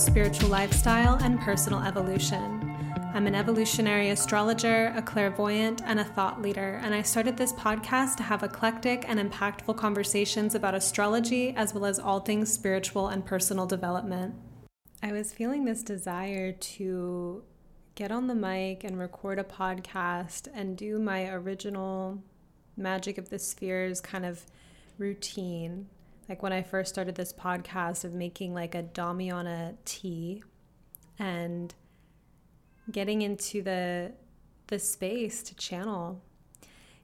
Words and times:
spiritual 0.00 0.48
lifestyle 0.48 1.14
and 1.22 1.40
personal 1.40 1.80
evolution. 1.82 2.59
An 3.30 3.36
evolutionary 3.36 4.10
astrologer, 4.10 4.92
a 4.96 5.02
clairvoyant, 5.02 5.82
and 5.86 6.00
a 6.00 6.04
thought 6.04 6.42
leader, 6.42 6.80
and 6.82 6.92
I 6.92 7.02
started 7.02 7.36
this 7.36 7.52
podcast 7.52 8.16
to 8.16 8.24
have 8.24 8.42
eclectic 8.42 9.04
and 9.06 9.20
impactful 9.20 9.76
conversations 9.76 10.56
about 10.56 10.74
astrology 10.74 11.54
as 11.54 11.72
well 11.72 11.84
as 11.84 12.00
all 12.00 12.18
things 12.18 12.52
spiritual 12.52 13.06
and 13.06 13.24
personal 13.24 13.66
development. 13.66 14.34
I 15.00 15.12
was 15.12 15.32
feeling 15.32 15.64
this 15.64 15.84
desire 15.84 16.50
to 16.50 17.44
get 17.94 18.10
on 18.10 18.26
the 18.26 18.34
mic 18.34 18.82
and 18.82 18.98
record 18.98 19.38
a 19.38 19.44
podcast 19.44 20.48
and 20.52 20.76
do 20.76 20.98
my 20.98 21.28
original 21.28 22.24
Magic 22.76 23.16
of 23.16 23.28
the 23.28 23.38
Spheres 23.38 24.00
kind 24.00 24.26
of 24.26 24.44
routine. 24.98 25.86
Like 26.28 26.42
when 26.42 26.52
I 26.52 26.62
first 26.62 26.92
started 26.92 27.14
this 27.14 27.32
podcast 27.32 28.04
of 28.04 28.12
making 28.12 28.54
like 28.54 28.74
a 28.74 28.82
Damiana 28.82 29.76
tea 29.84 30.42
and 31.16 31.72
getting 32.90 33.22
into 33.22 33.62
the 33.62 34.12
the 34.66 34.78
space 34.78 35.42
to 35.44 35.54
channel. 35.56 36.22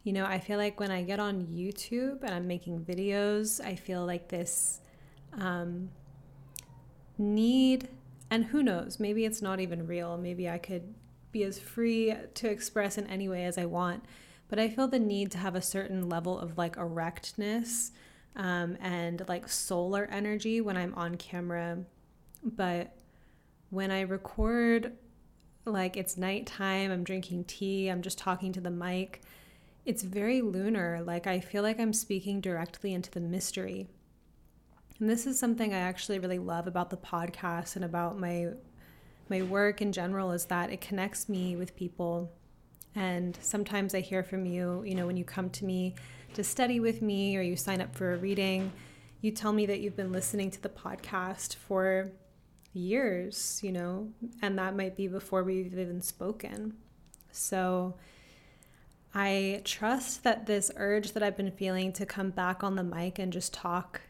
You 0.05 0.13
know, 0.13 0.25
I 0.25 0.39
feel 0.39 0.59
like 0.59 0.79
when 0.79 0.93
I 0.93 1.03
get 1.03 1.19
on 1.19 1.47
YouTube 1.47 2.23
and 2.23 2.33
I'm 2.33 2.47
making 2.47 2.85
videos, 2.85 3.65
I 3.65 3.75
feel 3.75 4.07
like 4.07 4.29
this 4.29 4.81
um, 5.33 5.91
need, 7.19 7.89
and 8.31 8.45
who 8.45 8.63
knows, 8.63 9.01
maybe 9.01 9.25
it's 9.25 9.43
not 9.43 9.59
even 9.59 9.85
real. 9.85 10.17
Maybe 10.17 10.49
I 10.49 10.59
could 10.59 10.95
be 11.33 11.43
as 11.43 11.59
free 11.59 12.15
to 12.35 12.49
express 12.49 12.99
in 12.99 13.07
any 13.09 13.29
way 13.29 13.47
as 13.47 13.59
I 13.59 13.65
want 13.65 14.05
but 14.49 14.59
I 14.59 14.69
feel 14.69 14.89
the 14.89 14.99
need 14.99 15.31
to 15.33 15.39
have 15.39 15.55
a 15.55 15.63
certain 15.63 16.09
level 16.09 16.39
of 16.39 16.57
like 16.57 16.77
erectness 16.77 17.93
um, 18.37 18.77
and 18.81 19.23
like 19.29 19.49
solar 19.49 20.05
energy 20.11 20.61
when 20.61 20.77
I'm 20.77 20.95
on 20.95 21.17
camera. 21.17 21.79
But 22.43 22.95
when 23.71 23.91
I 23.91 24.03
record, 24.03 24.93
like 25.67 25.97
it's 25.97 26.17
nighttime, 26.17 26.91
I'm 26.91 27.05
drinking 27.05 27.45
tea, 27.45 27.89
I'm 27.89 28.03
just 28.03 28.19
talking 28.19 28.53
to 28.53 28.61
the 28.61 28.71
mic, 28.71 29.23
it's 29.85 30.03
very 30.03 30.41
lunar. 30.41 31.03
Like 31.05 31.27
I 31.27 31.41
feel 31.41 31.63
like 31.63 31.79
I'm 31.79 31.93
speaking 31.93 32.41
directly 32.41 32.95
into 32.95 33.11
the 33.11 33.21
mystery. 33.21 33.87
And 34.99 35.09
this 35.09 35.27
is 35.27 35.39
something 35.39 35.75
I 35.75 35.79
actually 35.79 36.19
really 36.19 36.39
love 36.39 36.67
about 36.67 36.91
the 36.91 36.97
podcast 36.97 37.77
and 37.77 37.85
about 37.85 38.19
my 38.19 38.49
my 39.29 39.43
work 39.43 39.83
in 39.83 39.91
general 39.93 40.31
is 40.31 40.45
that 40.47 40.71
it 40.71 40.81
connects 40.81 41.29
me 41.29 41.57
with 41.57 41.75
people 41.75 42.31
and 42.97 43.39
sometimes 43.43 43.95
I 43.95 44.01
hear 44.01 44.23
from 44.23 44.47
you, 44.47 44.83
you 44.85 44.95
know, 44.95 45.07
when 45.07 45.19
you 45.19 45.25
come 45.25 45.51
to 45.51 45.67
me 45.67 45.95
to 46.33 46.43
study 46.43 46.81
with 46.81 47.03
me 47.03 47.37
or 47.37 47.43
you 47.43 47.55
sign 47.55 47.83
up 47.83 47.95
for 47.95 48.15
a 48.15 48.17
reading, 48.17 48.73
you 49.21 49.31
tell 49.31 49.53
me 49.53 49.67
that 49.67 49.81
you've 49.81 49.97
been 49.97 50.13
listening 50.13 50.51
to 50.53 50.63
the 50.63 50.71
podcast 50.71 51.57
for 51.57 52.11
years, 52.77 53.61
you 53.63 53.73
know, 53.73 54.09
and 54.43 54.59
that 54.59 54.77
might 54.77 54.97
be 54.97 55.09
before 55.09 55.43
we've 55.43 55.77
even 55.79 56.01
spoken. 56.01 56.75
So 57.33 57.97
I 59.15 59.63
trust 59.65 60.25
that 60.25 60.47
this 60.47 60.71
urge 60.77 61.13
that 61.13 61.23
I've 61.23 61.37
been 61.37 61.51
feeling 61.51 61.93
to 61.95 62.07
come 62.07 62.31
back 62.31 62.63
on 62.63 62.77
the 62.77 62.85
mic 62.85 63.19
and 63.19 63.33
just 63.33 63.55
talk 63.55 64.03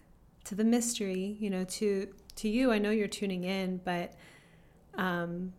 to 0.44 0.54
the 0.54 0.64
mystery, 0.64 1.36
you 1.40 1.50
know, 1.50 1.64
to 1.64 2.08
to 2.36 2.48
you, 2.48 2.70
I 2.70 2.78
know 2.78 2.90
you're 2.90 3.08
tuning 3.08 3.44
in, 3.44 3.80
but 3.84 4.14
um 4.94 5.52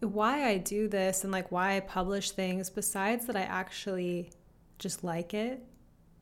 why 0.00 0.48
I 0.48 0.58
do 0.58 0.88
this 0.88 1.22
and 1.22 1.32
like 1.32 1.52
why 1.52 1.76
I 1.76 1.80
publish 1.80 2.32
things, 2.32 2.70
besides 2.70 3.26
that 3.26 3.36
I 3.36 3.42
actually 3.42 4.30
just 4.78 5.04
like 5.04 5.32
it, 5.32 5.64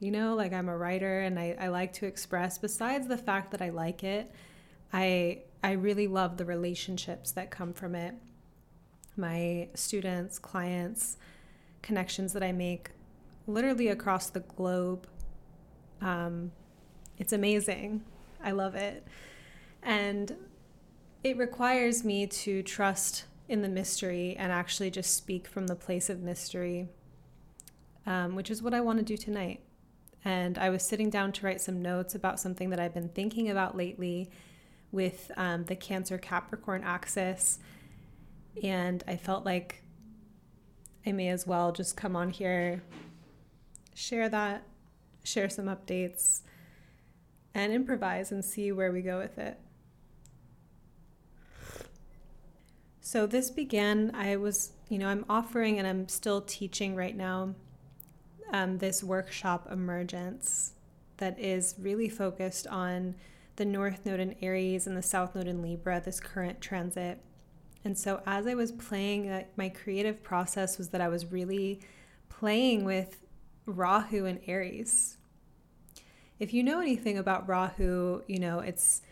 you 0.01 0.11
know, 0.11 0.35
like 0.35 0.53
I'm 0.53 0.69
a 0.69 0.77
writer 0.77 1.21
and 1.21 1.39
I, 1.39 1.57
I 1.59 1.69
like 1.69 1.93
to 1.95 2.07
express, 2.07 2.59
besides 2.59 3.07
the 3.07 3.17
fact 3.17 3.51
that 3.53 3.63
I 3.63 3.71
like 3.71 4.05
it, 4.05 4.31
I 4.93 5.43
I 5.63 5.73
really 5.73 6.07
love 6.07 6.37
the 6.37 6.45
relationships 6.45 7.33
that 7.33 7.51
come 7.51 7.73
from 7.73 7.95
it. 7.95 8.15
My 9.17 9.69
students, 9.75 10.39
clients, 10.39 11.19
connections 11.83 12.33
that 12.33 12.43
I 12.43 12.53
make 12.53 12.91
literally 13.47 13.89
across 13.89 14.31
the 14.31 14.41
globe. 14.41 15.07
Um, 16.01 16.53
it's 17.19 17.33
amazing. 17.33 18.03
I 18.43 18.53
love 18.53 18.75
it. 18.75 19.07
And 19.83 20.35
it 21.23 21.37
requires 21.37 22.05
me 22.05 22.27
to 22.27 22.63
trust 22.63 23.25
in 23.49 23.63
the 23.63 23.69
mystery 23.69 24.37
and 24.39 24.53
actually 24.53 24.91
just 24.91 25.15
speak 25.15 25.47
from 25.47 25.67
the 25.67 25.75
place 25.75 26.09
of 26.09 26.23
mystery, 26.23 26.89
um, 28.07 28.35
which 28.37 28.51
is 28.51 28.63
what 28.63 28.73
I 28.73 28.81
want 28.81 28.99
to 29.01 29.05
do 29.05 29.17
tonight. 29.17 29.61
And 30.25 30.57
I 30.57 30.71
was 30.71 30.83
sitting 30.83 31.11
down 31.11 31.33
to 31.33 31.47
write 31.47 31.61
some 31.61 31.83
notes 31.83 32.15
about 32.15 32.41
something 32.41 32.71
that 32.71 32.81
I've 32.81 32.95
been 32.95 33.09
thinking 33.09 33.51
about 33.51 33.77
lately 33.77 34.31
with 34.93 35.31
um, 35.37 35.65
the 35.65 35.77
Cancer 35.77 36.19
Capricorn 36.19 36.83
axis. 36.85 37.59
And 38.63 39.03
I 39.07 39.17
felt 39.17 39.45
like 39.45 39.83
I 41.07 41.13
may 41.13 41.29
as 41.29 41.47
well 41.47 41.73
just 41.73 41.97
come 41.97 42.17
on 42.17 42.31
here, 42.31 42.83
share 43.95 44.29
that, 44.29 44.65
share 45.23 45.49
some 45.49 45.67
updates, 45.67 46.43
and 47.55 47.73
improvise 47.73 48.33
and 48.33 48.45
see 48.45 48.73
where 48.73 48.93
we 48.93 49.03
go 49.03 49.19
with 49.19 49.39
it. 49.39 49.59
So 53.01 53.27
this 53.27 53.51
began, 53.51 54.13
I 54.15 54.37
was, 54.37 54.73
you 54.89 54.99
know, 54.99 55.09
I'm 55.09 55.25
offering 55.29 55.79
and 55.79 55.87
I'm 55.87 56.07
still 56.07 56.43
teaching 56.43 56.95
right 56.95 57.17
now 57.17 57.55
um, 58.53 58.79
this 58.79 59.03
workshop 59.03 59.69
emergence 59.71 60.75
that 61.17 61.39
is 61.39 61.75
really 61.79 62.09
focused 62.09 62.67
on 62.69 63.15
the 63.57 63.65
North 63.65 64.07
Node 64.07 64.21
in 64.21 64.37
Aries 64.41 64.87
and 64.87 64.97
the 64.97 65.03
South 65.03 65.35
Node 65.35 65.47
in 65.47 65.63
Libra, 65.63 66.01
this 66.01 66.21
current 66.21 66.61
transit. 66.61 67.21
And 67.85 67.97
so 67.97 68.23
as 68.27 68.47
I 68.47 68.55
was 68.55 68.73
playing, 68.73 69.45
my 69.57 69.69
creative 69.69 70.23
process 70.23 70.79
was 70.79 70.91
that 70.91 71.01
I 71.01 71.09
was 71.09 71.33
really 71.33 71.81
playing 72.29 72.85
with 72.85 73.25
Rahu 73.67 74.27
and 74.27 74.41
Aries. 74.47 75.17
If 76.39 76.55
you 76.55 76.63
know 76.63 76.81
anything 76.81 77.19
about 77.19 77.49
Rahu, 77.49 78.23
you 78.27 78.39
know, 78.39 78.61
it's 78.61 79.03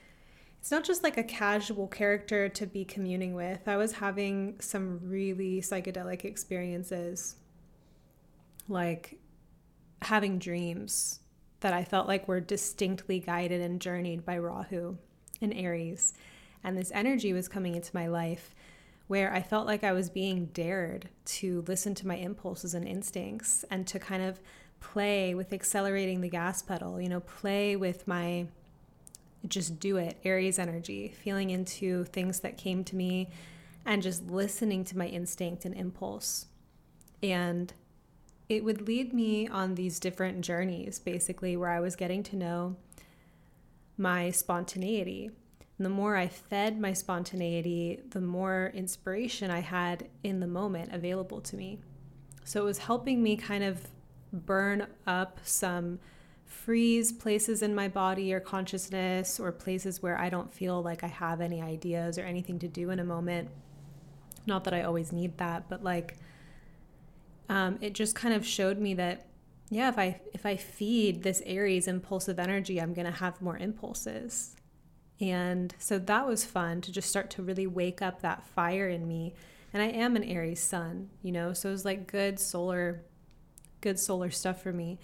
it's 0.60 0.71
not 0.71 0.84
just 0.84 1.03
like 1.03 1.16
a 1.16 1.22
casual 1.22 1.87
character 1.87 2.48
to 2.48 2.66
be 2.66 2.84
communing 2.84 3.34
with. 3.34 3.69
I 3.69 3.77
was 3.77 3.93
having 3.93 4.59
some 4.60 5.00
really 5.04 5.60
psychedelic 5.60 6.25
experiences, 6.25 7.37
like 8.69 9.19
having 10.03 10.38
dreams 10.38 11.21
that 11.60 11.72
I 11.72 11.84
felt 11.84 12.08
like 12.08 12.28
were 12.28 12.41
distinctly 12.41 13.19
guided 13.19 13.60
and 13.60 13.80
journeyed 13.80 14.24
by 14.24 14.38
Rahu 14.38 14.96
and 15.41 15.54
Aries. 15.54 16.14
And 16.62 16.76
this 16.76 16.92
energy 16.94 17.32
was 17.32 17.48
coming 17.48 17.74
into 17.74 17.94
my 17.94 18.06
life 18.06 18.54
where 19.06 19.32
I 19.32 19.41
felt 19.41 19.66
like 19.66 19.84
I 19.84 19.92
was 19.92 20.10
being 20.10 20.47
dared 20.47 21.08
to 21.24 21.64
listen 21.66 21.94
to 21.97 22.06
my 22.06 22.16
impulses 22.16 22.74
and 22.74 22.86
instincts 22.86 23.64
and 23.70 23.86
to 23.86 23.98
kind 23.98 24.22
of 24.22 24.41
play 24.80 25.34
with 25.34 25.52
accelerating 25.52 26.20
the 26.20 26.28
gas 26.28 26.62
pedal, 26.62 27.00
you 27.00 27.08
know, 27.08 27.20
play 27.20 27.74
with 27.74 28.06
my 28.06 28.47
just 29.47 29.78
do 29.80 29.97
it, 29.97 30.18
Aries 30.24 30.58
energy, 30.58 31.14
feeling 31.22 31.50
into 31.50 32.04
things 32.04 32.41
that 32.41 32.58
came 32.58 32.84
to 32.84 32.97
me 32.97 33.28
and 33.86 34.02
just 34.02 34.26
listening 34.26 34.84
to 34.84 34.98
my 34.98 35.06
instinct 35.06 35.64
and 35.64 35.74
impulse. 35.74 36.47
And 37.22 37.72
it 38.48 38.65
would 38.65 38.86
lead 38.86 39.12
me 39.12 39.47
on 39.47 39.74
these 39.74 40.00
different 40.00 40.41
journeys, 40.41 40.98
basically, 40.98 41.56
where 41.56 41.71
I 41.71 41.80
was 41.80 41.97
getting 41.97 42.22
to 42.24 42.36
know 42.36 42.77
my 43.97 44.30
spontaneity. 44.30 45.30
And 45.77 45.84
the 45.84 45.91
more 45.91 46.16
I 46.16 46.28
fed 46.28 46.80
my 46.80 46.92
spontaneity, 46.92 48.00
the 48.09 48.21
more 48.21 48.72
inspiration 48.74 49.50
I 49.50 49.60
had 49.60 50.09
in 50.24 50.41
the 50.41 50.47
moment 50.47 50.92
available 50.92 51.41
to 51.42 51.56
me. 51.56 51.78
So 52.45 52.62
it 52.62 52.65
was 52.65 52.78
helping 52.78 53.22
me 53.22 53.36
kind 53.36 53.62
of 53.62 53.86
burn 54.33 54.86
up 55.06 55.39
some 55.45 55.98
freeze 56.45 57.12
places 57.12 57.62
in 57.62 57.74
my 57.74 57.89
body 57.89 58.33
or 58.33 58.41
consciousness 58.41 59.39
or 59.39 59.53
places 59.53 60.03
where 60.03 60.18
I 60.18 60.30
don't 60.30 60.53
feel 60.53 60.83
like 60.83 61.04
I 61.04 61.09
have 61.09 61.42
any 61.42 61.60
ideas 61.60 62.18
or 62.18 62.22
anything 62.22 62.59
to 62.60 62.68
do 62.68 62.91
in 62.91 62.98
a 62.98 63.04
moment. 63.04 63.50
Not 64.47 64.65
that 64.65 64.72
I 64.72 64.83
always 64.83 65.12
need 65.12 65.36
that, 65.36 65.68
but 65.68 65.84
like 65.84 66.16
um, 67.48 67.78
it 67.80 67.95
just 67.95 68.15
kind 68.15 68.34
of 68.34 68.47
showed 68.47 68.78
me 68.78 68.95
that 68.95 69.27
yeah, 69.71 69.89
if 69.89 69.98
I 69.98 70.21
if 70.33 70.47
I 70.47 70.56
feed 70.56 71.22
this 71.22 71.42
Aries 71.45 71.89
impulsive 71.89 72.39
energy, 72.39 72.80
I'm 72.80 72.95
gonna 72.95 73.10
have 73.10 73.42
more 73.42 73.56
impulses. 73.59 74.56
And 75.21 75.74
so 75.78 75.98
that 75.98 76.27
was 76.27 76.45
fun 76.45 76.80
to 76.83 76.92
just 76.92 77.09
start 77.10 77.30
to 77.33 77.42
really 77.42 77.66
wake 77.66 78.00
up 78.00 78.22
that 78.22 78.47
fire 78.47 78.89
in 78.89 79.06
me 79.09 79.34
And 79.72 79.83
I 79.83 79.86
am 79.86 80.16
an 80.16 80.24
Aries 80.24 80.60
sun, 80.60 81.10
you 81.22 81.33
know, 81.33 81.53
so 81.53 81.68
it 81.68 81.72
was 81.72 81.84
like 81.84 82.06
good 82.10 82.39
solar, 82.41 83.03
good 83.80 83.98
solar 83.98 84.30
stuff 84.30 84.62
for 84.62 84.72
me. 84.72 84.98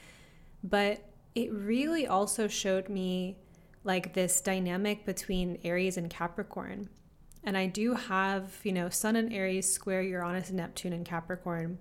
But 0.63 1.05
it 1.35 1.53
really 1.53 2.07
also 2.07 2.49
showed 2.49 2.89
me 2.89 3.37
like 3.83 4.15
this 4.15 4.41
dynamic 4.41 5.05
between 5.05 5.59
Aries 5.65 5.97
and 5.99 6.09
Capricorn. 6.09 6.89
And 7.43 7.59
I 7.59 7.67
do 7.67 7.95
have, 7.95 8.59
you 8.63 8.73
know, 8.73 8.89
Sun 8.89 9.17
and 9.17 9.33
Aries 9.33 9.71
square 9.71 10.01
Uranus, 10.03 10.49
and 10.49 10.57
Neptune, 10.57 10.95
and 10.95 11.05
Capricorn. 11.05 11.79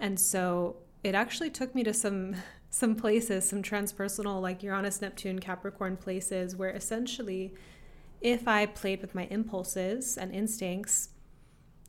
And 0.00 0.18
so 0.18 0.76
it 1.02 1.14
actually 1.14 1.50
took 1.50 1.74
me 1.74 1.82
to 1.84 1.94
some 1.94 2.36
some 2.70 2.96
places, 2.96 3.48
some 3.48 3.62
transpersonal 3.62 4.42
like 4.42 4.64
Uranus, 4.64 5.00
Neptune, 5.00 5.38
Capricorn 5.38 5.96
places 5.96 6.56
where 6.56 6.70
essentially 6.70 7.54
if 8.20 8.48
I 8.48 8.66
played 8.66 9.00
with 9.00 9.14
my 9.14 9.26
impulses 9.26 10.16
and 10.16 10.34
instincts, 10.34 11.10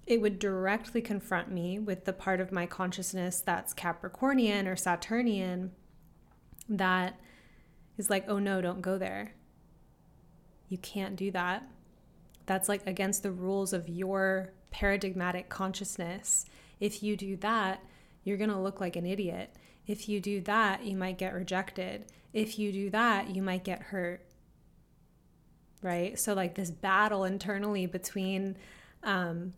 it 0.06 0.22
would 0.22 0.38
directly 0.38 1.02
confront 1.02 1.50
me 1.50 1.80
with 1.80 2.06
the 2.06 2.13
part 2.13 2.40
of 2.40 2.52
my 2.52 2.66
consciousness 2.66 3.42
that's 3.42 3.74
Capricornian 3.74 4.68
or 4.68 4.75
Saturnian 4.75 5.72
that 6.69 7.19
is 7.98 8.10
like, 8.10 8.25
oh 8.28 8.38
no, 8.38 8.62
don't 8.62 8.81
go 8.81 8.98
there. 8.98 9.34
You 10.69 10.78
can't 10.78 11.16
do 11.16 11.31
that. 11.31 11.68
That's 12.46 12.69
like 12.69 12.86
against 12.86 13.24
the 13.24 13.31
rules 13.31 13.74
of 13.74 13.90
your 13.90 14.54
paradigmatic 14.72 15.50
consciousness. 15.50 16.46
If 16.80 17.02
you 17.02 17.16
do 17.16 17.38
that, 17.38 17.81
you're 18.25 18.38
going 18.38 18.50
to 18.50 18.60
look 18.60 18.81
like 18.81 18.98
an 18.98 19.06
idiot. 19.06 19.56
If 19.88 20.10
you 20.10 20.19
do 20.19 20.42
that, 20.42 20.83
you 20.83 20.98
might 20.98 21.18
get 21.18 21.33
rejected. 21.33 22.07
If 22.33 22.60
you 22.60 22.74
do 22.74 22.89
that, 22.89 23.33
you 23.33 23.42
might 23.42 23.63
get 23.63 23.81
hurt. 23.81 24.25
Right? 25.81 26.19
So, 26.19 26.33
like 26.33 26.56
this 26.56 26.72
battle 26.72 27.24
internally 27.24 27.86
between 27.86 28.57
um, 29.04 29.54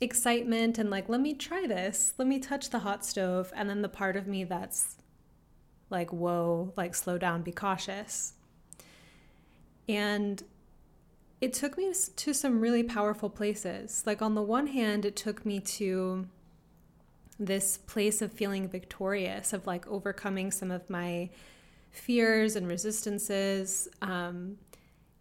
excitement 0.00 0.76
and, 0.76 0.90
like, 0.90 1.08
let 1.08 1.20
me 1.20 1.34
try 1.34 1.66
this, 1.66 2.12
let 2.18 2.26
me 2.26 2.40
touch 2.40 2.70
the 2.70 2.80
hot 2.80 3.06
stove, 3.06 3.52
and 3.54 3.70
then 3.70 3.80
the 3.80 3.88
part 3.88 4.16
of 4.16 4.26
me 4.26 4.42
that's 4.42 4.96
like, 5.88 6.12
whoa, 6.12 6.72
like, 6.76 6.94
slow 6.94 7.16
down, 7.16 7.42
be 7.42 7.52
cautious. 7.52 8.34
And 9.88 10.42
it 11.40 11.52
took 11.52 11.78
me 11.78 11.92
to 12.16 12.32
some 12.34 12.60
really 12.60 12.82
powerful 12.82 13.30
places. 13.30 14.02
Like, 14.04 14.20
on 14.20 14.34
the 14.34 14.42
one 14.42 14.66
hand, 14.66 15.04
it 15.04 15.14
took 15.14 15.46
me 15.46 15.60
to 15.60 16.26
this 17.38 17.78
place 17.78 18.22
of 18.22 18.32
feeling 18.32 18.68
victorious, 18.68 19.52
of 19.52 19.66
like 19.66 19.86
overcoming 19.86 20.50
some 20.50 20.70
of 20.70 20.88
my 20.88 21.30
fears 21.90 22.56
and 22.56 22.66
resistances. 22.66 23.88
Um, 24.02 24.56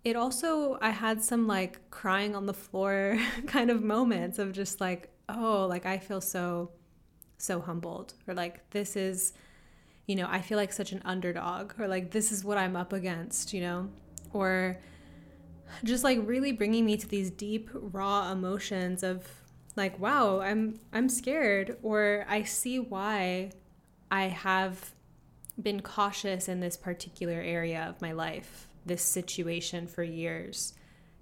it 0.04 0.15
also, 0.15 0.77
I 0.81 0.89
had 0.89 1.24
some 1.24 1.48
like 1.48 1.89
crying 1.89 2.36
on 2.36 2.45
the 2.45 2.54
floor 2.54 3.18
kind 3.48 3.69
of 3.69 3.81
moments 3.81 4.39
of 4.39 4.51
just 4.51 4.81
like, 4.81 5.10
oh, 5.30 5.65
like 5.68 5.86
I 5.86 5.98
feel 5.98 6.21
so, 6.21 6.71
so 7.38 7.62
humbled, 7.62 8.13
or 8.27 8.33
like 8.33 8.69
this 8.71 8.95
is, 8.95 9.33
you 10.07 10.15
know, 10.15 10.27
I 10.30 10.42
feel 10.42 10.57
like 10.57 10.74
such 10.74 10.92
an 10.92 11.01
underdog, 11.06 11.80
or 11.80 11.88
like 11.88 12.12
this 12.12 12.31
is 12.31 12.44
what 12.44 12.57
I'm 12.57 12.75
up 12.75 12.92
against, 12.92 13.54
you 13.54 13.62
know, 13.62 13.89
or 14.33 14.77
just 15.83 16.04
like 16.04 16.19
really 16.24 16.51
bringing 16.51 16.86
me 16.86 16.98
to 16.98 17.07
these 17.07 17.31
deep, 17.31 17.69
raw 17.74 18.31
emotions 18.31 19.04
of 19.04 19.27
like 19.75 19.97
wow 19.99 20.39
i'm 20.41 20.79
i'm 20.91 21.09
scared 21.09 21.77
or 21.81 22.25
i 22.27 22.43
see 22.43 22.79
why 22.79 23.51
i 24.11 24.23
have 24.23 24.93
been 25.61 25.81
cautious 25.81 26.47
in 26.47 26.59
this 26.59 26.77
particular 26.77 27.39
area 27.41 27.85
of 27.87 28.01
my 28.01 28.11
life 28.11 28.67
this 28.85 29.01
situation 29.01 29.87
for 29.87 30.03
years 30.03 30.73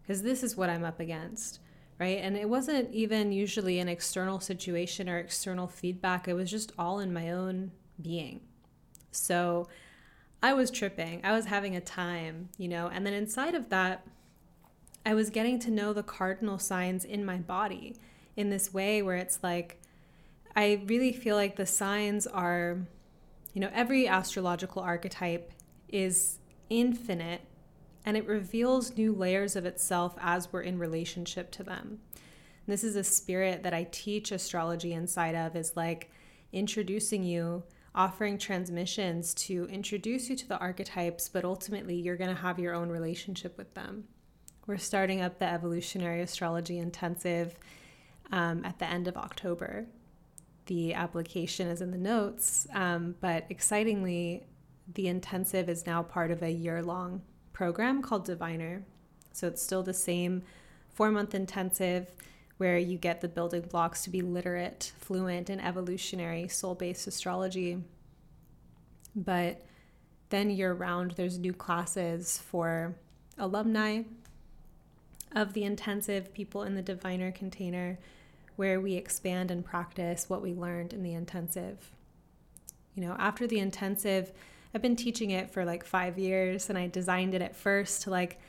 because 0.01 0.21
this 0.24 0.44
is 0.44 0.56
what 0.56 0.69
i'm 0.69 0.83
up 0.83 1.00
against 1.00 1.59
right? 2.01 2.18
And 2.19 2.36
it 2.36 2.50
wasn't 2.50 2.92
even 2.92 3.31
usually 3.31 3.77
an 3.77 3.88
external 3.88 4.39
situation 4.39 5.07
or 5.07 5.19
external 5.19 5.68
feedback. 5.68 6.27
It 6.27 6.33
was 6.33 6.50
just 6.50 6.71
all 6.80 7.00
in 7.00 7.13
my 7.13 7.30
own 7.30 7.71
being. 8.01 8.42
So 9.12 9.68
i 10.42 10.54
was 10.54 10.71
tripping. 10.71 11.21
I 11.24 11.31
was 11.33 11.45
having 11.45 11.75
a 11.75 11.81
time 11.81 12.50
you 12.57 12.68
know? 12.68 12.88
And 12.88 13.06
then 13.06 13.13
inside 13.13 13.54
of 13.54 13.69
that 13.69 14.04
i 15.06 15.13
was 15.13 15.30
getting 15.30 15.59
to 15.59 15.69
know 15.69 15.94
the 15.94 16.04
cardinal 16.04 16.57
signs 16.57 17.06
in 17.06 17.24
my 17.24 17.38
body 17.38 17.95
in 18.36 18.50
this 18.50 18.74
way 18.74 19.01
where 19.01 19.18
it's 19.18 19.39
like 19.44 19.81
I 20.56 20.81
really 20.86 21.13
feel 21.13 21.36
like 21.36 21.56
the 21.56 21.66
signs 21.66 22.28
are, 22.28 22.80
you 23.54 23.62
know, 23.62 23.69
every 23.74 24.07
astrological 24.07 24.81
archetype 24.81 25.51
is 25.88 26.39
infinite 26.69 27.42
and 28.06 28.18
it 28.18 28.28
reveals 28.28 28.98
new 28.98 29.13
layers 29.13 29.56
of 29.56 29.66
itself 29.66 30.16
as 30.19 30.51
we're 30.51 30.62
in 30.62 30.80
relationship 30.80 31.51
to 31.51 31.63
them. 31.63 32.00
And 32.13 32.74
this 32.74 32.83
is 32.83 32.95
a 32.95 33.04
spirit 33.04 33.63
that 33.63 33.74
I 33.74 33.88
teach 33.92 34.31
astrology 34.31 34.94
inside 34.94 35.36
of 35.36 35.56
is 35.56 35.75
like 35.75 36.12
introducing 36.51 37.24
you, 37.24 37.63
offering 37.94 38.38
transmissions 38.38 39.33
to 39.33 39.68
introduce 39.72 40.30
you 40.30 40.36
to 40.36 40.48
the 40.48 40.57
archetypes, 40.57 41.30
but 41.30 41.45
ultimately 41.45 41.95
you're 41.95 42.18
going 42.18 42.33
to 42.36 42.42
have 42.42 42.60
your 42.60 42.74
own 42.74 42.89
relationship 42.89 43.57
with 43.57 43.74
them. 43.74 44.06
We're 44.66 44.78
starting 44.78 45.22
up 45.22 45.39
the 45.39 45.51
evolutionary 45.51 46.22
astrology 46.22 46.78
intensive 46.78 47.56
um, 48.31 48.63
at 48.66 48.80
the 48.80 48.86
end 48.86 49.07
of 49.07 49.18
October. 49.18 49.86
The 50.68 50.94
application 50.94 51.68
is 51.68 51.81
in 51.81 51.92
the 51.92 51.98
notes, 51.98 52.68
um, 52.74 53.16
but 53.19 53.45
excitingly, 53.50 54.44
the 54.94 55.07
intensive 55.07 55.69
is 55.69 55.86
now 55.86 56.04
part 56.04 56.31
of 56.31 56.42
a 56.42 56.51
year 56.51 56.81
long 56.81 57.22
program 57.54 58.01
called 58.01 58.25
Diviner. 58.25 58.83
So 59.33 59.48
it's 59.48 59.62
still 59.62 59.83
the 59.83 59.94
same 59.94 60.44
four 60.94 61.12
month 61.12 61.33
intensive 61.33 62.07
where 62.57 62.78
you 62.78 62.98
get 62.98 63.22
the 63.22 63.28
building 63.28 63.62
blocks 63.62 64.04
to 64.04 64.10
be 64.10 64.22
literate, 64.22 64.92
fluent, 65.00 65.50
in 65.50 65.60
evolutionary 65.60 66.48
soul 66.48 66.75
based 66.75 67.07
astrology. 67.07 67.80
But 69.16 69.66
then 70.30 70.50
year 70.50 70.74
round, 70.74 71.12
there's 71.12 71.39
new 71.39 71.54
classes 71.54 72.38
for 72.38 72.95
alumni 73.38 74.04
of 75.36 75.54
the 75.54 75.63
intensive, 75.63 76.33
people 76.33 76.63
in 76.63 76.75
the 76.75 76.81
diviner 76.81 77.31
container, 77.31 77.98
where 78.56 78.80
we 78.80 78.95
expand 78.95 79.51
and 79.51 79.65
practice 79.65 80.30
what 80.30 80.42
we 80.42 80.53
learned 80.53 80.94
in 80.94 81.03
the 81.03 81.13
intensive. 81.13 81.92
You 82.95 83.03
know, 83.03 83.15
after 83.18 83.48
the 83.48 83.59
intensive, 83.59 84.31
I've 84.74 84.81
been 84.81 84.95
teaching 84.95 85.31
it 85.31 85.50
for 85.50 85.65
like 85.65 85.83
five 85.86 86.18
years 86.18 86.69
and 86.69 86.77
I 86.77 86.88
designed 86.88 87.33
it 87.33 87.42
at 87.42 87.56
first 87.56 88.03
to 88.03 88.09
like 88.09 88.39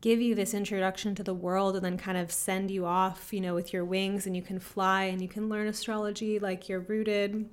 give 0.00 0.20
you 0.20 0.34
this 0.34 0.52
introduction 0.52 1.14
to 1.14 1.22
the 1.22 1.34
world 1.34 1.76
and 1.76 1.84
then 1.84 1.96
kind 1.96 2.18
of 2.18 2.30
send 2.30 2.70
you 2.70 2.84
off, 2.84 3.32
you 3.32 3.40
know, 3.40 3.54
with 3.54 3.72
your 3.72 3.84
wings 3.84 4.26
and 4.26 4.36
you 4.36 4.42
can 4.42 4.58
fly 4.58 5.04
and 5.04 5.22
you 5.22 5.28
can 5.28 5.48
learn 5.48 5.66
astrology 5.66 6.38
like 6.38 6.68
you're 6.68 6.80
rooted. 6.80 7.48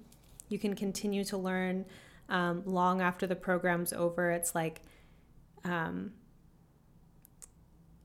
You 0.50 0.60
can 0.60 0.76
continue 0.76 1.24
to 1.26 1.38
learn 1.38 1.86
um, 2.28 2.64
long 2.66 3.02
after 3.02 3.26
the 3.26 3.36
program's 3.36 3.94
over. 3.94 4.32
It's 4.32 4.54
like, 4.54 4.82
um, 5.64 6.12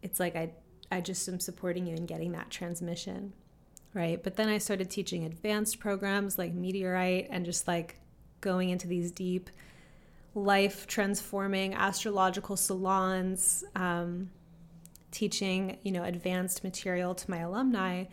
it's 0.02 0.20
like 0.20 0.36
I, 0.36 0.50
I 0.92 1.00
just 1.00 1.28
am 1.28 1.40
supporting 1.40 1.86
you 1.86 1.96
in 1.96 2.06
getting 2.06 2.32
that 2.32 2.50
transmission 2.50 3.32
right? 3.96 4.22
But 4.22 4.36
then 4.36 4.48
I 4.48 4.58
started 4.58 4.90
teaching 4.90 5.24
advanced 5.24 5.80
programs 5.80 6.36
like 6.36 6.52
Meteorite 6.52 7.28
and 7.30 7.46
just 7.46 7.66
like 7.66 7.98
going 8.42 8.68
into 8.68 8.86
these 8.86 9.10
deep 9.10 9.48
life 10.34 10.86
transforming 10.86 11.72
astrological 11.74 12.58
salons, 12.58 13.64
um, 13.74 14.30
teaching, 15.10 15.78
you 15.82 15.90
know, 15.90 16.04
advanced 16.04 16.62
material 16.62 17.14
to 17.14 17.30
my 17.30 17.38
alumni. 17.38 18.04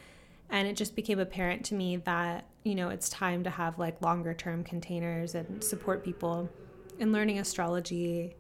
And 0.50 0.68
it 0.68 0.78
just 0.78 0.96
became 0.96 1.20
apparent 1.20 1.66
to 1.66 1.76
me 1.76 1.98
that, 1.98 2.46
you 2.64 2.76
know, 2.76 2.88
it's 2.88 3.10
time 3.10 3.44
to 3.44 3.50
have 3.50 3.78
like 3.78 4.02
longer 4.02 4.34
term 4.34 4.64
containers 4.64 5.36
and 5.36 5.62
support 5.62 6.02
people 6.02 6.50
in 6.98 7.12
learning 7.12 7.40
astrology 7.40 8.36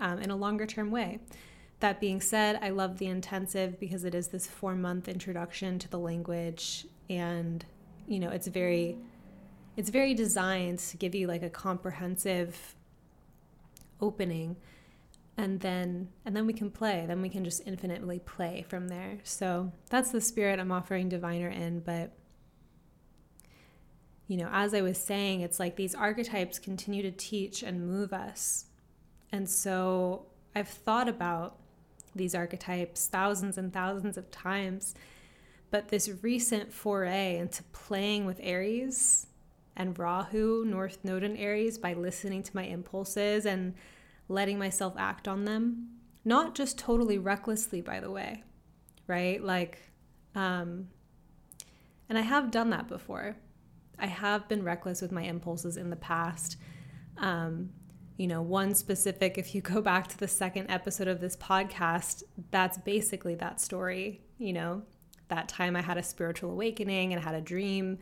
um, 0.00 0.18
in 0.18 0.30
a 0.30 0.36
longer 0.36 0.66
term 0.66 0.90
way. 0.90 1.20
That 1.80 2.00
being 2.00 2.20
said, 2.20 2.58
I 2.62 2.70
love 2.70 2.98
the 2.98 3.06
intensive 3.06 3.80
because 3.80 4.04
it 4.04 4.14
is 4.14 4.28
this 4.28 4.46
four 4.46 4.74
month 4.74 5.08
introduction 5.08 5.78
to 5.78 5.88
the 5.88 5.98
language 5.98 6.86
and 7.08 7.64
you 8.06 8.20
know 8.20 8.30
it's 8.30 8.46
very 8.46 8.96
it's 9.76 9.90
very 9.90 10.14
designed 10.14 10.78
to 10.78 10.96
give 10.96 11.14
you 11.14 11.26
like 11.26 11.42
a 11.42 11.50
comprehensive 11.50 12.74
opening. 14.00 14.56
And 15.36 15.60
then 15.60 16.08
and 16.24 16.36
then 16.36 16.46
we 16.46 16.52
can 16.52 16.70
play. 16.70 17.04
Then 17.06 17.22
we 17.22 17.30
can 17.30 17.44
just 17.44 17.62
infinitely 17.66 18.18
play 18.18 18.64
from 18.68 18.88
there. 18.88 19.18
So 19.22 19.72
that's 19.88 20.10
the 20.10 20.20
spirit 20.20 20.60
i'm 20.60 20.72
offering 20.72 21.08
diviner 21.08 21.48
in. 21.48 21.80
But 21.80 22.12
you 24.26 24.36
know 24.36 24.50
as 24.52 24.74
i 24.74 24.82
was 24.82 24.98
saying 24.98 25.40
it's 25.40 25.58
like 25.58 25.74
these 25.76 25.94
archetypes 25.94 26.58
continue 26.58 27.02
to 27.02 27.10
teach 27.10 27.62
and 27.62 27.88
move 27.88 28.12
us. 28.12 28.66
And 29.32 29.48
so 29.48 30.26
i've 30.54 30.68
thought 30.68 31.08
about 31.08 31.59
these 32.14 32.34
archetypes 32.34 33.06
thousands 33.06 33.58
and 33.58 33.72
thousands 33.72 34.16
of 34.16 34.30
times. 34.30 34.94
But 35.70 35.88
this 35.88 36.10
recent 36.22 36.72
foray 36.72 37.38
into 37.38 37.62
playing 37.72 38.26
with 38.26 38.40
Aries 38.42 39.26
and 39.76 39.96
Rahu, 39.98 40.64
North 40.64 40.98
Node 41.04 41.22
in 41.22 41.36
Aries, 41.36 41.78
by 41.78 41.94
listening 41.94 42.42
to 42.42 42.56
my 42.56 42.64
impulses 42.64 43.46
and 43.46 43.74
letting 44.28 44.58
myself 44.58 44.94
act 44.98 45.28
on 45.28 45.44
them, 45.44 45.88
not 46.24 46.54
just 46.54 46.76
totally 46.78 47.18
recklessly, 47.18 47.80
by 47.80 48.00
the 48.00 48.10
way, 48.10 48.42
right? 49.06 49.42
Like, 49.42 49.78
um, 50.34 50.88
And 52.08 52.18
I 52.18 52.22
have 52.22 52.50
done 52.50 52.70
that 52.70 52.88
before. 52.88 53.36
I 53.96 54.06
have 54.06 54.48
been 54.48 54.64
reckless 54.64 55.00
with 55.00 55.12
my 55.12 55.22
impulses 55.22 55.76
in 55.76 55.90
the 55.90 55.96
past. 55.96 56.56
Um, 57.16 57.70
you 58.20 58.26
know, 58.26 58.42
one 58.42 58.74
specific, 58.74 59.38
if 59.38 59.54
you 59.54 59.62
go 59.62 59.80
back 59.90 60.06
to 60.06 60.18
the 60.18 60.28
second 60.28 60.70
episode 60.70 61.08
of 61.08 61.22
this 61.22 61.36
podcast, 61.36 62.22
that's 62.50 62.76
basically 62.76 63.34
that 63.36 63.58
story. 63.62 64.20
You 64.36 64.52
know, 64.52 64.82
that 65.28 65.48
time 65.48 65.74
I 65.74 65.80
had 65.80 65.96
a 65.96 66.02
spiritual 66.02 66.50
awakening 66.50 67.14
and 67.14 67.24
had 67.24 67.34
a 67.34 67.40
dream 67.40 67.98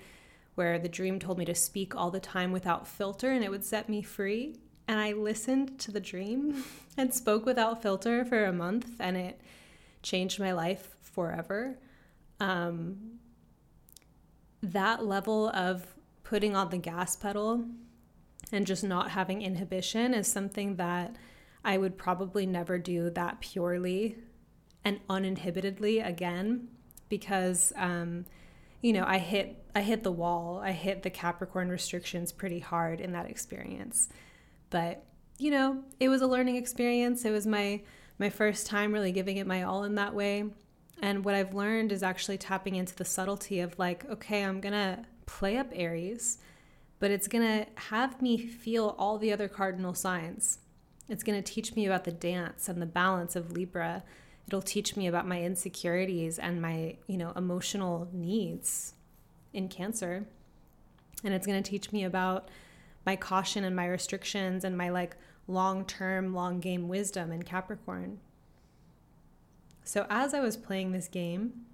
where 0.56 0.76
the 0.76 0.88
dream 0.88 1.20
told 1.20 1.38
me 1.38 1.44
to 1.44 1.54
speak 1.54 1.94
all 1.94 2.10
the 2.10 2.18
time 2.18 2.50
without 2.50 2.88
filter 2.88 3.30
and 3.30 3.44
it 3.44 3.50
would 3.52 3.64
set 3.64 3.88
me 3.88 4.02
free. 4.02 4.56
And 4.88 4.98
I 4.98 5.12
listened 5.12 5.78
to 5.80 5.92
the 5.92 6.00
dream 6.00 6.64
and 6.96 7.14
spoke 7.14 7.46
without 7.46 7.80
filter 7.80 8.24
for 8.24 8.44
a 8.44 8.52
month 8.52 8.96
and 8.98 9.16
it 9.16 9.40
changed 10.02 10.40
my 10.40 10.50
life 10.50 10.96
forever. 11.00 11.78
Um, 12.40 13.20
that 14.64 15.04
level 15.04 15.50
of 15.50 15.94
putting 16.24 16.56
on 16.56 16.70
the 16.70 16.78
gas 16.78 17.14
pedal 17.14 17.64
and 18.52 18.66
just 18.66 18.84
not 18.84 19.10
having 19.10 19.42
inhibition 19.42 20.14
is 20.14 20.26
something 20.26 20.76
that 20.76 21.16
I 21.64 21.76
would 21.78 21.98
probably 21.98 22.46
never 22.46 22.78
do 22.78 23.10
that 23.10 23.40
purely 23.40 24.16
and 24.84 25.00
uninhibitedly 25.10 26.00
again 26.00 26.68
because 27.08 27.72
um, 27.76 28.24
you 28.80 28.92
know 28.92 29.04
I 29.06 29.18
hit 29.18 29.62
I 29.74 29.82
hit 29.82 30.02
the 30.02 30.12
wall 30.12 30.60
I 30.62 30.72
hit 30.72 31.02
the 31.02 31.10
Capricorn 31.10 31.68
restrictions 31.68 32.32
pretty 32.32 32.60
hard 32.60 33.00
in 33.00 33.12
that 33.12 33.28
experience. 33.28 34.08
But 34.70 35.04
you 35.38 35.50
know 35.50 35.82
it 36.00 36.08
was 36.08 36.22
a 36.22 36.26
learning 36.26 36.56
experience. 36.56 37.24
It 37.24 37.30
was 37.30 37.46
my 37.46 37.82
my 38.18 38.30
first 38.30 38.66
time 38.66 38.92
really 38.92 39.12
giving 39.12 39.36
it 39.36 39.46
my 39.46 39.62
all 39.62 39.84
in 39.84 39.94
that 39.96 40.14
way. 40.14 40.44
And 41.00 41.24
what 41.24 41.34
I've 41.34 41.54
learned 41.54 41.92
is 41.92 42.02
actually 42.02 42.38
tapping 42.38 42.74
into 42.74 42.94
the 42.94 43.04
subtlety 43.04 43.60
of 43.60 43.78
like 43.78 44.08
okay 44.08 44.44
I'm 44.44 44.60
gonna 44.60 45.04
play 45.26 45.56
up 45.56 45.68
Aries 45.72 46.38
but 46.98 47.10
it's 47.10 47.28
going 47.28 47.44
to 47.44 47.66
have 47.82 48.20
me 48.20 48.38
feel 48.38 48.94
all 48.98 49.18
the 49.18 49.32
other 49.32 49.48
cardinal 49.48 49.94
signs. 49.94 50.58
It's 51.08 51.22
going 51.22 51.42
to 51.42 51.52
teach 51.52 51.74
me 51.74 51.86
about 51.86 52.04
the 52.04 52.12
dance 52.12 52.68
and 52.68 52.82
the 52.82 52.86
balance 52.86 53.36
of 53.36 53.52
Libra. 53.52 54.02
It'll 54.46 54.62
teach 54.62 54.96
me 54.96 55.06
about 55.06 55.26
my 55.26 55.42
insecurities 55.42 56.38
and 56.38 56.60
my, 56.60 56.96
you 57.06 57.16
know, 57.16 57.32
emotional 57.36 58.08
needs 58.12 58.94
in 59.52 59.68
Cancer. 59.68 60.26
And 61.24 61.34
it's 61.34 61.46
going 61.46 61.62
to 61.62 61.70
teach 61.70 61.92
me 61.92 62.04
about 62.04 62.48
my 63.06 63.16
caution 63.16 63.64
and 63.64 63.74
my 63.74 63.86
restrictions 63.86 64.64
and 64.64 64.76
my 64.76 64.90
like 64.90 65.16
long-term, 65.46 66.34
long 66.34 66.60
game 66.60 66.88
wisdom 66.88 67.32
in 67.32 67.42
Capricorn. 67.42 68.18
So 69.84 70.06
as 70.10 70.34
I 70.34 70.40
was 70.40 70.56
playing 70.56 70.92
this 70.92 71.08
game 71.08 71.64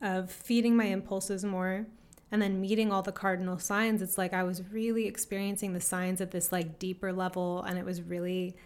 of 0.00 0.30
feeding 0.30 0.76
my 0.76 0.84
impulses 0.84 1.44
more, 1.44 1.86
and 2.30 2.42
then 2.42 2.60
meeting 2.60 2.92
all 2.92 3.02
the 3.02 3.12
cardinal 3.12 3.58
signs 3.58 4.02
it's 4.02 4.18
like 4.18 4.32
i 4.32 4.42
was 4.42 4.62
really 4.70 5.06
experiencing 5.06 5.72
the 5.72 5.80
signs 5.80 6.20
at 6.20 6.30
this 6.30 6.52
like 6.52 6.78
deeper 6.78 7.12
level 7.12 7.62
and 7.62 7.78
it 7.78 7.84
was 7.84 8.02
really 8.02 8.56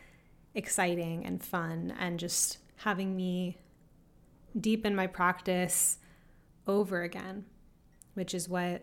exciting 0.55 1.25
and 1.25 1.43
fun 1.45 1.95
and 1.99 2.19
just 2.19 2.59
having 2.76 3.17
me 3.17 3.57
deepen 4.59 4.97
my 4.97 5.07
practice 5.07 5.99
over 6.67 7.02
again 7.02 7.45
which 8.14 8.35
is 8.35 8.49
what 8.49 8.83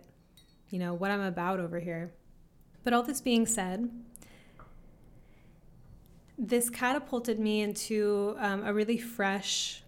you 0.69 0.79
know 0.79 0.93
what 0.93 1.11
i'm 1.11 1.21
about 1.21 1.59
over 1.59 1.79
here. 1.79 2.13
But 2.83 2.93
all 2.93 3.03
this 3.03 3.21
being 3.21 3.45
said 3.45 3.89
this 6.37 6.69
catapulted 6.69 7.39
me 7.39 7.61
into 7.61 8.35
um, 8.37 8.63
a 8.63 8.73
really 8.73 8.97
fresh 8.97 9.83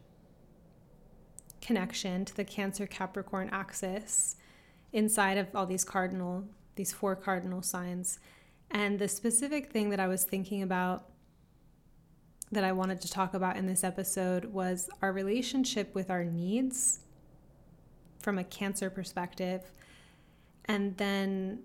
connection 1.62 2.26
to 2.26 2.36
the 2.36 2.44
cancer 2.44 2.88
capricorn 2.88 3.50
axis 3.52 4.36
inside 4.94 5.38
of 5.38 5.48
all 5.56 5.66
these 5.66 5.84
cardinal, 5.84 6.46
these 6.76 6.92
four 6.92 7.16
cardinal 7.16 7.62
signs. 7.62 8.20
And 8.72 9.00
the 9.00 9.08
specific 9.08 9.72
thing 9.72 9.90
that 9.90 10.00
I 10.00 10.08
was 10.08 10.24
thinking 10.24 10.62
about 10.62 11.06
that 12.52 12.64
I 12.64 12.72
wanted 12.72 13.02
to 13.02 13.12
talk 13.12 13.34
about 13.34 13.58
in 13.58 13.68
this 13.68 13.84
episode 13.84 14.46
was 14.46 14.90
our 15.02 15.12
relationship 15.12 15.94
with 15.94 16.10
our 16.10 16.24
needs 16.24 17.00
from 18.20 18.38
a 18.38 18.44
cancer 18.44 18.90
perspective, 18.90 19.72
and 20.66 20.98
then 20.98 21.60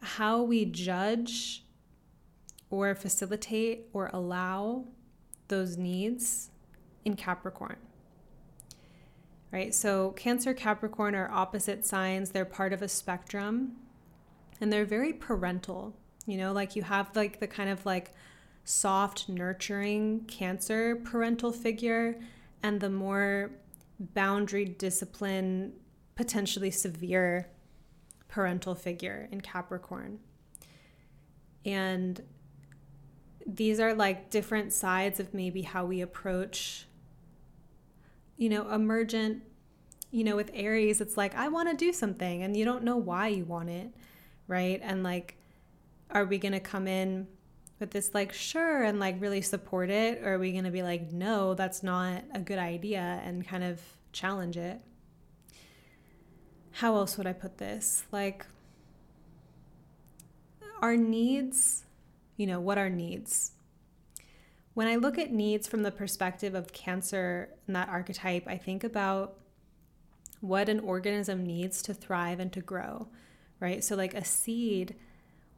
how 0.00 0.42
we 0.42 0.66
judge 0.66 1.64
or 2.70 2.94
facilitate 2.94 3.86
or 3.92 4.10
allow 4.12 4.84
those 5.48 5.76
needs 5.76 6.50
in 7.04 7.16
Capricorn 7.16 7.76
right? 9.54 9.72
So, 9.72 10.10
Cancer, 10.16 10.52
Capricorn 10.52 11.14
are 11.14 11.30
opposite 11.30 11.86
signs. 11.86 12.30
They're 12.30 12.44
part 12.44 12.72
of 12.72 12.82
a 12.82 12.88
spectrum 12.88 13.76
and 14.60 14.72
they're 14.72 14.84
very 14.84 15.12
parental. 15.12 15.94
You 16.26 16.38
know, 16.38 16.52
like 16.52 16.74
you 16.74 16.82
have 16.82 17.14
like 17.14 17.38
the 17.38 17.46
kind 17.46 17.70
of 17.70 17.86
like 17.86 18.10
soft, 18.64 19.28
nurturing 19.28 20.24
Cancer 20.26 20.96
parental 20.96 21.52
figure 21.52 22.18
and 22.64 22.80
the 22.80 22.90
more 22.90 23.52
boundary, 24.00 24.64
discipline, 24.64 25.74
potentially 26.16 26.72
severe 26.72 27.48
parental 28.26 28.74
figure 28.74 29.28
in 29.30 29.40
Capricorn. 29.40 30.18
And 31.64 32.20
these 33.46 33.78
are 33.78 33.94
like 33.94 34.30
different 34.30 34.72
sides 34.72 35.20
of 35.20 35.32
maybe 35.32 35.62
how 35.62 35.84
we 35.84 36.00
approach 36.00 36.88
you 38.36 38.48
know, 38.48 38.68
emergent, 38.70 39.42
you 40.10 40.24
know, 40.24 40.36
with 40.36 40.50
Aries, 40.54 41.00
it's 41.00 41.16
like, 41.16 41.34
I 41.34 41.48
want 41.48 41.68
to 41.70 41.76
do 41.76 41.92
something 41.92 42.42
and 42.42 42.56
you 42.56 42.64
don't 42.64 42.84
know 42.84 42.96
why 42.96 43.28
you 43.28 43.44
want 43.44 43.70
it, 43.70 43.90
right? 44.46 44.80
And 44.82 45.02
like, 45.02 45.36
are 46.10 46.24
we 46.24 46.38
going 46.38 46.52
to 46.52 46.60
come 46.60 46.86
in 46.86 47.26
with 47.80 47.90
this, 47.90 48.14
like, 48.14 48.32
sure, 48.32 48.84
and 48.84 49.00
like 49.00 49.20
really 49.20 49.42
support 49.42 49.90
it? 49.90 50.20
Or 50.22 50.34
are 50.34 50.38
we 50.38 50.52
going 50.52 50.64
to 50.64 50.70
be 50.70 50.82
like, 50.82 51.12
no, 51.12 51.54
that's 51.54 51.82
not 51.82 52.22
a 52.32 52.40
good 52.40 52.58
idea 52.58 53.20
and 53.24 53.46
kind 53.46 53.64
of 53.64 53.80
challenge 54.12 54.56
it? 54.56 54.80
How 56.70 56.96
else 56.96 57.16
would 57.18 57.26
I 57.26 57.32
put 57.32 57.58
this? 57.58 58.04
Like, 58.12 58.46
our 60.82 60.96
needs, 60.96 61.84
you 62.36 62.46
know, 62.46 62.60
what 62.60 62.78
our 62.78 62.90
needs? 62.90 63.53
When 64.74 64.88
I 64.88 64.96
look 64.96 65.18
at 65.18 65.32
needs 65.32 65.68
from 65.68 65.82
the 65.82 65.92
perspective 65.92 66.54
of 66.54 66.72
cancer 66.72 67.48
and 67.66 67.76
that 67.76 67.88
archetype, 67.88 68.46
I 68.46 68.58
think 68.58 68.82
about 68.82 69.38
what 70.40 70.68
an 70.68 70.80
organism 70.80 71.46
needs 71.46 71.80
to 71.82 71.94
thrive 71.94 72.40
and 72.40 72.52
to 72.52 72.60
grow, 72.60 73.08
right? 73.60 73.82
So, 73.82 73.94
like 73.96 74.14
a 74.14 74.24
seed 74.24 74.96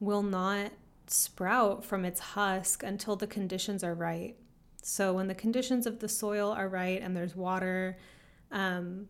will 0.00 0.22
not 0.22 0.70
sprout 1.06 1.84
from 1.84 2.04
its 2.04 2.20
husk 2.20 2.82
until 2.82 3.16
the 3.16 3.26
conditions 3.26 3.82
are 3.82 3.94
right. 3.94 4.36
So, 4.82 5.14
when 5.14 5.28
the 5.28 5.34
conditions 5.34 5.86
of 5.86 6.00
the 6.00 6.08
soil 6.08 6.52
are 6.52 6.68
right 6.68 7.00
and 7.00 7.16
there's 7.16 7.34
water, 7.34 7.96
um, 8.52 9.08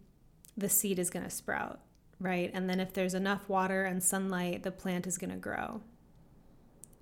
the 0.56 0.68
seed 0.68 1.00
is 1.00 1.10
going 1.10 1.24
to 1.24 1.30
sprout, 1.30 1.80
right? 2.20 2.50
And 2.54 2.70
then, 2.70 2.78
if 2.78 2.92
there's 2.92 3.14
enough 3.14 3.48
water 3.48 3.84
and 3.84 4.02
sunlight, 4.02 4.62
the 4.62 4.70
plant 4.70 5.06
is 5.06 5.18
going 5.18 5.30
to 5.30 5.36
grow. 5.36 5.80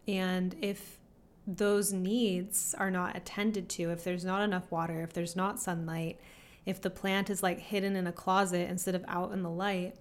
And 0.09 0.57
if 0.61 0.99
those 1.47 1.93
needs 1.93 2.75
are 2.79 2.91
not 2.91 3.17
attended 3.17 3.69
to, 3.71 3.91
if 3.91 4.05
there's 4.05 4.25
not 4.25 4.43
enough 4.43 4.71
water, 4.71 5.03
if 5.03 5.13
there's 5.13 5.37
not 5.37 5.61
sunlight, 5.61 6.19
if 6.65 6.81
the 6.81 6.91
plant 6.91 7.29
is 7.29 7.43
like 7.43 7.61
hidden 7.61 7.97
in 7.97 8.07
a 8.07 8.13
closet 8.13 8.69
instead 8.71 8.95
of 8.95 9.05
out 9.07 9.33
in 9.33 9.43
the 9.43 9.51
light, 9.51 9.97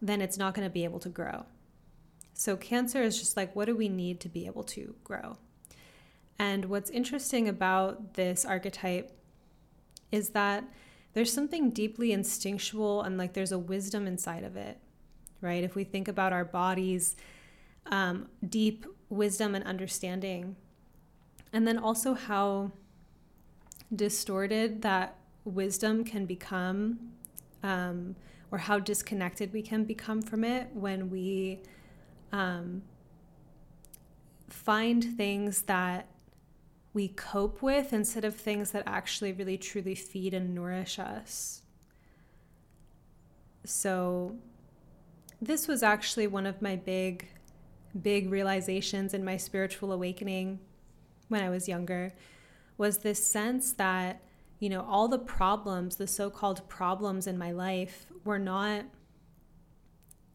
then 0.00 0.20
it's 0.20 0.38
not 0.38 0.54
going 0.54 0.66
to 0.66 0.72
be 0.72 0.84
able 0.84 0.98
to 1.00 1.08
grow. 1.08 1.44
So, 2.34 2.56
Cancer 2.56 3.02
is 3.02 3.18
just 3.18 3.36
like, 3.36 3.54
what 3.54 3.66
do 3.66 3.76
we 3.76 3.88
need 3.88 4.18
to 4.20 4.28
be 4.28 4.46
able 4.46 4.64
to 4.64 4.94
grow? 5.04 5.36
And 6.38 6.64
what's 6.64 6.90
interesting 6.90 7.48
about 7.48 8.14
this 8.14 8.44
archetype 8.44 9.12
is 10.10 10.30
that 10.30 10.64
there's 11.12 11.32
something 11.32 11.70
deeply 11.70 12.12
instinctual 12.12 13.02
and 13.02 13.18
like 13.18 13.34
there's 13.34 13.52
a 13.52 13.58
wisdom 13.58 14.06
inside 14.06 14.44
of 14.44 14.56
it, 14.56 14.78
right? 15.40 15.62
If 15.62 15.74
we 15.74 15.84
think 15.84 16.08
about 16.08 16.32
our 16.32 16.44
bodies, 16.44 17.16
um, 17.86 18.28
deep 18.48 18.86
wisdom 19.08 19.54
and 19.54 19.64
understanding. 19.64 20.56
And 21.52 21.66
then 21.66 21.78
also 21.78 22.14
how 22.14 22.72
distorted 23.94 24.82
that 24.82 25.16
wisdom 25.44 26.04
can 26.04 26.24
become, 26.24 26.98
um, 27.62 28.16
or 28.50 28.58
how 28.58 28.78
disconnected 28.78 29.52
we 29.52 29.62
can 29.62 29.84
become 29.84 30.22
from 30.22 30.44
it 30.44 30.68
when 30.72 31.10
we 31.10 31.60
um, 32.32 32.82
find 34.48 35.04
things 35.16 35.62
that 35.62 36.06
we 36.94 37.08
cope 37.08 37.62
with 37.62 37.92
instead 37.92 38.24
of 38.24 38.36
things 38.36 38.70
that 38.72 38.82
actually 38.86 39.32
really 39.32 39.56
truly 39.56 39.94
feed 39.94 40.34
and 40.34 40.54
nourish 40.54 40.98
us. 40.98 41.62
So, 43.64 44.36
this 45.40 45.66
was 45.66 45.82
actually 45.82 46.26
one 46.26 46.46
of 46.46 46.62
my 46.62 46.76
big 46.76 47.28
big 48.00 48.30
realizations 48.30 49.12
in 49.12 49.22
my 49.22 49.36
spiritual 49.36 49.92
awakening 49.92 50.58
when 51.32 51.42
I 51.42 51.50
was 51.50 51.68
younger 51.68 52.12
was 52.78 52.98
this 52.98 53.26
sense 53.26 53.72
that, 53.72 54.22
you 54.60 54.68
know, 54.68 54.86
all 54.88 55.08
the 55.08 55.18
problems, 55.18 55.96
the 55.96 56.06
so 56.06 56.30
called 56.30 56.68
problems 56.68 57.26
in 57.26 57.36
my 57.36 57.50
life, 57.50 58.06
were 58.24 58.38
not 58.38 58.84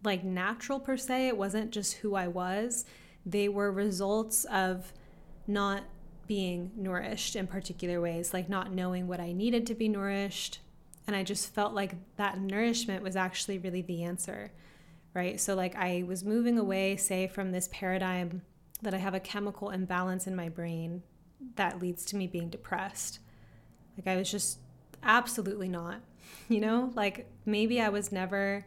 like 0.03 0.23
natural 0.23 0.79
per 0.79 0.97
se. 0.97 1.27
It 1.27 1.37
wasn't 1.37 1.71
just 1.71 1.95
who 1.95 2.15
I 2.15 2.27
was, 2.27 2.85
they 3.25 3.47
were 3.47 3.71
results 3.71 4.45
of 4.45 4.91
not 5.47 5.83
being 6.27 6.71
nourished 6.75 7.35
in 7.35 7.47
particular 7.47 8.01
ways, 8.01 8.33
like 8.33 8.49
not 8.49 8.73
knowing 8.73 9.07
what 9.07 9.19
I 9.19 9.31
needed 9.31 9.65
to 9.67 9.75
be 9.75 9.87
nourished. 9.87 10.59
And 11.07 11.15
I 11.15 11.23
just 11.23 11.53
felt 11.53 11.73
like 11.73 11.95
that 12.17 12.39
nourishment 12.39 13.01
was 13.01 13.15
actually 13.15 13.57
really 13.59 13.81
the 13.81 14.03
answer, 14.03 14.51
right? 15.13 15.39
So, 15.39 15.55
like, 15.55 15.73
I 15.75 16.03
was 16.05 16.25
moving 16.25 16.57
away, 16.57 16.97
say, 16.97 17.27
from 17.27 17.51
this 17.51 17.69
paradigm 17.71 18.41
that 18.81 18.93
I 18.93 18.97
have 18.97 19.13
a 19.13 19.19
chemical 19.19 19.69
imbalance 19.69 20.27
in 20.27 20.35
my 20.35 20.49
brain 20.49 21.03
that 21.55 21.79
leads 21.79 22.05
to 22.05 22.15
me 22.15 22.27
being 22.27 22.49
depressed. 22.49 23.19
Like, 23.97 24.07
I 24.07 24.17
was 24.17 24.29
just 24.29 24.59
absolutely 25.03 25.67
not, 25.67 26.01
you 26.49 26.59
know? 26.59 26.91
Like, 26.95 27.27
maybe 27.45 27.81
I 27.81 27.89
was 27.89 28.11
never, 28.11 28.65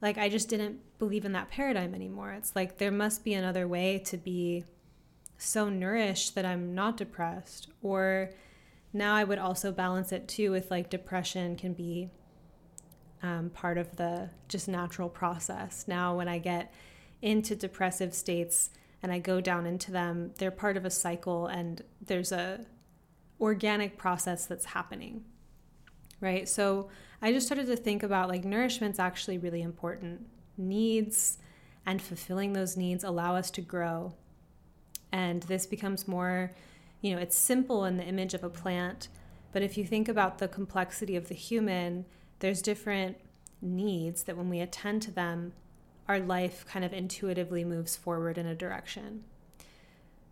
like, 0.00 0.18
I 0.18 0.28
just 0.28 0.48
didn't 0.48 0.80
believe 0.98 1.24
in 1.24 1.32
that 1.32 1.50
paradigm 1.50 1.94
anymore. 1.94 2.32
It's 2.32 2.54
like 2.54 2.78
there 2.78 2.90
must 2.90 3.24
be 3.24 3.34
another 3.34 3.66
way 3.66 3.98
to 4.06 4.16
be 4.16 4.64
so 5.38 5.68
nourished 5.68 6.34
that 6.34 6.44
I'm 6.44 6.74
not 6.74 6.96
depressed. 6.96 7.68
Or 7.82 8.30
now 8.92 9.14
I 9.14 9.24
would 9.24 9.38
also 9.38 9.72
balance 9.72 10.12
it 10.12 10.28
too 10.28 10.50
with 10.50 10.70
like 10.70 10.90
depression 10.90 11.56
can 11.56 11.72
be 11.72 12.10
um, 13.22 13.50
part 13.50 13.78
of 13.78 13.96
the 13.96 14.30
just 14.48 14.68
natural 14.68 15.08
process. 15.08 15.86
Now, 15.86 16.16
when 16.16 16.28
I 16.28 16.38
get 16.38 16.72
into 17.22 17.54
depressive 17.54 18.14
states 18.14 18.70
and 19.02 19.12
I 19.12 19.18
go 19.18 19.40
down 19.40 19.66
into 19.66 19.90
them, 19.90 20.32
they're 20.38 20.50
part 20.50 20.76
of 20.76 20.84
a 20.84 20.90
cycle 20.90 21.46
and 21.46 21.82
there's 22.04 22.32
a 22.32 22.66
organic 23.40 23.96
process 23.96 24.46
that's 24.46 24.66
happening. 24.66 25.24
Right. 26.20 26.48
So 26.48 26.90
I 27.22 27.32
just 27.32 27.46
started 27.46 27.66
to 27.66 27.76
think 27.76 28.02
about 28.02 28.28
like 28.28 28.44
nourishment's 28.44 28.98
actually 28.98 29.38
really 29.38 29.62
important. 29.62 30.26
Needs 30.58 31.38
and 31.86 32.02
fulfilling 32.02 32.52
those 32.52 32.76
needs 32.76 33.04
allow 33.04 33.34
us 33.36 33.50
to 33.52 33.62
grow 33.62 34.14
and 35.12 35.42
this 35.44 35.66
becomes 35.66 36.06
more, 36.06 36.52
you 37.00 37.14
know, 37.14 37.20
it's 37.20 37.36
simple 37.36 37.84
in 37.84 37.96
the 37.96 38.04
image 38.04 38.34
of 38.34 38.44
a 38.44 38.50
plant. 38.50 39.08
But 39.52 39.62
if 39.62 39.76
you 39.76 39.84
think 39.84 40.08
about 40.08 40.38
the 40.38 40.48
complexity 40.48 41.16
of 41.16 41.28
the 41.28 41.34
human, 41.34 42.04
there's 42.38 42.62
different 42.62 43.16
needs 43.60 44.22
that 44.24 44.36
when 44.36 44.48
we 44.48 44.60
attend 44.60 45.02
to 45.02 45.10
them, 45.10 45.52
our 46.10 46.18
life 46.18 46.66
kind 46.66 46.84
of 46.84 46.92
intuitively 46.92 47.64
moves 47.64 47.94
forward 47.94 48.36
in 48.36 48.44
a 48.44 48.54
direction. 48.54 49.22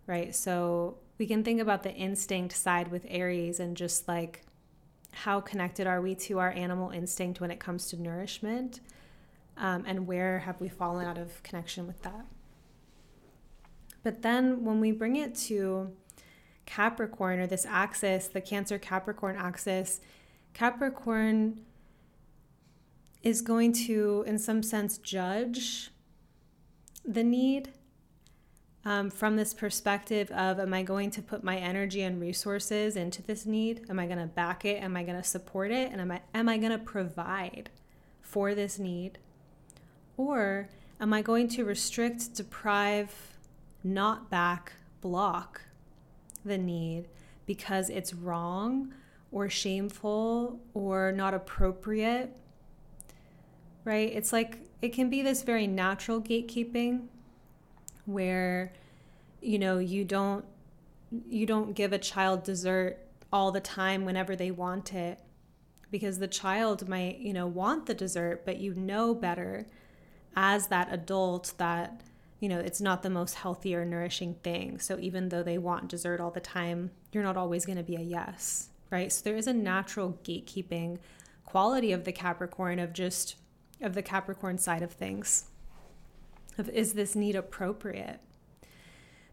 Right? 0.07 0.35
So 0.35 0.97
we 1.17 1.25
can 1.25 1.41
think 1.41 1.61
about 1.61 1.83
the 1.83 1.93
instinct 1.93 2.53
side 2.57 2.91
with 2.91 3.05
Aries 3.07 3.61
and 3.61 3.77
just 3.77 4.05
like 4.05 4.43
how 5.11 5.39
connected 5.39 5.87
are 5.87 6.01
we 6.01 6.15
to 6.15 6.39
our 6.39 6.51
animal 6.51 6.89
instinct 6.89 7.39
when 7.39 7.49
it 7.49 7.61
comes 7.61 7.87
to 7.87 8.01
nourishment? 8.01 8.81
Um, 9.55 9.85
and 9.87 10.05
where 10.05 10.39
have 10.39 10.59
we 10.59 10.67
fallen 10.67 11.07
out 11.07 11.17
of 11.17 11.41
connection 11.43 11.87
with 11.87 12.01
that? 12.01 12.25
But 14.03 14.21
then 14.21 14.65
when 14.65 14.81
we 14.81 14.91
bring 14.91 15.15
it 15.15 15.33
to 15.47 15.93
Capricorn 16.65 17.39
or 17.39 17.47
this 17.47 17.65
axis, 17.65 18.27
the 18.27 18.41
Cancer 18.41 18.77
Capricorn 18.77 19.37
axis, 19.37 20.01
Capricorn 20.53 21.61
is 23.23 23.41
going 23.41 23.73
to, 23.73 24.23
in 24.27 24.37
some 24.39 24.63
sense, 24.63 24.97
judge 24.97 25.91
the 27.05 27.23
need 27.23 27.71
um, 28.85 29.09
from 29.09 29.35
this 29.35 29.53
perspective 29.53 30.31
of 30.31 30.59
Am 30.59 30.73
I 30.73 30.83
going 30.83 31.11
to 31.11 31.21
put 31.21 31.43
my 31.43 31.57
energy 31.57 32.01
and 32.01 32.21
resources 32.21 32.95
into 32.95 33.21
this 33.21 33.45
need? 33.45 33.85
Am 33.89 33.99
I 33.99 34.05
going 34.05 34.19
to 34.19 34.25
back 34.25 34.63
it? 34.65 34.81
Am 34.81 34.95
I 34.95 35.03
going 35.03 35.21
to 35.21 35.27
support 35.27 35.71
it? 35.71 35.91
And 35.91 36.01
am 36.01 36.11
I, 36.11 36.21
am 36.33 36.47
I 36.47 36.57
going 36.57 36.71
to 36.71 36.77
provide 36.77 37.69
for 38.21 38.55
this 38.55 38.79
need? 38.79 39.17
Or 40.15 40.69
am 40.99 41.13
I 41.13 41.21
going 41.21 41.47
to 41.49 41.65
restrict, 41.65 42.35
deprive, 42.35 43.13
not 43.83 44.29
back 44.29 44.73
block 45.01 45.61
the 46.43 46.57
need 46.57 47.07
because 47.45 47.89
it's 47.89 48.13
wrong 48.13 48.93
or 49.31 49.49
shameful 49.49 50.59
or 50.73 51.11
not 51.11 51.33
appropriate. 51.33 52.35
Right? 53.85 54.11
It's 54.11 54.33
like 54.33 54.59
it 54.81 54.93
can 54.93 55.09
be 55.09 55.21
this 55.21 55.43
very 55.43 55.67
natural 55.67 56.21
gatekeeping 56.21 57.07
where 58.05 58.73
you 59.41 59.59
know 59.59 59.77
you 59.77 60.03
don't 60.03 60.45
you 61.29 61.45
don't 61.45 61.73
give 61.73 61.93
a 61.93 61.97
child 61.97 62.43
dessert 62.43 62.97
all 63.31 63.51
the 63.51 63.59
time 63.59 64.05
whenever 64.05 64.35
they 64.35 64.51
want 64.51 64.93
it 64.93 65.19
because 65.91 66.19
the 66.19 66.27
child 66.27 66.87
might 66.87 67.19
you 67.19 67.33
know 67.33 67.47
want 67.47 67.85
the 67.85 67.93
dessert 67.93 68.43
but 68.45 68.57
you 68.57 68.73
know 68.73 69.13
better 69.13 69.65
as 70.35 70.67
that 70.67 70.87
adult 70.91 71.53
that 71.57 72.01
you 72.39 72.47
know, 72.47 72.59
it's 72.59 72.79
not 72.79 73.03
the 73.03 73.09
most 73.09 73.35
healthy 73.35 73.75
or 73.75 73.83
nourishing 73.83 74.35
thing. 74.35 74.79
So 74.79 74.97
even 74.99 75.29
though 75.29 75.43
they 75.43 75.57
want 75.57 75.89
dessert 75.89 76.21
all 76.21 76.31
the 76.31 76.39
time, 76.39 76.91
you're 77.11 77.23
not 77.23 77.37
always 77.37 77.65
going 77.65 77.77
to 77.77 77.83
be 77.83 77.95
a 77.95 78.01
yes, 78.01 78.69
right? 78.89 79.11
So 79.11 79.23
there 79.23 79.35
is 79.35 79.47
a 79.47 79.53
natural 79.53 80.17
gatekeeping 80.23 80.99
quality 81.45 81.91
of 81.91 82.05
the 82.05 82.11
Capricorn 82.11 82.79
of 82.79 82.93
just 82.93 83.35
of 83.81 83.93
the 83.93 84.01
Capricorn 84.01 84.57
side 84.57 84.81
of 84.81 84.91
things. 84.91 85.45
Of 86.57 86.69
is 86.69 86.93
this 86.93 87.15
need 87.15 87.35
appropriate? 87.35 88.19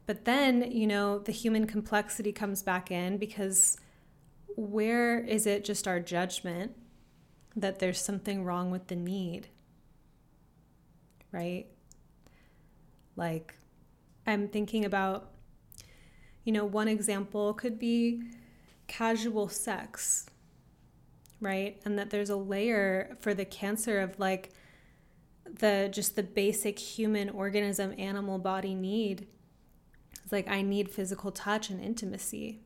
But 0.06 0.24
then, 0.24 0.70
you 0.70 0.86
know, 0.86 1.18
the 1.18 1.32
human 1.32 1.66
complexity 1.66 2.32
comes 2.32 2.62
back 2.62 2.90
in 2.90 3.18
because 3.18 3.76
where 4.56 5.18
is 5.18 5.46
it 5.46 5.64
just 5.64 5.88
our 5.88 5.98
judgment 5.98 6.76
that 7.56 7.80
there's 7.80 8.00
something 8.00 8.44
wrong 8.44 8.70
with 8.70 8.86
the 8.86 8.94
need? 8.94 9.48
Right? 11.32 11.66
Like, 13.16 13.54
I'm 14.26 14.48
thinking 14.48 14.84
about, 14.84 15.32
you 16.44 16.52
know, 16.52 16.64
one 16.64 16.88
example 16.88 17.54
could 17.54 17.78
be 17.78 18.22
casual 18.86 19.48
sex, 19.48 20.26
right? 21.40 21.80
And 21.84 21.98
that 21.98 22.10
there's 22.10 22.30
a 22.30 22.36
layer 22.36 23.16
for 23.20 23.34
the 23.34 23.44
cancer 23.44 24.00
of 24.00 24.18
like 24.18 24.52
the 25.58 25.88
just 25.92 26.16
the 26.16 26.22
basic 26.22 26.78
human 26.78 27.30
organism 27.30 27.94
animal 27.98 28.38
body 28.38 28.74
need. 28.74 29.26
It's 30.22 30.32
like, 30.32 30.48
I 30.48 30.62
need 30.62 30.90
physical 30.90 31.30
touch 31.30 31.70
and 31.70 31.80
intimacy. 31.80 32.60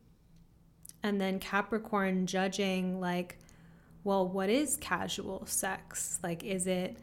And 1.03 1.21
then 1.21 1.39
Capricorn 1.39 2.27
judging, 2.27 3.01
like, 3.01 3.39
well, 4.03 4.27
what 4.27 4.49
is 4.49 4.77
casual 4.77 5.45
sex? 5.47 6.19
Like, 6.23 6.43
is 6.43 6.67
it, 6.67 6.97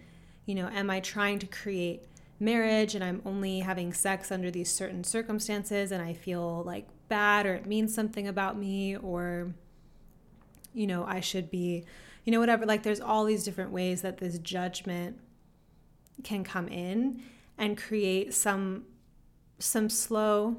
you 0.46 0.56
know, 0.56 0.68
am 0.70 0.90
I 0.90 1.00
trying 1.00 1.40
to 1.40 1.48
create 1.48 2.04
marriage 2.40 2.96
and 2.96 3.04
I'm 3.04 3.22
only 3.26 3.60
having 3.60 3.94
sex 3.94 4.32
under 4.32 4.52
these 4.52 4.72
certain 4.72 5.04
circumstances 5.04 5.92
and 5.92 6.02
I 6.02 6.14
feel 6.14 6.64
like 6.64 6.88
bad 7.08 7.46
or 7.46 7.54
it 7.56 7.66
means 7.66 7.94
something 7.94 8.28
about 8.28 8.58
me 8.58 8.96
or 8.96 9.54
you 10.78 10.88
know, 10.88 11.06
I 11.06 11.20
should 11.20 11.50
be, 11.50 11.86
you 12.24 12.32
know, 12.32 12.40
whatever. 12.40 12.66
Like 12.66 12.84
there's 12.84 13.02
all 13.02 13.26
these 13.26 13.44
different 13.44 13.72
ways 13.72 14.02
that 14.04 14.20
this 14.20 14.38
judgment 14.40 15.20
can 16.24 16.44
come 16.44 16.68
in 16.68 17.24
and 17.58 17.78
create 17.78 18.34
some 18.34 18.86
some 19.60 19.90
slow 19.90 20.56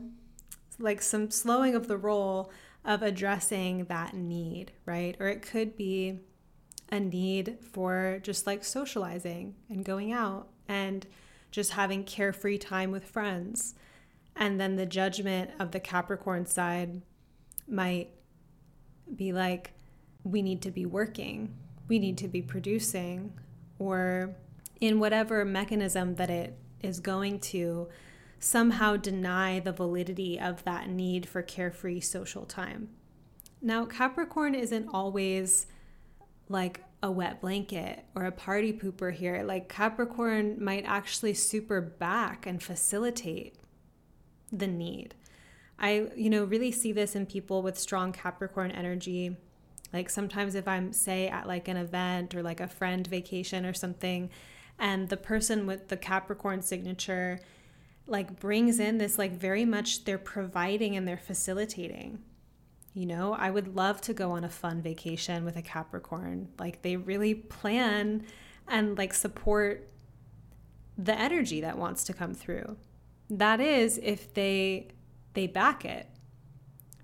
like 0.81 1.01
some 1.01 1.31
slowing 1.31 1.75
of 1.75 1.89
the 1.89 1.97
role 1.97 2.51
of 2.85 3.03
addressing 3.03 3.85
that 3.85 4.15
need, 4.15 4.73
right? 4.87 5.17
Or 5.21 5.27
it 5.27 5.43
could 5.43 5.77
be 5.77 6.21
a 6.91 7.01
need 7.01 7.59
for 7.61 8.19
just 8.23 8.47
like 8.47 8.65
socializing 8.65 9.55
and 9.69 9.85
going 9.85 10.13
out 10.13 10.49
and 10.69 11.07
just 11.51 11.73
having 11.73 12.05
carefree 12.05 12.59
time 12.59 12.91
with 12.91 13.05
friends. 13.05 13.75
And 14.37 14.61
then 14.61 14.77
the 14.77 14.87
judgment 14.87 15.51
of 15.59 15.73
the 15.73 15.81
Capricorn 15.81 16.47
side 16.47 17.03
might 17.67 18.11
be 19.15 19.33
like, 19.33 19.73
we 20.25 20.43
need 20.43 20.63
to 20.63 20.71
be 20.71 20.87
working, 20.87 21.55
we 21.89 21.99
need 21.99 22.19
to 22.19 22.29
be 22.29 22.43
producing, 22.43 23.33
or 23.79 24.35
in 24.81 25.01
whatever 25.01 25.45
mechanism 25.45 26.15
that 26.17 26.31
it 26.31 26.57
is 26.83 27.01
going 27.01 27.41
to 27.41 27.89
somehow 28.39 28.97
deny 28.97 29.59
the 29.59 29.73
validity 29.73 30.39
of 30.39 30.63
that 30.65 30.89
need 30.89 31.27
for 31.27 31.43
carefree 31.43 32.01
social 32.01 32.45
time. 32.45 32.89
Now, 33.61 33.85
Capricorn 33.85 34.55
isn't 34.55 34.89
always 34.93 35.67
like 36.49 36.83
a 37.03 37.11
wet 37.11 37.41
blanket 37.41 38.05
or 38.15 38.25
a 38.25 38.33
party 38.33 38.73
pooper 38.73 39.13
here. 39.13 39.43
Like 39.43 39.69
Capricorn 39.69 40.63
might 40.63 40.85
actually 40.87 41.35
super 41.35 41.81
back 41.81 42.47
and 42.47 42.63
facilitate 42.63 43.57
the 44.53 44.67
need. 44.67 45.15
I, 45.79 46.09
you 46.17 46.31
know, 46.31 46.45
really 46.45 46.73
see 46.73 46.93
this 46.93 47.15
in 47.15 47.27
people 47.27 47.63
with 47.63 47.79
strong 47.79 48.13
Capricorn 48.13 48.71
energy. 48.71 49.37
Like 49.93 50.11
sometimes 50.11 50.55
if 50.55 50.69
I'm, 50.69 50.93
say, 50.93 51.29
at 51.29 51.47
like 51.47 51.69
an 51.69 51.77
event 51.77 52.35
or 52.35 52.43
like 52.43 52.61
a 52.61 52.69
friend 52.69 53.07
vacation 53.07 53.65
or 53.65 53.73
something, 53.73 54.31
and 54.79 55.09
the 55.09 55.17
person 55.17 55.67
with 55.67 55.89
the 55.89 55.97
Capricorn 55.97 56.63
signature 56.63 57.41
like 58.07 58.41
brings 58.41 58.79
in 58.79 58.99
this 58.99 59.19
like 59.19 59.33
very 59.33 59.65
much 59.65 60.05
they're 60.05 60.19
providing 60.19 60.97
and 60.97 61.07
they're 61.07 61.17
facilitating 61.19 62.19
You 62.95 63.07
know, 63.07 63.35
I 63.35 63.51
would 63.51 63.77
love 63.77 64.01
to 64.03 64.15
go 64.15 64.33
on 64.33 64.45
a 64.45 64.49
fun 64.49 64.83
vacation 64.83 65.45
with 65.45 65.57
a 65.57 65.63
Capricorn. 65.63 66.49
Like 66.59 66.83
they 66.83 66.97
really 66.97 67.35
plan 67.35 68.25
and 68.67 68.99
like 68.99 69.15
support 69.15 69.89
the 70.97 71.17
energy 71.19 71.61
that 71.61 71.79
wants 71.79 72.05
to 72.05 72.13
come 72.13 72.35
through. 72.35 72.77
That 73.31 73.61
is 73.61 73.99
if 74.03 74.35
they 74.35 74.89
they 75.35 75.47
back 75.47 75.85
it. 75.85 76.09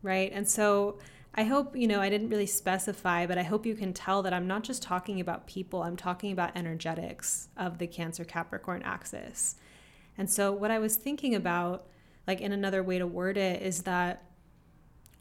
Right? 0.03 0.33
And 0.33 0.49
so 0.49 0.99
I 1.35 1.45
hope, 1.45 1.75
you 1.75 1.89
know, 1.89 2.01
I 2.01 2.11
didn't 2.11 2.29
really 2.29 2.47
specify, 2.47 3.27
but 3.27 3.39
I 3.39 3.43
hope 3.43 3.67
you 3.67 3.75
can 3.75 3.93
tell 3.93 4.23
that 4.23 4.33
I'm 4.33 4.47
not 4.47 4.63
just 4.63 4.83
talking 4.83 5.21
about 5.21 5.47
people, 5.47 5.83
I'm 5.83 5.97
talking 5.97 6.31
about 6.31 6.57
energetics 6.57 7.49
of 7.57 7.79
the 7.79 7.89
Cancer 7.89 8.25
Capricorn 8.25 8.83
axis. 8.85 9.57
And 10.17 10.31
so 10.31 10.53
what 10.53 10.71
I 10.71 10.79
was 10.79 10.95
thinking 10.95 11.35
about 11.35 11.87
like 12.27 12.41
in 12.41 12.53
another 12.53 12.83
way 12.83 12.99
to 12.99 13.07
word 13.07 13.37
it 13.37 13.63
is 13.63 13.83
that 13.83 14.23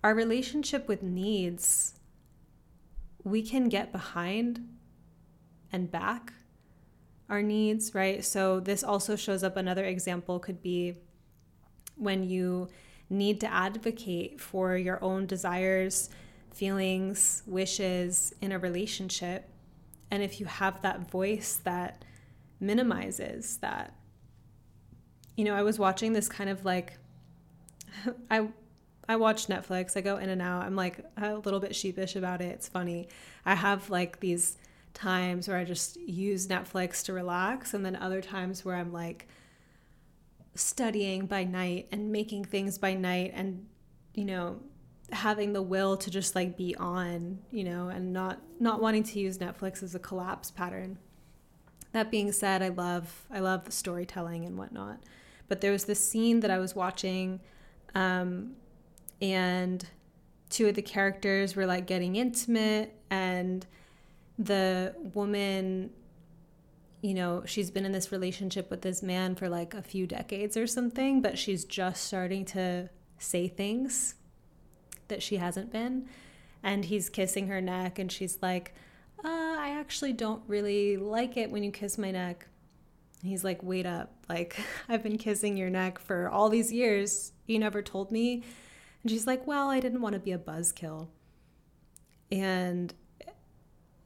our 0.03 0.13
relationship 0.13 0.87
with 0.87 1.01
needs, 1.01 1.95
we 3.23 3.41
can 3.41 3.69
get 3.69 3.91
behind 3.91 4.67
and 5.71 5.89
back 5.89 6.33
our 7.29 7.41
needs, 7.41 7.95
right? 7.95 8.23
So, 8.23 8.59
this 8.59 8.83
also 8.83 9.15
shows 9.15 9.43
up 9.43 9.57
another 9.57 9.85
example 9.85 10.39
could 10.39 10.61
be 10.61 10.97
when 11.95 12.23
you 12.23 12.69
need 13.13 13.39
to 13.41 13.51
advocate 13.51 14.41
for 14.41 14.75
your 14.75 15.03
own 15.03 15.25
desires, 15.25 16.09
feelings, 16.51 17.43
wishes 17.45 18.33
in 18.41 18.51
a 18.51 18.59
relationship. 18.59 19.49
And 20.11 20.21
if 20.21 20.39
you 20.39 20.45
have 20.45 20.81
that 20.81 21.09
voice 21.09 21.59
that 21.63 22.03
minimizes 22.59 23.57
that, 23.57 23.93
you 25.35 25.45
know, 25.45 25.55
I 25.55 25.63
was 25.63 25.79
watching 25.79 26.13
this 26.13 26.29
kind 26.29 26.49
of 26.49 26.65
like, 26.65 26.93
I 28.31 28.47
I 29.07 29.17
watch 29.17 29.47
Netflix. 29.47 29.97
I 29.97 30.01
go 30.01 30.17
in 30.17 30.29
and 30.29 30.41
out. 30.41 30.63
I'm 30.63 30.75
like 30.75 30.99
a 31.17 31.35
little 31.35 31.59
bit 31.59 31.75
sheepish 31.75 32.15
about 32.15 32.41
it. 32.41 32.51
It's 32.53 32.69
funny. 32.69 33.09
I 33.45 33.55
have 33.55 33.89
like 33.89 34.19
these 34.21 34.57
times 34.93 35.47
where 35.47 35.57
I 35.57 35.65
just 35.65 35.97
use 35.97 36.47
Netflix 36.47 37.03
to 37.05 37.13
relax, 37.13 37.73
and 37.73 37.85
then 37.85 37.95
other 37.95 38.21
times 38.21 38.63
where 38.63 38.75
I'm 38.75 38.93
like 38.93 39.27
studying 40.55 41.25
by 41.25 41.43
night 41.43 41.87
and 41.91 42.11
making 42.11 42.45
things 42.45 42.77
by 42.77 42.93
night 42.93 43.31
and, 43.33 43.65
you 44.13 44.25
know, 44.25 44.59
having 45.11 45.53
the 45.53 45.61
will 45.61 45.97
to 45.97 46.09
just 46.09 46.35
like 46.35 46.57
be 46.57 46.75
on, 46.75 47.39
you 47.51 47.63
know, 47.63 47.89
and 47.89 48.13
not 48.13 48.39
not 48.59 48.81
wanting 48.81 49.03
to 49.03 49.19
use 49.19 49.37
Netflix 49.37 49.83
as 49.83 49.95
a 49.95 49.99
collapse 49.99 50.51
pattern. 50.51 50.97
That 51.91 52.09
being 52.09 52.31
said, 52.31 52.61
I 52.61 52.69
love 52.69 53.25
I 53.31 53.39
love 53.39 53.65
the 53.65 53.71
storytelling 53.71 54.45
and 54.45 54.57
whatnot. 54.57 54.99
But 55.47 55.61
there 55.61 55.71
was 55.71 55.85
this 55.85 56.07
scene 56.07 56.39
that 56.39 56.49
I 56.49 56.57
was 56.57 56.75
watching 56.75 57.39
um, 57.95 58.55
and 59.21 59.85
two 60.49 60.67
of 60.67 60.75
the 60.75 60.81
characters 60.81 61.55
were 61.55 61.65
like 61.65 61.85
getting 61.85 62.15
intimate 62.15 62.95
and 63.09 63.65
the 64.37 64.95
woman 65.13 65.91
you 67.03 67.13
know 67.13 67.43
she's 67.45 67.69
been 67.69 67.85
in 67.85 67.91
this 67.91 68.11
relationship 68.11 68.71
with 68.71 68.81
this 68.81 69.03
man 69.03 69.35
for 69.35 69.47
like 69.49 69.75
a 69.75 69.83
few 69.83 70.07
decades 70.07 70.57
or 70.57 70.65
something 70.65 71.21
but 71.21 71.37
she's 71.37 71.65
just 71.65 72.03
starting 72.03 72.45
to 72.45 72.89
say 73.19 73.47
things 73.47 74.15
that 75.07 75.23
she 75.23 75.37
hasn't 75.37 75.71
been. 75.71 76.07
And 76.61 76.85
he's 76.85 77.09
kissing 77.09 77.47
her 77.47 77.61
neck 77.61 77.99
and 77.99 78.11
she's 78.11 78.39
like 78.41 78.73
uh, 79.23 79.55
i 79.57 79.77
actually 79.79 80.11
don't 80.11 80.41
really 80.47 80.97
like 80.97 81.37
it 81.37 81.49
when 81.49 81.63
you 81.63 81.71
kiss 81.71 81.97
my 81.97 82.11
neck. 82.11 82.47
He's 83.21 83.43
like 83.43 83.61
wait 83.63 83.85
up. 83.85 84.13
Like 84.29 84.59
i've 84.89 85.03
been 85.03 85.17
kissing 85.17 85.57
your 85.57 85.69
neck 85.69 85.99
for 85.99 86.29
all 86.29 86.49
these 86.49 86.71
years. 86.71 87.31
You 87.47 87.59
never 87.59 87.81
told 87.81 88.11
me. 88.11 88.43
And 89.01 89.11
she's 89.11 89.27
like, 89.27 89.45
Well, 89.45 89.69
I 89.69 89.79
didn't 89.79 90.01
want 90.01 90.13
to 90.13 90.19
be 90.19 90.31
a 90.31 90.37
buzzkill. 90.37 91.07
And 92.31 92.93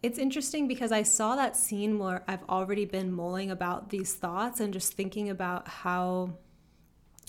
it's 0.03 0.19
interesting 0.19 0.67
because 0.67 0.91
I 0.91 1.03
saw 1.03 1.35
that 1.35 1.57
scene 1.57 1.97
where 1.97 2.23
I've 2.27 2.43
already 2.49 2.85
been 2.85 3.11
mulling 3.11 3.49
about 3.49 3.89
these 3.89 4.13
thoughts 4.13 4.59
and 4.59 4.71
just 4.71 4.93
thinking 4.93 5.29
about 5.29 5.67
how, 5.67 6.33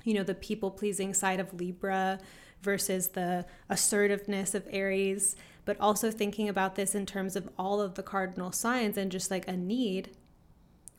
you 0.05 0.15
know, 0.15 0.23
the 0.23 0.35
people 0.35 0.71
pleasing 0.71 1.15
side 1.15 1.41
of 1.41 1.55
Libra 1.55 2.19
versus 2.63 3.09
the 3.09 3.47
assertiveness 3.71 4.55
of 4.55 4.67
Aries, 4.71 5.35
but 5.65 5.81
also 5.81 6.11
thinking 6.11 6.49
about 6.49 6.75
this 6.75 6.95
in 6.95 7.07
terms 7.07 7.37
of 7.37 7.49
all 7.59 7.81
of 7.81 7.95
the 7.95 8.03
cardinal 8.03 8.53
signs 8.53 8.99
and 8.99 9.11
just 9.11 9.31
like 9.31 9.49
a 9.49 9.57
need 9.57 10.11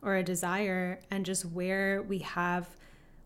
or 0.02 0.16
a 0.16 0.24
desire 0.24 1.00
and 1.12 1.26
just 1.26 1.46
where 1.46 2.02
we 2.02 2.20
have 2.20 2.68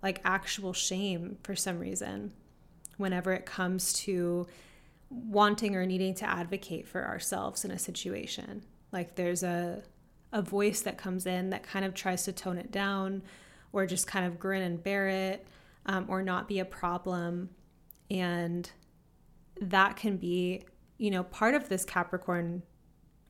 like 0.02 0.20
actual 0.26 0.74
shame 0.74 1.38
for 1.44 1.56
some 1.56 1.80
reason 1.80 2.34
whenever 2.98 3.32
it 3.32 3.46
comes 3.46 3.94
to 3.94 4.48
wanting 5.14 5.76
or 5.76 5.86
needing 5.86 6.16
to 6.16 6.30
advocate 6.30 6.88
for 6.88 7.06
ourselves 7.06 7.64
in 7.64 7.72
a 7.72 7.80
situation. 7.80 8.64
Like 8.92 9.16
there's 9.16 9.44
a 9.44 9.84
a 10.34 10.42
voice 10.42 10.82
that 10.82 10.98
comes 10.98 11.28
in 11.28 11.52
that 11.52 11.64
kind 11.64 11.86
of 11.86 11.94
tries 11.94 12.24
to 12.24 12.34
tone 12.34 12.58
it 12.58 12.72
down 12.72 13.22
or 13.72 13.86
just 13.86 14.08
kind 14.08 14.26
of 14.26 14.40
grin 14.40 14.64
and 14.64 14.84
bear 14.84 15.08
it 15.08 15.48
um, 15.86 16.06
or 16.10 16.24
not 16.24 16.48
be 16.48 16.60
a 16.60 16.66
problem. 16.66 17.50
And 18.10 18.70
that 19.62 19.96
can 19.96 20.18
be, 20.18 20.64
you 20.98 21.12
know, 21.12 21.24
part 21.24 21.54
of 21.54 21.70
this 21.70 21.86
Capricorn 21.86 22.64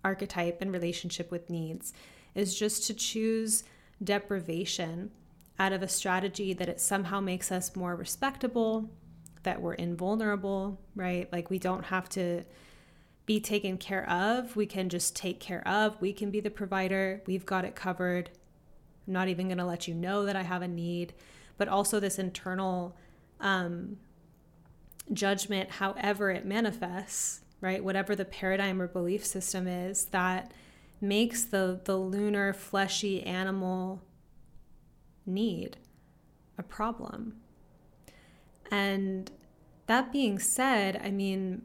archetype 0.04 0.62
and 0.62 0.72
relationship 0.72 1.30
with 1.30 1.50
needs 1.50 1.94
is 2.36 2.58
just 2.58 2.88
to 2.88 2.94
choose 2.94 3.64
deprivation 4.02 5.12
out 5.60 5.74
of 5.74 5.84
a 5.84 5.88
strategy 5.88 6.54
that 6.54 6.70
it 6.70 6.80
somehow 6.80 7.20
makes 7.20 7.52
us 7.52 7.76
more 7.76 7.96
respectable 7.96 8.90
that 9.44 9.62
we're 9.62 9.74
invulnerable, 9.74 10.80
right? 10.96 11.32
Like 11.32 11.50
we 11.50 11.60
don't 11.60 11.86
have 11.86 12.10
to 12.10 12.44
be 13.26 13.40
taken 13.40 13.78
care 13.78 14.10
of. 14.10 14.56
We 14.56 14.66
can 14.66 14.90
just 14.90 15.16
take 15.16 15.40
care 15.40 15.66
of. 15.68 16.00
We 16.02 16.14
can 16.14 16.32
be 16.32 16.40
the 16.40 16.50
provider. 16.50 17.22
We've 17.26 17.46
got 17.46 17.66
it 17.66 17.76
covered. 17.76 18.30
I'm 19.08 19.14
not 19.14 19.28
even 19.28 19.48
going 19.48 19.58
to 19.58 19.66
let 19.66 19.88
you 19.88 19.94
know 19.94 20.26
that 20.26 20.36
I 20.36 20.44
have 20.44 20.62
a 20.62 20.68
need. 20.68 21.14
But 21.58 21.68
also, 21.68 22.00
this 22.00 22.18
internal 22.18 22.96
um, 23.40 23.98
judgment, 25.12 25.72
however 25.72 26.32
it 26.32 26.46
manifests, 26.46 27.42
right? 27.62 27.84
Whatever 27.84 28.16
the 28.16 28.26
paradigm 28.26 28.82
or 28.82 28.88
belief 28.88 29.26
system 29.26 29.68
is, 29.68 30.06
that 30.06 30.52
makes 31.00 31.44
the, 31.44 31.80
the 31.84 31.98
lunar, 31.98 32.54
fleshy 32.54 33.24
animal 33.24 34.02
need 35.26 35.78
a 36.58 36.64
problem. 36.64 37.36
And 38.74 39.30
that 39.86 40.12
being 40.12 40.40
said, 40.40 41.00
I 41.04 41.12
mean, 41.12 41.62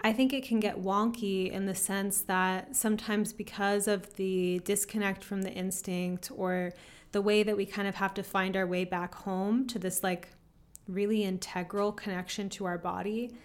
I 0.00 0.12
think 0.12 0.32
it 0.32 0.42
can 0.42 0.58
get 0.58 0.82
wonky 0.82 1.48
in 1.52 1.66
the 1.66 1.74
sense 1.76 2.22
that 2.22 2.74
sometimes 2.74 3.32
because 3.32 3.86
of 3.86 4.16
the 4.16 4.60
disconnect 4.64 5.22
from 5.22 5.42
the 5.42 5.52
instinct 5.52 6.32
or 6.34 6.72
the 7.12 7.22
way 7.22 7.44
that 7.44 7.56
we 7.56 7.64
kind 7.64 7.86
of 7.86 7.94
have 7.94 8.12
to 8.14 8.24
find 8.24 8.56
our 8.56 8.66
way 8.66 8.84
back 8.84 9.14
home 9.14 9.68
to 9.68 9.78
this 9.78 10.02
like 10.02 10.30
really 10.88 11.22
integral 11.22 11.92
connection 11.92 12.48
to 12.48 12.64
our 12.64 12.76
body, 12.76 13.36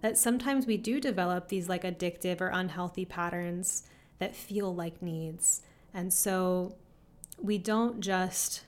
that 0.00 0.18
sometimes 0.18 0.66
we 0.66 0.76
do 0.76 0.98
develop 0.98 1.46
these 1.46 1.68
like 1.68 1.84
addictive 1.84 2.40
or 2.40 2.48
unhealthy 2.48 3.04
patterns 3.04 3.84
that 4.18 4.34
feel 4.34 4.74
like 4.74 5.00
needs. 5.00 5.62
And 5.94 6.12
so 6.12 6.74
we 7.40 7.58
don't 7.58 8.00
just 8.00 8.62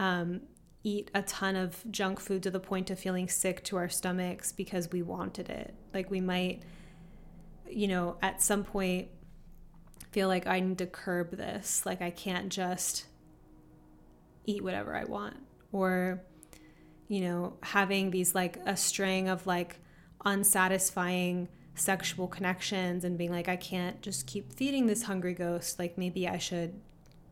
um, 0.00 0.40
eat 0.86 1.10
a 1.12 1.22
ton 1.22 1.56
of 1.56 1.82
junk 1.90 2.20
food 2.20 2.44
to 2.44 2.48
the 2.48 2.60
point 2.60 2.90
of 2.90 2.98
feeling 3.00 3.28
sick 3.28 3.64
to 3.64 3.76
our 3.76 3.88
stomachs 3.88 4.52
because 4.52 4.92
we 4.92 5.02
wanted 5.02 5.50
it. 5.50 5.74
Like 5.92 6.12
we 6.12 6.20
might, 6.20 6.62
you 7.68 7.88
know, 7.88 8.18
at 8.22 8.40
some 8.40 8.62
point 8.62 9.08
feel 10.12 10.28
like 10.28 10.46
I 10.46 10.60
need 10.60 10.78
to 10.78 10.86
curb 10.86 11.36
this. 11.36 11.84
Like 11.84 12.00
I 12.00 12.10
can't 12.10 12.50
just 12.50 13.06
eat 14.44 14.62
whatever 14.62 14.94
I 14.94 15.02
want. 15.02 15.34
Or, 15.72 16.22
you 17.08 17.20
know, 17.20 17.54
having 17.64 18.12
these 18.12 18.32
like 18.32 18.58
a 18.64 18.76
string 18.76 19.28
of 19.28 19.44
like 19.44 19.80
unsatisfying 20.24 21.48
sexual 21.74 22.28
connections 22.28 23.02
and 23.02 23.18
being 23.18 23.32
like, 23.32 23.48
I 23.48 23.56
can't 23.56 24.00
just 24.02 24.28
keep 24.28 24.52
feeding 24.52 24.86
this 24.86 25.02
hungry 25.02 25.34
ghost. 25.34 25.80
Like 25.80 25.98
maybe 25.98 26.28
I 26.28 26.38
should 26.38 26.80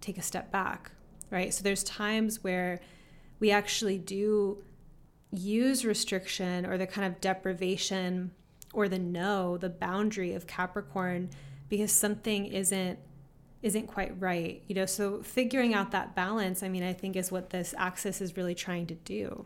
take 0.01 0.19
a 0.19 0.23
step 0.23 0.51
back. 0.51 0.91
Right. 1.31 1.55
So 1.55 1.63
there's 1.63 1.85
times 1.85 2.43
where 2.43 2.81
we 3.45 3.51
actually 3.51 3.99
do 3.99 4.57
use 5.31 5.85
restriction 5.85 6.65
or 6.65 6.79
the 6.79 6.87
kind 6.87 7.07
of 7.07 7.21
deprivation 7.21 8.31
or 8.73 8.89
the 8.89 8.99
no, 8.99 9.59
the 9.59 9.69
boundary 9.69 10.33
of 10.33 10.47
Capricorn 10.47 11.29
because 11.69 11.93
something 11.93 12.47
isn't 12.47 12.99
isn't 13.61 13.87
quite 13.87 14.19
right. 14.19 14.63
You 14.67 14.77
know, 14.77 14.87
so 14.87 15.23
figuring 15.23 15.75
out 15.75 15.91
that 15.91 16.15
balance, 16.15 16.63
I 16.63 16.71
mean, 16.71 16.83
I 16.83 16.95
think 16.95 17.17
is 17.17 17.31
what 17.31 17.51
this 17.51 17.75
axis 17.77 18.23
is 18.23 18.35
really 18.35 18.55
trying 18.55 18.87
to 18.87 18.95
do. 18.95 19.45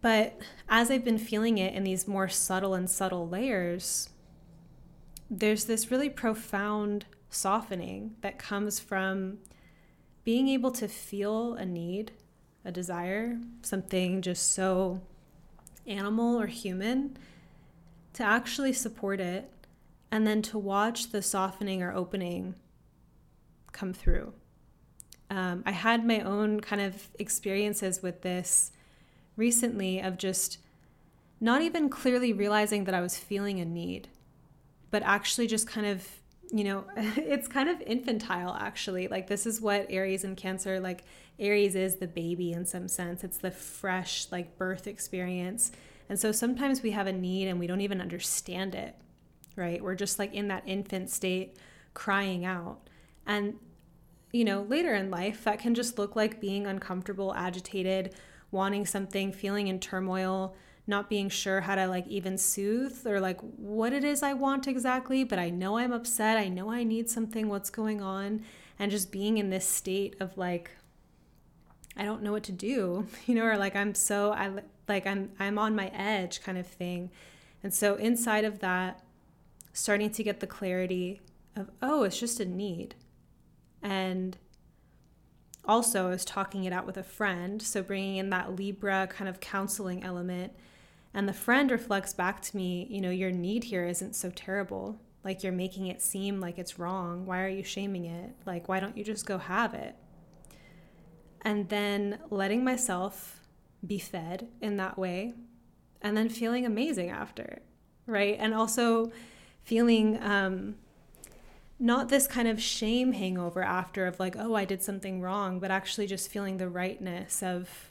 But 0.00 0.40
as 0.68 0.92
I've 0.92 1.04
been 1.04 1.18
feeling 1.18 1.58
it 1.58 1.74
in 1.74 1.82
these 1.82 2.06
more 2.06 2.28
subtle 2.28 2.74
and 2.74 2.88
subtle 2.88 3.28
layers, 3.28 4.08
there's 5.28 5.64
this 5.64 5.90
really 5.90 6.10
profound 6.10 7.06
softening 7.28 8.14
that 8.20 8.38
comes 8.38 8.78
from 8.78 9.38
being 10.24 10.48
able 10.48 10.70
to 10.72 10.88
feel 10.88 11.54
a 11.54 11.64
need, 11.64 12.12
a 12.64 12.72
desire, 12.72 13.38
something 13.62 14.22
just 14.22 14.52
so 14.52 15.00
animal 15.86 16.40
or 16.40 16.46
human, 16.46 17.16
to 18.14 18.22
actually 18.22 18.72
support 18.72 19.20
it 19.20 19.50
and 20.10 20.26
then 20.26 20.40
to 20.40 20.58
watch 20.58 21.10
the 21.10 21.20
softening 21.20 21.82
or 21.82 21.92
opening 21.92 22.54
come 23.72 23.92
through. 23.92 24.32
Um, 25.30 25.62
I 25.66 25.72
had 25.72 26.06
my 26.06 26.20
own 26.20 26.60
kind 26.60 26.80
of 26.80 27.08
experiences 27.18 28.02
with 28.02 28.22
this 28.22 28.70
recently 29.36 30.00
of 30.00 30.16
just 30.16 30.58
not 31.40 31.60
even 31.60 31.88
clearly 31.90 32.32
realizing 32.32 32.84
that 32.84 32.94
I 32.94 33.00
was 33.00 33.18
feeling 33.18 33.60
a 33.60 33.64
need, 33.64 34.08
but 34.90 35.02
actually 35.02 35.48
just 35.48 35.66
kind 35.66 35.86
of, 35.86 36.06
you 36.54 36.62
know, 36.62 36.84
it's 36.96 37.48
kind 37.48 37.68
of 37.68 37.80
infantile 37.82 38.56
actually. 38.58 39.08
Like, 39.08 39.26
this 39.26 39.44
is 39.44 39.60
what 39.60 39.86
Aries 39.90 40.22
and 40.22 40.36
Cancer, 40.36 40.78
like, 40.78 41.02
Aries 41.40 41.74
is 41.74 41.96
the 41.96 42.06
baby 42.06 42.52
in 42.52 42.64
some 42.64 42.86
sense, 42.86 43.24
it's 43.24 43.38
the 43.38 43.50
fresh, 43.50 44.28
like, 44.30 44.56
birth 44.56 44.86
experience. 44.86 45.72
And 46.08 46.18
so 46.18 46.30
sometimes 46.30 46.80
we 46.80 46.92
have 46.92 47.08
a 47.08 47.12
need 47.12 47.48
and 47.48 47.58
we 47.58 47.66
don't 47.66 47.80
even 47.80 48.00
understand 48.00 48.76
it, 48.76 48.94
right? 49.56 49.82
We're 49.82 49.96
just 49.96 50.18
like 50.18 50.32
in 50.32 50.48
that 50.48 50.62
infant 50.66 51.10
state 51.10 51.56
crying 51.92 52.44
out. 52.44 52.88
And, 53.26 53.54
you 54.32 54.44
know, 54.44 54.62
later 54.62 54.94
in 54.94 55.10
life, 55.10 55.44
that 55.44 55.58
can 55.58 55.74
just 55.74 55.98
look 55.98 56.14
like 56.14 56.40
being 56.40 56.66
uncomfortable, 56.66 57.34
agitated, 57.34 58.14
wanting 58.50 58.86
something, 58.86 59.32
feeling 59.32 59.68
in 59.68 59.80
turmoil, 59.80 60.54
not 60.86 61.08
being 61.08 61.28
sure 61.28 61.62
how 61.62 61.74
to 61.74 61.86
like 61.86 62.06
even 62.08 62.36
soothe 62.36 63.06
or 63.06 63.20
like 63.20 63.40
what 63.40 63.92
it 63.92 64.04
is 64.04 64.22
I 64.22 64.34
want 64.34 64.66
exactly, 64.66 65.24
but 65.24 65.38
I 65.38 65.50
know 65.50 65.78
I'm 65.78 65.92
upset. 65.92 66.36
I 66.36 66.48
know 66.48 66.70
I 66.70 66.84
need 66.84 67.08
something. 67.08 67.48
What's 67.48 67.70
going 67.70 68.02
on? 68.02 68.44
And 68.78 68.90
just 68.90 69.10
being 69.10 69.38
in 69.38 69.50
this 69.50 69.66
state 69.66 70.16
of 70.20 70.36
like, 70.36 70.70
I 71.96 72.04
don't 72.04 72.22
know 72.22 72.32
what 72.32 72.42
to 72.44 72.52
do, 72.52 73.06
you 73.26 73.34
know, 73.34 73.44
or 73.44 73.56
like 73.56 73.76
I'm 73.76 73.94
so 73.94 74.32
I 74.32 74.50
like 74.88 75.06
I'm 75.06 75.30
I'm 75.38 75.58
on 75.58 75.74
my 75.74 75.88
edge 75.94 76.42
kind 76.42 76.58
of 76.58 76.66
thing. 76.66 77.10
And 77.62 77.72
so 77.72 77.94
inside 77.94 78.44
of 78.44 78.58
that 78.58 79.02
starting 79.72 80.10
to 80.10 80.22
get 80.22 80.40
the 80.40 80.46
clarity 80.46 81.20
of 81.56 81.70
oh, 81.80 82.02
it's 82.02 82.20
just 82.20 82.40
a 82.40 82.44
need. 82.44 82.94
And 83.82 84.36
also 85.64 86.08
I 86.08 86.10
was 86.10 86.26
talking 86.26 86.64
it 86.64 86.74
out 86.74 86.84
with 86.84 86.98
a 86.98 87.02
friend, 87.02 87.62
so 87.62 87.82
bringing 87.82 88.16
in 88.16 88.28
that 88.30 88.54
Libra 88.54 89.06
kind 89.06 89.30
of 89.30 89.40
counseling 89.40 90.04
element. 90.04 90.52
And 91.14 91.28
the 91.28 91.32
friend 91.32 91.70
reflects 91.70 92.12
back 92.12 92.42
to 92.42 92.56
me, 92.56 92.86
you 92.90 93.00
know, 93.00 93.10
your 93.10 93.30
need 93.30 93.64
here 93.64 93.86
isn't 93.86 94.16
so 94.16 94.30
terrible. 94.30 95.00
Like 95.22 95.42
you're 95.42 95.52
making 95.52 95.86
it 95.86 96.02
seem 96.02 96.40
like 96.40 96.58
it's 96.58 96.78
wrong. 96.78 97.24
Why 97.24 97.42
are 97.42 97.48
you 97.48 97.62
shaming 97.62 98.04
it? 98.04 98.34
Like, 98.44 98.68
why 98.68 98.80
don't 98.80 98.96
you 98.96 99.04
just 99.04 99.24
go 99.24 99.38
have 99.38 99.72
it? 99.72 99.94
and 101.44 101.68
then 101.68 102.18
letting 102.30 102.64
myself 102.64 103.40
be 103.86 103.98
fed 103.98 104.48
in 104.60 104.78
that 104.78 104.98
way 104.98 105.34
and 106.00 106.16
then 106.16 106.28
feeling 106.28 106.64
amazing 106.64 107.10
after 107.10 107.60
right 108.06 108.36
and 108.40 108.54
also 108.54 109.12
feeling 109.62 110.20
um, 110.22 110.74
not 111.78 112.08
this 112.08 112.26
kind 112.26 112.48
of 112.48 112.60
shame 112.60 113.12
hangover 113.12 113.62
after 113.62 114.06
of 114.06 114.18
like 114.18 114.34
oh 114.38 114.54
i 114.54 114.64
did 114.64 114.82
something 114.82 115.20
wrong 115.20 115.60
but 115.60 115.70
actually 115.70 116.06
just 116.06 116.30
feeling 116.30 116.56
the 116.56 116.68
rightness 116.68 117.42
of 117.42 117.90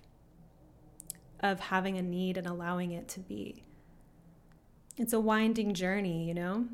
of 1.43 1.59
having 1.59 1.97
a 1.97 2.01
need 2.01 2.37
and 2.37 2.47
allowing 2.47 2.91
it 2.91 3.07
to 3.09 3.19
be. 3.19 3.63
It's 4.97 5.13
a 5.13 5.19
winding 5.19 5.75
journey 5.75 6.27
you 6.27 6.33
know? 6.33 6.67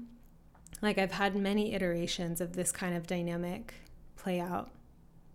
Like 0.81 0.97
i've 0.97 1.11
had 1.11 1.35
many 1.35 1.73
iterations 1.73 2.39
of 2.39 2.53
this 2.53 2.71
kind 2.71 2.95
of 2.95 3.07
dynamic 3.07 3.73
play 4.15 4.39
out 4.39 4.71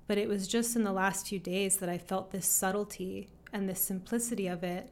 but 0.06 0.18
it 0.18 0.28
was 0.28 0.46
just 0.46 0.76
in 0.76 0.84
the 0.84 0.92
last 0.92 1.28
few 1.28 1.38
days 1.38 1.78
that 1.78 1.88
I 1.88 1.98
felt 1.98 2.30
this 2.30 2.46
subtlety 2.46 3.28
and 3.52 3.68
the 3.68 3.74
simplicity 3.74 4.46
of 4.46 4.62
it, 4.62 4.90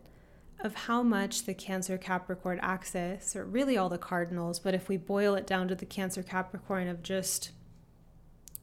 of 0.61 0.75
how 0.75 1.03
much 1.03 1.45
the 1.45 1.55
Cancer 1.55 1.99
Capricorn 1.99 2.59
axis, 2.63 3.37
or 3.37 3.45
really 3.45 3.77
all 3.77 3.89
the 3.89 3.99
cardinals, 3.99 4.59
but 4.59 4.75
if 4.75 4.89
we 4.89 4.97
boil 4.97 5.35
it 5.35 5.47
down 5.47 5.69
to 5.69 5.75
the 5.75 5.87
Cancer 5.87 6.23
Capricorn 6.23 6.89
of 6.89 7.03
just 7.03 7.51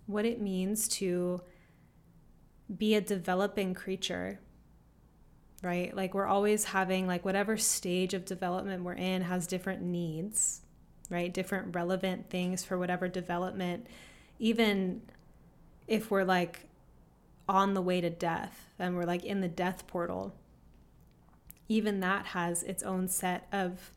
what 0.08 0.26
it 0.26 0.42
means 0.42 0.88
to 0.88 1.42
be 2.76 2.96
a 2.96 3.02
developing 3.02 3.74
creature 3.74 4.40
right 5.62 5.96
like 5.96 6.14
we're 6.14 6.26
always 6.26 6.66
having 6.66 7.06
like 7.06 7.26
whatever 7.26 7.58
stage 7.58 8.14
of 8.14 8.26
development 8.26 8.84
we're 8.84 8.94
in 8.94 9.22
has 9.22 9.46
different 9.48 9.82
needs 9.82 10.62
right 11.10 11.34
different 11.34 11.76
relevant 11.76 12.30
things 12.30 12.64
for 12.64 12.78
whatever 12.78 13.08
development 13.08 13.86
even 14.40 15.02
if 15.88 16.10
we're 16.10 16.24
like 16.24 16.70
on 17.50 17.74
the 17.74 17.82
way 17.82 18.00
to 18.00 18.10
death 18.10 18.68
and 18.78 18.96
we're 18.96 19.06
like 19.06 19.26
in 19.26 19.42
the 19.42 19.48
death 19.48 19.88
portal, 19.88 20.34
even 21.68 22.00
that 22.00 22.28
has 22.28 22.64
its 22.64 22.84
own 22.84 23.08
set 23.08 23.48
of 23.52 23.92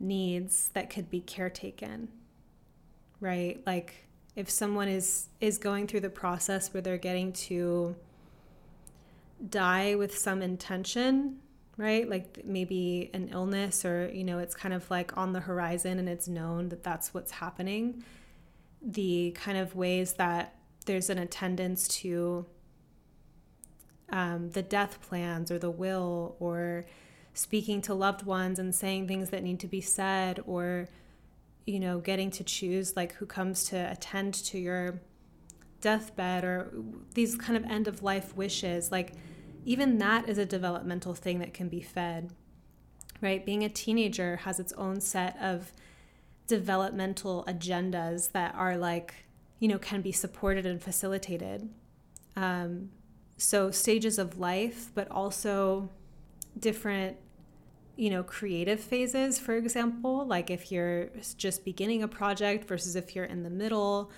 needs 0.00 0.70
that 0.74 0.90
could 0.90 1.08
be 1.08 1.20
caretaken. 1.20 2.08
Right? 3.20 3.62
Like 3.64 4.06
if 4.34 4.50
someone 4.50 4.88
is 4.88 5.28
is 5.40 5.56
going 5.56 5.86
through 5.86 6.00
the 6.00 6.10
process 6.10 6.74
where 6.74 6.80
they're 6.80 6.98
getting 6.98 7.32
to 7.32 7.94
die 9.48 9.94
with 9.94 10.16
some 10.16 10.42
intention, 10.42 11.38
right? 11.76 12.08
Like 12.08 12.44
maybe 12.44 13.10
an 13.14 13.28
illness 13.32 13.84
or 13.84 14.10
you 14.12 14.24
know 14.24 14.38
it's 14.38 14.54
kind 14.54 14.74
of 14.74 14.90
like 14.90 15.16
on 15.16 15.32
the 15.32 15.40
horizon 15.40 15.98
and 15.98 16.08
it's 16.08 16.28
known 16.28 16.68
that 16.68 16.82
that's 16.82 17.14
what's 17.14 17.32
happening. 17.32 18.04
The 18.82 19.32
kind 19.32 19.58
of 19.58 19.74
ways 19.76 20.14
that 20.14 20.56
there's 20.86 21.10
an 21.10 21.18
attendance 21.18 21.86
to 21.88 22.46
um, 24.10 24.50
the 24.50 24.62
death 24.62 25.00
plans 25.02 25.50
or 25.50 25.58
the 25.58 25.70
will 25.70 26.36
or 26.40 26.84
speaking 27.34 27.80
to 27.82 27.94
loved 27.94 28.24
ones 28.24 28.58
and 28.58 28.74
saying 28.74 29.06
things 29.06 29.30
that 29.30 29.42
need 29.42 29.60
to 29.60 29.68
be 29.68 29.80
said 29.80 30.40
or 30.46 30.88
you 31.66 31.78
know 31.78 32.00
getting 32.00 32.30
to 32.30 32.42
choose 32.42 32.96
like 32.96 33.12
who 33.14 33.26
comes 33.26 33.64
to 33.64 33.90
attend 33.90 34.34
to 34.34 34.58
your 34.58 35.00
deathbed 35.80 36.44
or 36.44 36.72
these 37.14 37.36
kind 37.36 37.56
of 37.56 37.64
end 37.70 37.86
of 37.86 38.02
life 38.02 38.36
wishes 38.36 38.90
like 38.90 39.12
even 39.64 39.98
that 39.98 40.28
is 40.28 40.38
a 40.38 40.46
developmental 40.46 41.14
thing 41.14 41.38
that 41.38 41.54
can 41.54 41.68
be 41.68 41.80
fed 41.80 42.30
right? 43.22 43.44
Being 43.44 43.64
a 43.64 43.68
teenager 43.68 44.36
has 44.36 44.58
its 44.58 44.72
own 44.74 45.00
set 45.00 45.36
of 45.42 45.72
developmental 46.46 47.44
agendas 47.46 48.32
that 48.32 48.54
are 48.54 48.78
like 48.78 49.26
you 49.60 49.68
know, 49.68 49.78
can 49.78 50.00
be 50.00 50.10
supported 50.10 50.64
and 50.66 50.82
facilitated. 50.82 51.68
Um, 52.34 52.90
so 53.36 53.70
stages 53.70 54.18
of 54.18 54.38
life, 54.38 54.90
but 54.94 55.08
also 55.10 55.90
different, 56.58 57.18
you 57.94 58.08
know, 58.08 58.22
creative 58.22 58.80
phases, 58.80 59.38
for 59.38 59.54
example, 59.54 60.26
like 60.26 60.50
if 60.50 60.72
you're 60.72 61.10
just 61.36 61.62
beginning 61.64 62.02
a 62.02 62.08
project 62.08 62.66
versus 62.66 62.96
if 62.96 63.14
you're 63.14 63.26
in 63.26 63.42
the 63.42 63.50
middle 63.50 64.10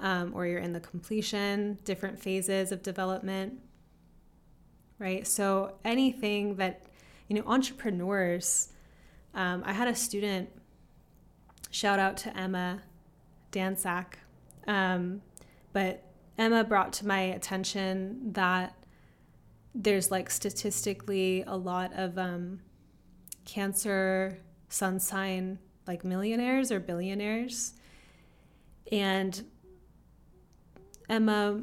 um, 0.00 0.32
or 0.34 0.46
you're 0.46 0.60
in 0.60 0.74
the 0.74 0.80
completion, 0.80 1.78
different 1.84 2.18
phases 2.18 2.70
of 2.70 2.82
development, 2.82 3.58
right? 5.00 5.26
So 5.26 5.74
anything 5.84 6.54
that, 6.56 6.84
you 7.26 7.34
know, 7.34 7.42
entrepreneurs, 7.46 8.68
um, 9.34 9.64
I 9.66 9.72
had 9.72 9.88
a 9.88 9.94
student, 9.94 10.50
shout 11.70 11.98
out 11.98 12.16
to 12.18 12.36
Emma 12.36 12.82
Dansack, 13.50 14.14
um, 14.68 15.22
but 15.72 16.04
Emma 16.38 16.62
brought 16.62 16.92
to 16.94 17.06
my 17.06 17.20
attention 17.20 18.32
that 18.32 18.74
there's 19.74 20.10
like 20.10 20.30
statistically 20.30 21.42
a 21.46 21.56
lot 21.56 21.92
of 21.94 22.18
um, 22.18 22.60
cancer 23.44 24.38
sun 24.68 25.00
sign 25.00 25.58
like 25.86 26.04
millionaires 26.04 26.70
or 26.70 26.78
billionaires. 26.78 27.74
And 28.92 29.42
Emma 31.08 31.62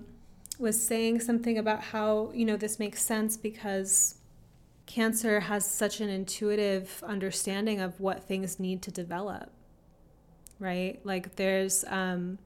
was 0.58 0.82
saying 0.82 1.20
something 1.20 1.58
about 1.58 1.82
how, 1.84 2.32
you 2.34 2.46
know, 2.46 2.58
this 2.58 2.80
makes 2.80 3.04
sense 3.04 3.38
because 3.38 4.16
cancer 4.86 5.42
has 5.42 5.70
such 5.70 6.00
an 6.02 6.10
intuitive 6.10 7.04
understanding 7.06 7.80
of 7.80 8.00
what 8.00 8.24
things 8.24 8.60
need 8.60 8.82
to 8.82 8.92
develop, 8.92 9.52
right? 10.60 11.00
Like 11.04 11.36
there's, 11.36 11.84
um, 11.88 12.40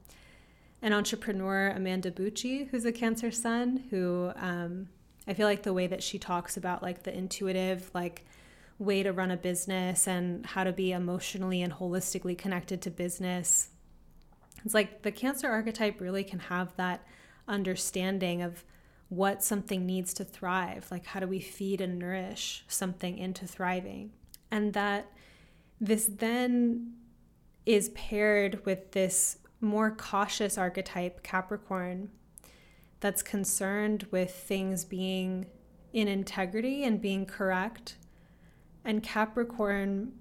an 0.82 0.93
entrepreneur, 0.93 1.69
Amanda 1.69 2.12
Bucci, 2.12 2.67
who's 2.69 2.86
a 2.86 2.91
Cancer 2.91 3.32
sun, 3.32 3.84
who 3.91 4.32
um, 4.36 4.89
I 5.28 5.34
feel 5.34 5.47
like 5.47 5.63
the 5.63 5.74
way 5.74 5.88
that 5.88 6.02
she 6.02 6.17
talks 6.17 6.58
about 6.58 6.82
like 6.82 7.04
the 7.04 7.15
intuitive, 7.15 7.91
like 7.93 8.26
way 8.80 9.04
to 9.04 9.13
run 9.13 9.30
a 9.30 9.38
business 9.38 10.08
and 10.08 10.43
how 10.45 10.63
to 10.63 10.74
be 10.74 10.91
emotionally 10.91 11.62
and 11.62 11.74
holistically 11.74 12.36
connected 12.36 12.82
to 12.82 12.89
business. 12.89 13.69
It's 14.65 14.74
like 14.74 15.04
the 15.04 15.12
Cancer 15.12 15.47
archetype 15.47 16.02
really 16.02 16.24
can 16.24 16.39
have 16.39 16.76
that 16.78 17.06
understanding 17.51 18.41
of 18.41 18.63
what 19.09 19.43
something 19.43 19.85
needs 19.85 20.13
to 20.15 20.23
thrive. 20.23 20.87
Like, 20.89 21.05
how 21.05 21.19
do 21.19 21.27
we 21.27 21.39
feed 21.39 21.81
and 21.81 21.99
nourish 21.99 22.63
something 22.67 23.17
into 23.17 23.45
thriving? 23.45 24.13
And 24.49 24.73
that 24.73 25.11
this 25.79 26.05
then 26.05 26.93
is 27.65 27.89
paired 27.89 28.65
with 28.65 28.91
this 28.91 29.37
more 29.59 29.91
cautious 29.91 30.57
archetype, 30.57 31.21
Capricorn, 31.23 32.09
that's 32.99 33.21
concerned 33.21 34.07
with 34.11 34.33
things 34.33 34.85
being 34.85 35.47
in 35.93 36.07
integrity 36.07 36.83
and 36.83 37.01
being 37.01 37.25
correct, 37.25 37.97
and 38.85 39.03
Capricorn 39.03 40.13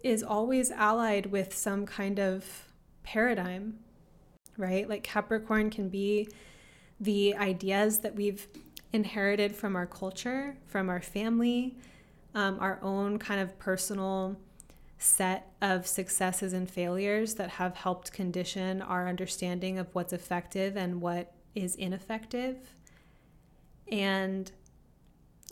is 0.00 0.22
always 0.22 0.70
allied 0.70 1.26
with 1.26 1.54
some 1.54 1.86
kind 1.86 2.20
of 2.20 2.68
paradigm, 3.02 3.78
right? 4.56 4.88
Like 4.88 5.02
Capricorn 5.02 5.70
can 5.70 5.88
be 5.88 6.28
the 7.00 7.36
ideas 7.36 8.00
that 8.00 8.14
we've 8.14 8.46
inherited 8.92 9.54
from 9.54 9.76
our 9.76 9.86
culture, 9.86 10.56
from 10.66 10.88
our 10.88 11.00
family, 11.00 11.76
um, 12.34 12.58
our 12.60 12.78
own 12.82 13.18
kind 13.18 13.40
of 13.40 13.58
personal 13.58 14.36
set 14.98 15.52
of 15.60 15.86
successes 15.86 16.52
and 16.52 16.70
failures 16.70 17.34
that 17.34 17.50
have 17.50 17.76
helped 17.76 18.12
condition 18.12 18.80
our 18.80 19.08
understanding 19.08 19.78
of 19.78 19.92
what's 19.94 20.12
effective 20.12 20.76
and 20.76 21.00
what 21.00 21.32
is 21.54 21.74
ineffective. 21.74 22.56
And 23.90 24.50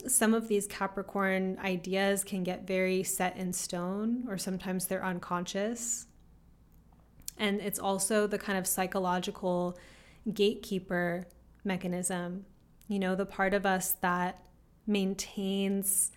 some 0.07 0.33
of 0.33 0.47
these 0.47 0.67
Capricorn 0.67 1.57
ideas 1.63 2.23
can 2.23 2.43
get 2.43 2.65
very 2.65 3.03
set 3.03 3.37
in 3.37 3.53
stone, 3.53 4.25
or 4.27 4.37
sometimes 4.37 4.87
they're 4.87 5.05
unconscious. 5.05 6.07
And 7.37 7.61
it's 7.61 7.79
also 7.79 8.27
the 8.27 8.37
kind 8.37 8.57
of 8.57 8.67
psychological 8.67 9.77
gatekeeper 10.31 11.27
mechanism, 11.63 12.45
you 12.87 12.99
know, 12.99 13.15
the 13.15 13.25
part 13.25 13.53
of 13.53 13.65
us 13.65 13.93
that 14.01 14.43
maintains 14.85 16.11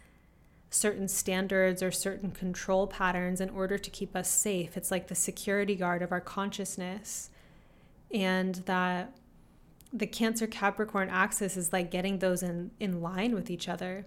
certain 0.71 1.09
standards 1.09 1.83
or 1.83 1.91
certain 1.91 2.31
control 2.31 2.87
patterns 2.87 3.41
in 3.41 3.49
order 3.51 3.79
to 3.79 3.91
keep 3.91 4.15
us 4.15 4.29
safe. 4.29 4.77
It's 4.77 4.91
like 4.91 5.09
the 5.09 5.15
security 5.15 5.75
guard 5.75 6.03
of 6.03 6.13
our 6.13 6.21
consciousness. 6.21 7.31
And 8.13 8.57
that 8.67 9.17
the 9.93 10.07
Cancer 10.07 10.47
Capricorn 10.47 11.09
axis 11.09 11.57
is 11.57 11.73
like 11.73 11.91
getting 11.91 12.19
those 12.19 12.43
in, 12.43 12.71
in 12.79 13.01
line 13.01 13.35
with 13.35 13.51
each 13.51 13.69
other 13.69 14.07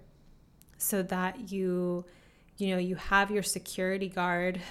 so 0.78 1.02
that 1.04 1.52
you, 1.52 2.06
you 2.58 2.70
know, 2.70 2.78
you 2.78 2.96
have 2.96 3.32
your 3.32 3.44
security 3.44 4.10
guard, 4.10 4.62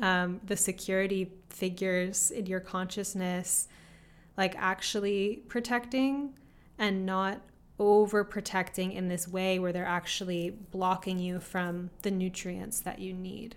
um, 0.00 0.40
the 0.44 0.56
security 0.56 1.32
figures 1.50 2.30
in 2.30 2.46
your 2.46 2.60
consciousness, 2.60 3.68
like 4.36 4.54
actually 4.56 5.42
protecting 5.48 6.34
and 6.78 7.06
not 7.06 7.40
overprotecting 7.78 8.94
in 8.94 9.08
this 9.08 9.28
way 9.28 9.58
where 9.58 9.72
they're 9.72 9.84
actually 9.84 10.50
blocking 10.50 11.18
you 11.18 11.40
from 11.40 11.90
the 12.02 12.10
nutrients 12.10 12.80
that 12.80 12.98
you 12.98 13.12
need. 13.12 13.54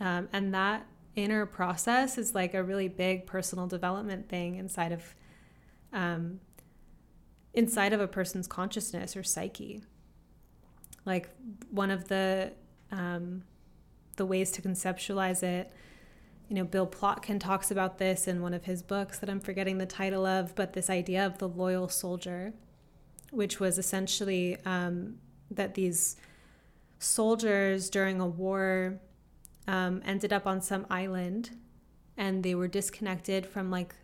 Um, 0.00 0.28
and 0.32 0.52
that 0.54 0.86
inner 1.16 1.46
process 1.46 2.18
is 2.18 2.34
like 2.34 2.54
a 2.54 2.62
really 2.62 2.88
big 2.88 3.26
personal 3.26 3.66
development 3.66 4.28
thing 4.28 4.56
inside 4.56 4.92
of 4.92 5.14
um, 5.92 6.40
inside 7.52 7.92
of 7.92 8.00
a 8.00 8.08
person's 8.08 8.48
consciousness 8.48 9.16
or 9.16 9.22
psyche. 9.22 9.82
Like 11.04 11.30
one 11.70 11.90
of 11.90 12.08
the 12.08 12.52
um, 12.90 13.44
the 14.14 14.26
ways 14.26 14.50
to 14.52 14.62
conceptualize 14.62 15.42
it, 15.42 15.72
you 16.48 16.56
know, 16.56 16.64
Bill 16.64 16.86
Plotkin 16.86 17.40
talks 17.40 17.70
about 17.70 17.98
this 17.98 18.28
in 18.28 18.42
one 18.42 18.54
of 18.54 18.64
his 18.64 18.82
books 18.82 19.18
that 19.18 19.30
I'm 19.30 19.40
forgetting 19.40 19.78
the 19.78 19.86
title 19.86 20.26
of, 20.26 20.54
but 20.54 20.74
this 20.74 20.90
idea 20.90 21.24
of 21.24 21.38
the 21.38 21.48
loyal 21.48 21.88
soldier, 21.88 22.52
which 23.30 23.58
was 23.60 23.78
essentially 23.78 24.58
um, 24.64 25.16
that 25.50 25.74
these 25.74 26.16
soldiers 26.98 27.88
during 27.88 28.20
a 28.20 28.26
war 28.26 29.00
um, 29.66 30.02
ended 30.04 30.32
up 30.32 30.46
on 30.46 30.60
some 30.60 30.86
island 30.90 31.50
and 32.16 32.42
they 32.42 32.54
were 32.54 32.68
disconnected 32.68 33.46
from 33.46 33.70
like 33.70 33.94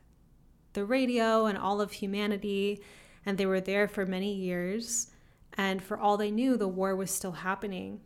the 0.73 0.85
radio 0.85 1.47
and 1.47 1.59
all 1.59 1.81
of 1.81 1.93
humanity, 1.93 2.81
and 3.27 3.37
they 3.39 3.47
were 3.47 3.61
there 3.61 3.89
for 3.89 4.07
many 4.07 4.33
years. 4.33 5.11
And 5.55 5.83
for 5.83 5.99
all 5.99 6.17
they 6.17 6.31
knew, 6.31 6.57
the 6.57 6.69
war 6.69 6.95
was 6.95 7.11
still 7.11 7.33
happening. 7.33 8.01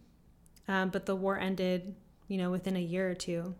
Um, 0.69 0.91
but 0.91 1.07
the 1.07 1.17
war 1.17 1.39
ended, 1.39 1.95
you 2.29 2.39
know, 2.39 2.51
within 2.51 2.77
a 2.77 2.81
year 2.81 3.11
or 3.11 3.15
two. 3.15 3.55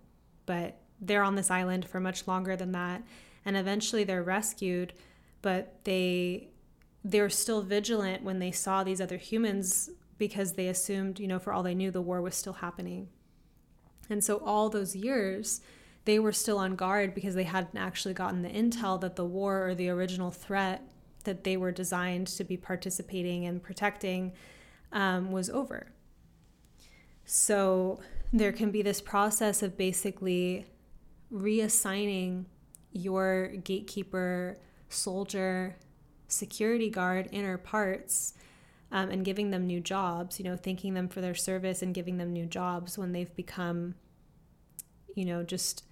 But 0.47 0.79
they're 1.01 1.23
on 1.23 1.35
this 1.35 1.51
island 1.51 1.87
for 1.87 2.01
much 2.01 2.27
longer 2.27 2.57
than 2.57 2.73
that. 2.73 3.03
And 3.45 3.57
eventually 3.57 4.05
they're 4.05 4.23
rescued, 4.23 4.95
but 5.43 5.75
they 5.85 6.49
they're 7.07 7.29
still 7.29 7.61
vigilant 7.61 8.23
when 8.23 8.39
they 8.39 8.51
saw 8.51 8.83
these 8.83 9.01
other 9.01 9.19
humans 9.19 9.91
because 10.17 10.55
they 10.55 10.69
assumed, 10.69 11.21
you 11.21 11.29
know, 11.29 11.39
for 11.39 11.53
all 11.53 11.63
they 11.63 11.75
knew, 11.75 11.91
the 11.91 12.01
war 12.01 12.23
was 12.23 12.35
still 12.35 12.55
happening. 12.55 13.09
And 14.09 14.25
so 14.25 14.39
all 14.39 14.71
those 14.71 14.97
years, 14.97 15.61
they 16.07 16.19
were 16.19 16.33
still 16.33 16.59
on 16.59 16.77
guard 16.77 17.15
because 17.15 17.35
they 17.35 17.45
hadn't 17.45 17.77
actually 17.77 18.15
gotten 18.15 18.43
the 18.43 18.49
intel 18.49 18.99
that 19.03 19.17
the 19.17 19.25
war 19.25 19.69
or 19.69 19.75
the 19.75 19.91
original 19.91 20.31
threat 20.31 20.83
that 21.25 21.45
they 21.45 21.57
were 21.57 21.73
designed 21.73 22.27
to 22.29 22.45
be 22.45 22.57
participating 22.57 23.45
and 23.45 23.63
protecting 23.63 24.33
um, 24.93 25.31
was 25.31 25.51
over. 25.51 25.89
So 27.25 28.01
there 28.33 28.53
can 28.53 28.71
be 28.71 28.83
this 28.83 29.01
process 29.01 29.63
of 29.63 29.77
basically 29.77 30.67
reassigning 31.33 32.45
your 32.93 33.49
gatekeeper, 33.49 34.59
soldier, 34.89 35.77
security 36.29 36.91
guard 36.91 37.29
inner 37.33 37.59
parts 37.59 38.35
um, 38.93 39.11
and 39.11 39.25
giving 39.25 39.51
them 39.51 39.67
new 39.67 39.81
jobs, 39.81 40.39
you 40.39 40.45
know, 40.45 40.57
thanking 40.57 40.95
them 40.95 41.09
for 41.09 41.21
their 41.21 41.35
service 41.35 41.83
and 41.83 41.95
giving 41.95 42.19
them 42.19 42.33
new 42.33 42.47
jobs 42.47 42.97
when 42.97 43.13
they've 43.13 43.35
become, 43.35 43.95
you 45.15 45.25
know, 45.25 45.43
just 45.43 45.85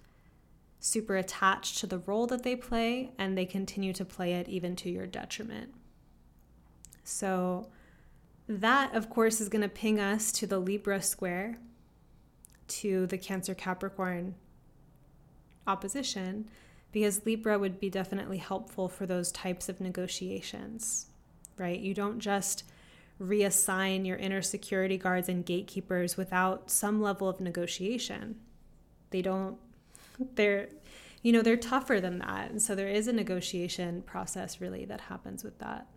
super 0.79 1.15
attached 1.15 1.77
to 1.77 1.87
the 1.87 1.99
role 1.99 2.27
that 2.27 2.43
they 2.43 2.55
play 2.55 3.11
and 3.17 3.37
they 3.37 3.45
continue 3.45 3.93
to 3.93 4.05
play 4.05 4.33
it 4.33 4.47
even 4.49 4.75
to 4.75 4.89
your 4.89 5.07
detriment. 5.07 5.73
So, 7.03 7.67
that 8.47 8.93
of 8.95 9.09
course 9.09 9.39
is 9.39 9.49
going 9.49 9.61
to 9.61 9.69
ping 9.69 9.99
us 9.99 10.31
to 10.33 10.47
the 10.47 10.59
Libra 10.59 11.01
square, 11.01 11.57
to 12.67 13.07
the 13.07 13.17
Cancer 13.17 13.53
Capricorn 13.53 14.35
opposition, 15.65 16.49
because 16.91 17.25
Libra 17.25 17.57
would 17.57 17.79
be 17.79 17.89
definitely 17.89 18.37
helpful 18.37 18.87
for 18.87 19.05
those 19.05 19.31
types 19.31 19.69
of 19.69 19.81
negotiations, 19.81 21.07
right? 21.57 21.79
You 21.79 21.93
don't 21.93 22.19
just 22.19 22.63
reassign 23.21 24.05
your 24.05 24.17
inner 24.17 24.41
security 24.41 24.97
guards 24.97 25.29
and 25.29 25.45
gatekeepers 25.45 26.17
without 26.17 26.69
some 26.69 27.01
level 27.01 27.29
of 27.29 27.39
negotiation. 27.39 28.35
They 29.11 29.21
don't 29.21 29.57
they're 30.35 30.69
you 31.21 31.31
know 31.31 31.41
they're 31.41 31.57
tougher 31.57 31.99
than 31.99 32.19
that 32.19 32.51
and 32.51 32.61
so 32.61 32.75
there 32.75 32.87
is 32.87 33.07
a 33.07 33.13
negotiation 33.13 34.01
process 34.03 34.61
really 34.61 34.85
that 34.85 35.01
happens 35.01 35.43
with 35.43 35.57
that 35.59 35.87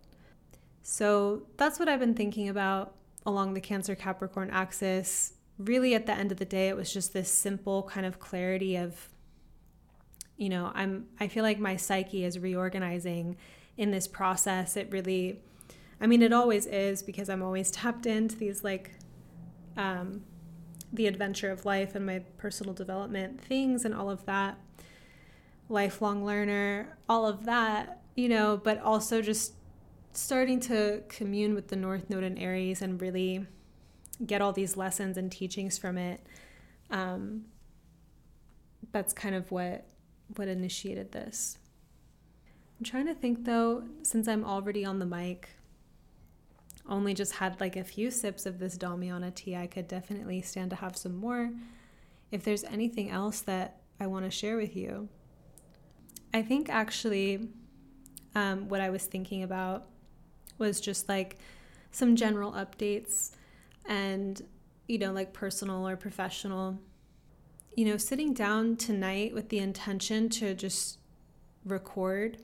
so 0.89 1.43
that's 1.57 1.81
what 1.81 1.89
i've 1.89 1.99
been 1.99 2.15
thinking 2.15 2.49
about 2.49 2.95
along 3.27 3.55
the 3.55 3.61
cancer 3.61 3.97
capricorn 3.97 4.49
axis. 4.51 5.33
Really 5.59 5.95
at 5.95 6.07
the 6.07 6.13
end 6.13 6.31
of 6.31 6.39
the 6.39 6.45
day 6.45 6.69
it 6.69 6.77
was 6.77 6.93
just 6.93 7.13
this 7.13 7.29
simple 7.29 7.83
kind 7.83 8.07
of 8.07 8.21
clarity 8.21 8.77
of 8.77 9.09
you 10.37 10.49
know 10.49 10.71
i'm 10.75 11.07
i 11.19 11.27
feel 11.27 11.43
like 11.43 11.59
my 11.59 11.75
psyche 11.77 12.25
is 12.25 12.39
reorganizing 12.39 13.37
in 13.77 13.91
this 13.91 14.07
process. 14.07 14.77
It 14.77 14.89
really 14.93 15.41
i 16.01 16.07
mean 16.07 16.23
it 16.23 16.33
always 16.33 16.67
is 16.67 17.03
because 17.03 17.29
i'm 17.29 17.43
always 17.43 17.71
tapped 17.71 18.07
into 18.07 18.37
these 18.37 18.63
like 18.63 18.93
um, 19.77 20.23
the 20.93 21.09
adventure 21.09 21.51
of 21.51 21.65
life 21.65 21.95
and 21.97 22.07
my 22.07 22.21
personal 22.39 22.73
development 22.73 23.41
things 23.41 23.85
and 23.85 23.93
all 23.93 24.09
of 24.09 24.25
that, 24.25 24.57
lifelong 25.69 26.25
learner, 26.25 26.97
all 27.09 27.27
of 27.27 27.45
that, 27.45 28.01
you 28.15 28.29
know, 28.29 28.59
but 28.63 28.81
also 28.81 29.21
just 29.21 29.53
starting 30.17 30.61
to 30.61 31.03
commune 31.09 31.55
with 31.55 31.69
the 31.69 31.77
North 31.77 32.09
Node 32.11 32.25
in 32.25 32.39
Aries 32.39 32.83
and 32.83 33.01
really 33.01 33.47
get 34.25 34.41
all 34.41 34.53
these 34.53 34.77
lessons 34.77 35.17
and 35.17 35.31
teachings 35.31 35.77
from 35.77 35.99
it. 35.99 36.25
Um, 36.91 37.45
that's 38.93 39.13
kind 39.13 39.35
of 39.35 39.51
what 39.51 39.87
what 40.37 40.49
initiated 40.49 41.13
this. 41.13 41.59
I'm 42.79 42.85
trying 42.85 43.07
to 43.07 43.15
think 43.15 43.45
though, 43.45 43.85
since 44.03 44.27
I'm 44.29 44.45
already 44.45 44.85
on 44.85 44.99
the 44.99 45.07
mic, 45.07 45.51
only 46.89 47.15
just 47.15 47.35
had 47.35 47.61
like 47.61 47.77
a 47.77 47.85
few 47.85 48.11
sips 48.11 48.47
of 48.47 48.59
this 48.59 48.77
Damiana 48.77 49.35
tea, 49.35 49.57
I 49.57 49.67
could 49.67 49.89
definitely 49.89 50.43
stand 50.43 50.71
to 50.71 50.77
have 50.77 50.97
some 50.97 51.17
more. 51.17 51.51
If 52.31 52.45
there's 52.45 52.65
anything 52.65 53.11
else 53.11 53.41
that 53.43 53.81
I 54.01 54.07
want 54.07 54.25
to 54.25 54.31
share 54.31 54.57
with 54.57 54.77
you, 54.77 55.09
I 56.35 56.43
think 56.43 56.69
actually 56.69 57.49
um, 58.35 58.69
what 58.69 58.81
I 58.81 58.91
was 58.91 59.07
thinking 59.07 59.43
about 59.43 59.87
was 60.59 60.81
just 60.81 61.09
like 61.09 61.39
some 61.91 62.17
general 62.17 62.53
updates 62.53 63.33
and, 63.87 64.43
you 64.89 64.99
know, 64.99 65.13
like 65.13 65.33
personal 65.33 65.87
or 65.87 65.97
professional. 65.97 66.79
You 67.75 67.87
know, 67.87 67.97
sitting 67.97 68.33
down 68.33 68.77
tonight 68.77 69.35
with 69.35 69.51
the 69.51 69.59
intention 69.59 70.29
to 70.31 70.55
just 70.55 70.99
record 71.65 72.39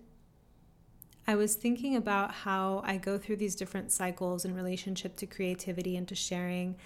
I 1.27 1.37
was 1.37 1.55
thinking 1.55 1.95
about 1.97 2.33
how 2.33 2.83
I 2.85 2.97
go 2.97 3.17
through 3.17 3.37
these 3.37 3.55
different 3.55 3.93
cycles 3.93 4.45
in 4.45 4.55
relationship 4.55 5.17
to 5.17 5.27
creativity 5.27 5.97
and 5.97 6.07
to 6.09 6.15
sharing, 6.15 6.77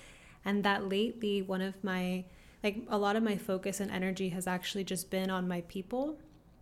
and 0.44 0.62
that 0.64 0.88
lately, 0.88 1.42
one 1.42 1.62
of 1.62 1.82
my 1.82 2.24
like 2.62 2.78
a 2.88 2.98
lot 2.98 3.16
of 3.16 3.22
my 3.22 3.36
focus 3.36 3.80
and 3.80 3.90
energy 3.90 4.30
has 4.30 4.46
actually 4.46 4.84
just 4.84 5.10
been 5.10 5.30
on 5.30 5.46
my 5.46 5.62
people, 5.62 6.18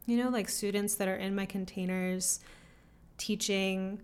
you 0.06 0.16
know, 0.16 0.28
like 0.28 0.48
students 0.48 0.94
that 0.96 1.08
are 1.08 1.16
in 1.16 1.34
my 1.34 1.46
containers, 1.46 2.40
teaching, 3.16 4.00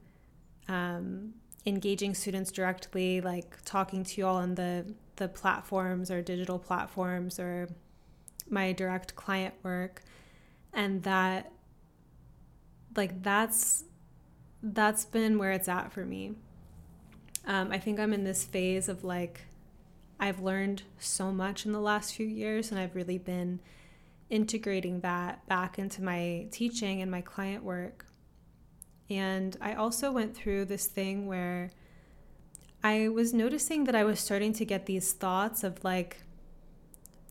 um, 0.68 1.34
engaging 1.66 2.14
students 2.14 2.50
directly, 2.50 3.20
like 3.20 3.58
talking 3.64 4.04
to 4.04 4.20
you 4.20 4.26
all 4.26 4.36
on 4.36 4.54
the 4.54 4.94
the 5.16 5.28
platforms 5.28 6.10
or 6.10 6.22
digital 6.22 6.58
platforms 6.58 7.38
or 7.38 7.68
my 8.48 8.72
direct 8.72 9.14
client 9.16 9.54
work. 9.62 10.02
And 10.72 11.02
that 11.02 11.52
like 12.96 13.22
that's 13.22 13.84
that's 14.62 15.04
been 15.04 15.38
where 15.38 15.52
it's 15.52 15.68
at 15.68 15.92
for 15.92 16.04
me. 16.04 16.34
Um, 17.46 17.72
i 17.72 17.78
think 17.78 17.98
i'm 17.98 18.12
in 18.12 18.24
this 18.24 18.44
phase 18.44 18.88
of 18.88 19.02
like 19.02 19.46
i've 20.20 20.40
learned 20.40 20.82
so 20.98 21.32
much 21.32 21.64
in 21.64 21.72
the 21.72 21.80
last 21.80 22.14
few 22.14 22.26
years 22.26 22.70
and 22.70 22.78
i've 22.78 22.94
really 22.94 23.16
been 23.16 23.60
integrating 24.28 25.00
that 25.00 25.46
back 25.48 25.78
into 25.78 26.02
my 26.02 26.46
teaching 26.50 27.00
and 27.00 27.10
my 27.10 27.22
client 27.22 27.64
work 27.64 28.04
and 29.10 29.56
i 29.60 29.74
also 29.74 30.10
went 30.10 30.34
through 30.34 30.64
this 30.64 30.86
thing 30.86 31.26
where 31.26 31.70
I 32.82 33.08
was 33.08 33.34
noticing 33.34 33.84
that 33.84 33.94
I 33.94 34.04
was 34.04 34.20
starting 34.20 34.52
to 34.54 34.64
get 34.64 34.86
these 34.86 35.12
thoughts 35.12 35.62
of 35.64 35.84
like, 35.84 36.22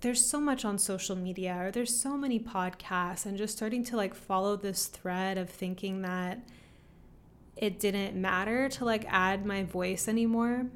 there's 0.01 0.23
so 0.23 0.39
much 0.39 0.63
on 0.63 0.77
social 0.77 1.15
media 1.15 1.57
or 1.59 1.71
there's 1.71 1.99
so 1.99 2.15
many 2.15 2.39
podcasts, 2.39 3.25
and 3.25 3.37
just 3.37 3.57
starting 3.57 3.83
to 3.85 3.97
like 3.97 4.13
follow 4.13 4.55
this 4.55 4.85
thread 4.85 5.37
of 5.37 5.49
thinking 5.49 6.03
that 6.03 6.39
it 7.55 7.79
didn't 7.79 8.15
matter 8.15 8.69
to 8.69 8.85
like 8.85 9.05
add 9.09 9.45
my 9.45 9.63
voice 9.63 10.07
anymore. 10.07 10.67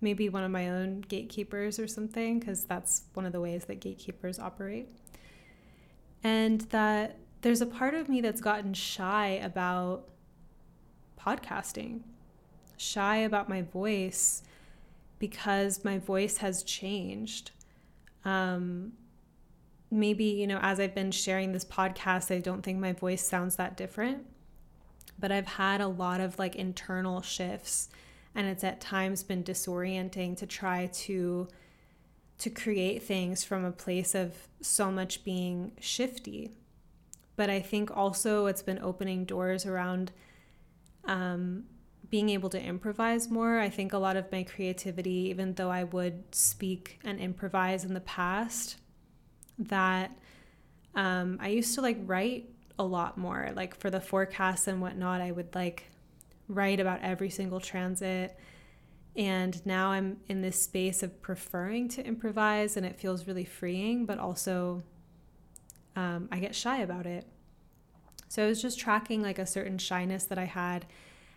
Maybe 0.00 0.28
one 0.28 0.44
of 0.44 0.50
my 0.50 0.68
own 0.68 1.00
gatekeepers 1.00 1.78
or 1.78 1.88
something, 1.88 2.38
because 2.38 2.64
that's 2.64 3.04
one 3.14 3.24
of 3.24 3.32
the 3.32 3.40
ways 3.40 3.64
that 3.64 3.80
gatekeepers 3.80 4.38
operate. 4.38 4.88
And 6.22 6.60
that 6.70 7.16
there's 7.44 7.60
a 7.60 7.66
part 7.66 7.92
of 7.92 8.08
me 8.08 8.22
that's 8.22 8.40
gotten 8.40 8.72
shy 8.72 9.38
about 9.42 10.08
podcasting 11.20 12.00
shy 12.78 13.16
about 13.16 13.50
my 13.50 13.60
voice 13.60 14.42
because 15.18 15.84
my 15.84 15.98
voice 15.98 16.38
has 16.38 16.62
changed. 16.62 17.50
Um, 18.24 18.94
maybe, 19.90 20.24
you 20.24 20.46
know, 20.46 20.58
as 20.62 20.80
I've 20.80 20.94
been 20.94 21.10
sharing 21.10 21.52
this 21.52 21.66
podcast, 21.66 22.34
I 22.34 22.40
don't 22.40 22.62
think 22.62 22.78
my 22.78 22.94
voice 22.94 23.22
sounds 23.22 23.56
that 23.56 23.76
different, 23.76 24.24
but 25.18 25.30
I've 25.30 25.46
had 25.46 25.82
a 25.82 25.86
lot 25.86 26.22
of 26.22 26.38
like 26.38 26.56
internal 26.56 27.20
shifts 27.20 27.90
and 28.34 28.46
it's 28.46 28.64
at 28.64 28.80
times 28.80 29.22
been 29.22 29.44
disorienting 29.44 30.34
to 30.38 30.46
try 30.46 30.86
to 30.86 31.46
to 32.38 32.50
create 32.50 33.02
things 33.02 33.44
from 33.44 33.66
a 33.66 33.70
place 33.70 34.14
of 34.14 34.48
so 34.62 34.90
much 34.90 35.24
being 35.24 35.72
shifty. 35.78 36.50
But 37.36 37.50
I 37.50 37.60
think 37.60 37.96
also 37.96 38.46
it's 38.46 38.62
been 38.62 38.78
opening 38.80 39.24
doors 39.24 39.66
around 39.66 40.12
um, 41.04 41.64
being 42.10 42.30
able 42.30 42.48
to 42.50 42.60
improvise 42.60 43.30
more. 43.30 43.58
I 43.58 43.68
think 43.68 43.92
a 43.92 43.98
lot 43.98 44.16
of 44.16 44.30
my 44.30 44.44
creativity, 44.44 45.28
even 45.30 45.54
though 45.54 45.70
I 45.70 45.84
would 45.84 46.34
speak 46.34 47.00
and 47.04 47.18
improvise 47.18 47.84
in 47.84 47.94
the 47.94 48.00
past, 48.00 48.76
that 49.58 50.16
um, 50.94 51.38
I 51.40 51.48
used 51.48 51.74
to 51.74 51.80
like 51.80 51.98
write 52.04 52.50
a 52.78 52.84
lot 52.84 53.18
more. 53.18 53.50
Like 53.54 53.78
for 53.78 53.90
the 53.90 54.00
forecasts 54.00 54.68
and 54.68 54.80
whatnot, 54.80 55.20
I 55.20 55.32
would 55.32 55.54
like 55.54 55.84
write 56.48 56.80
about 56.80 57.00
every 57.02 57.30
single 57.30 57.60
transit. 57.60 58.38
And 59.16 59.64
now 59.64 59.90
I'm 59.90 60.18
in 60.28 60.42
this 60.42 60.60
space 60.60 61.02
of 61.02 61.22
preferring 61.22 61.88
to 61.90 62.04
improvise, 62.04 62.76
and 62.76 62.84
it 62.84 62.98
feels 62.98 63.26
really 63.26 63.44
freeing, 63.44 64.06
but 64.06 64.18
also 64.18 64.82
um, 65.96 66.28
I 66.30 66.38
get 66.38 66.54
shy 66.54 66.78
about 66.78 67.06
it. 67.06 67.26
So 68.28 68.44
I 68.44 68.48
was 68.48 68.60
just 68.60 68.78
tracking 68.78 69.22
like 69.22 69.38
a 69.38 69.46
certain 69.46 69.78
shyness 69.78 70.24
that 70.24 70.38
I 70.38 70.44
had 70.44 70.86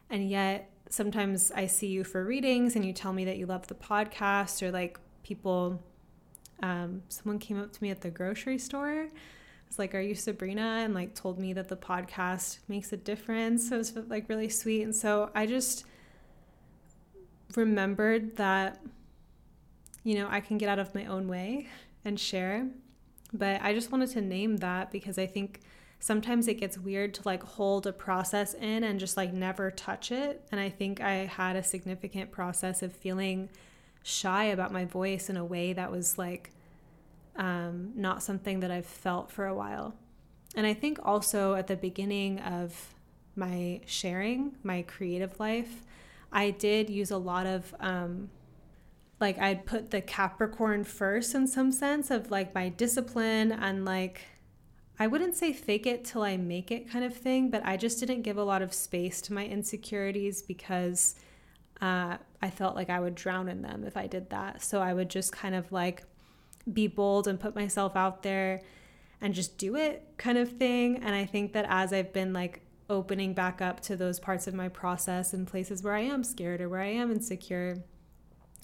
and 0.09 0.29
yet, 0.29 0.71
sometimes 0.89 1.51
I 1.51 1.67
see 1.67 1.87
you 1.87 2.03
for 2.03 2.23
readings 2.23 2.75
and 2.75 2.85
you 2.85 2.93
tell 2.93 3.11
me 3.11 3.25
that 3.25 3.37
you 3.37 3.45
love 3.45 3.67
the 3.67 3.75
podcast, 3.75 4.61
or 4.61 4.71
like 4.71 4.99
people, 5.23 5.81
um, 6.63 7.03
someone 7.09 7.39
came 7.39 7.59
up 7.59 7.73
to 7.73 7.83
me 7.83 7.91
at 7.91 8.01
the 8.01 8.09
grocery 8.09 8.57
store. 8.57 9.07
It's 9.67 9.77
like, 9.77 9.93
Are 9.93 10.01
you 10.01 10.15
Sabrina? 10.15 10.81
And 10.83 10.93
like 10.93 11.13
told 11.13 11.39
me 11.39 11.53
that 11.53 11.67
the 11.67 11.75
podcast 11.75 12.59
makes 12.67 12.93
a 12.93 12.97
difference. 12.97 13.67
So 13.69 13.75
it 13.75 13.79
was 13.79 13.93
like 14.07 14.29
really 14.29 14.49
sweet. 14.49 14.83
And 14.83 14.95
so 14.95 15.29
I 15.35 15.45
just 15.45 15.83
remembered 17.55 18.37
that, 18.37 18.81
you 20.03 20.15
know, 20.15 20.27
I 20.29 20.39
can 20.39 20.57
get 20.57 20.69
out 20.69 20.79
of 20.79 20.95
my 20.95 21.05
own 21.05 21.27
way 21.27 21.67
and 22.05 22.17
share. 22.17 22.69
But 23.33 23.61
I 23.61 23.73
just 23.73 23.91
wanted 23.91 24.09
to 24.11 24.21
name 24.21 24.57
that 24.57 24.91
because 24.91 25.17
I 25.17 25.25
think 25.25 25.61
sometimes 25.99 26.47
it 26.47 26.55
gets 26.55 26.77
weird 26.77 27.13
to 27.15 27.21
like 27.25 27.43
hold 27.43 27.87
a 27.87 27.93
process 27.93 28.53
in 28.53 28.83
and 28.83 28.99
just 28.99 29.17
like 29.17 29.33
never 29.33 29.71
touch 29.71 30.11
it. 30.11 30.45
And 30.51 30.61
I 30.61 30.69
think 30.69 31.01
I 31.01 31.25
had 31.25 31.55
a 31.55 31.63
significant 31.63 32.31
process 32.31 32.83
of 32.83 32.93
feeling 32.93 33.49
shy 34.03 34.45
about 34.45 34.71
my 34.71 34.85
voice 34.85 35.29
in 35.29 35.37
a 35.37 35.43
way 35.43 35.73
that 35.73 35.91
was 35.91 36.17
like 36.17 36.51
um, 37.35 37.91
not 37.95 38.23
something 38.23 38.61
that 38.61 38.71
I've 38.71 38.85
felt 38.85 39.31
for 39.31 39.45
a 39.45 39.55
while. 39.55 39.95
And 40.55 40.65
I 40.65 40.73
think 40.73 40.99
also 41.03 41.55
at 41.55 41.67
the 41.67 41.75
beginning 41.75 42.39
of 42.39 42.93
my 43.35 43.81
sharing, 43.85 44.55
my 44.63 44.81
creative 44.83 45.39
life, 45.39 45.83
I 46.31 46.51
did 46.51 46.89
use 46.89 47.11
a 47.11 47.17
lot 47.17 47.45
of 47.45 47.75
um, 47.79 48.29
like 49.19 49.39
I'd 49.39 49.65
put 49.65 49.91
the 49.91 50.01
Capricorn 50.01 50.83
first 50.83 51.33
in 51.33 51.47
some 51.47 51.71
sense 51.71 52.11
of 52.11 52.29
like 52.29 52.53
my 52.53 52.69
discipline 52.69 53.51
and 53.51 53.83
like 53.85 54.21
I 54.99 55.07
wouldn't 55.07 55.35
say 55.35 55.53
fake 55.53 55.85
it 55.85 56.05
till 56.05 56.23
I 56.23 56.37
make 56.37 56.71
it 56.71 56.89
kind 56.89 57.05
of 57.05 57.15
thing, 57.15 57.49
but 57.49 57.63
I 57.65 57.77
just 57.77 57.99
didn't 57.99 58.23
give 58.23 58.37
a 58.37 58.43
lot 58.43 58.63
of 58.63 58.73
space 58.73 59.21
to 59.23 59.33
my 59.33 59.45
insecurities 59.45 60.41
because 60.41 61.15
uh, 61.81 62.17
I 62.41 62.49
felt 62.49 62.75
like 62.75 62.89
I 62.89 62.99
would 62.99 63.13
drown 63.13 63.47
in 63.47 63.61
them 63.61 63.83
if 63.83 63.95
I 63.95 64.07
did 64.07 64.31
that. 64.31 64.63
So 64.63 64.81
I 64.81 64.93
would 64.93 65.09
just 65.09 65.31
kind 65.31 65.53
of 65.53 65.71
like 65.71 66.03
be 66.71 66.87
bold 66.87 67.27
and 67.27 67.39
put 67.39 67.55
myself 67.55 67.95
out 67.95 68.23
there 68.23 68.61
and 69.21 69.33
just 69.33 69.57
do 69.57 69.75
it 69.75 70.03
kind 70.17 70.37
of 70.37 70.53
thing. 70.53 70.97
And 70.97 71.13
I 71.13 71.25
think 71.25 71.53
that 71.53 71.65
as 71.69 71.93
I've 71.93 72.11
been 72.11 72.33
like 72.33 72.61
opening 72.89 73.33
back 73.33 73.61
up 73.61 73.81
to 73.81 73.95
those 73.95 74.19
parts 74.19 74.47
of 74.47 74.55
my 74.55 74.69
process 74.69 75.33
and 75.33 75.45
places 75.45 75.83
where 75.83 75.93
I 75.93 76.01
am 76.01 76.23
scared 76.23 76.59
or 76.59 76.69
where 76.69 76.81
I 76.81 76.87
am 76.87 77.11
insecure, 77.11 77.83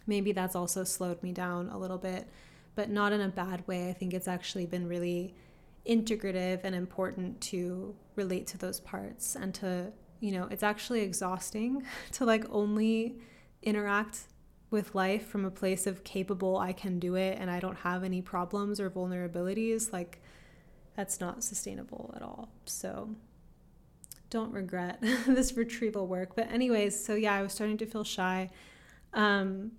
maybe 0.07 0.31
that's 0.31 0.55
also 0.55 0.83
slowed 0.83 1.21
me 1.23 1.31
down 1.31 1.69
a 1.69 1.77
little 1.77 1.97
bit, 1.97 2.27
but 2.75 2.89
not 2.89 3.13
in 3.13 3.21
a 3.21 3.29
bad 3.29 3.67
way. 3.67 3.89
I 3.89 3.93
think 3.93 4.13
it's 4.13 4.27
actually 4.27 4.65
been 4.65 4.87
really 4.87 5.33
integrative 5.87 6.61
and 6.63 6.73
important 6.75 7.41
to 7.41 7.95
relate 8.15 8.47
to 8.47 8.57
those 8.57 8.79
parts 8.79 9.35
and 9.35 9.53
to 9.53 9.91
you 10.21 10.31
know 10.31 10.47
it's 10.49 10.63
actually 10.63 11.01
exhausting 11.01 11.83
to 12.11 12.23
like 12.23 12.45
only 12.49 13.17
interact 13.61 14.21
with 14.69 14.95
life 14.95 15.27
from 15.27 15.45
a 15.45 15.51
place 15.51 15.85
of 15.85 16.03
capable 16.03 16.57
I 16.57 16.73
can 16.73 16.99
do 16.99 17.15
it 17.15 17.37
and 17.39 17.49
I 17.49 17.59
don't 17.59 17.77
have 17.77 18.03
any 18.03 18.21
problems 18.21 18.79
or 18.79 18.89
vulnerabilities. 18.89 19.93
Like 19.93 20.19
that's 20.95 21.19
not 21.19 21.43
sustainable 21.43 22.11
at 22.15 22.23
all. 22.23 22.49
So 22.65 23.09
don't 24.29 24.51
regret 24.51 24.99
this 25.27 25.55
retrieval 25.55 26.07
work. 26.07 26.35
But 26.35 26.51
anyways 26.51 27.05
so 27.05 27.13
yeah 27.13 27.35
I 27.35 27.43
was 27.43 27.53
starting 27.53 27.77
to 27.77 27.85
feel 27.85 28.03
shy. 28.03 28.49
Um 29.13 29.73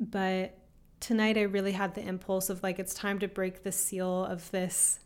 but 0.00 0.58
tonight 1.00 1.36
I 1.36 1.42
really 1.42 1.72
had 1.72 1.94
the 1.94 2.06
impulse 2.06 2.50
of 2.50 2.62
like 2.62 2.78
it's 2.78 2.94
time 2.94 3.18
to 3.20 3.28
break 3.28 3.62
the 3.62 3.72
seal 3.72 4.24
of 4.24 4.50
this 4.50 5.00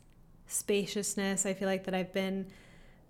spaciousness 0.46 1.44
I 1.44 1.54
feel 1.54 1.68
like 1.68 1.84
that 1.84 1.94
I've 1.94 2.12
been 2.12 2.46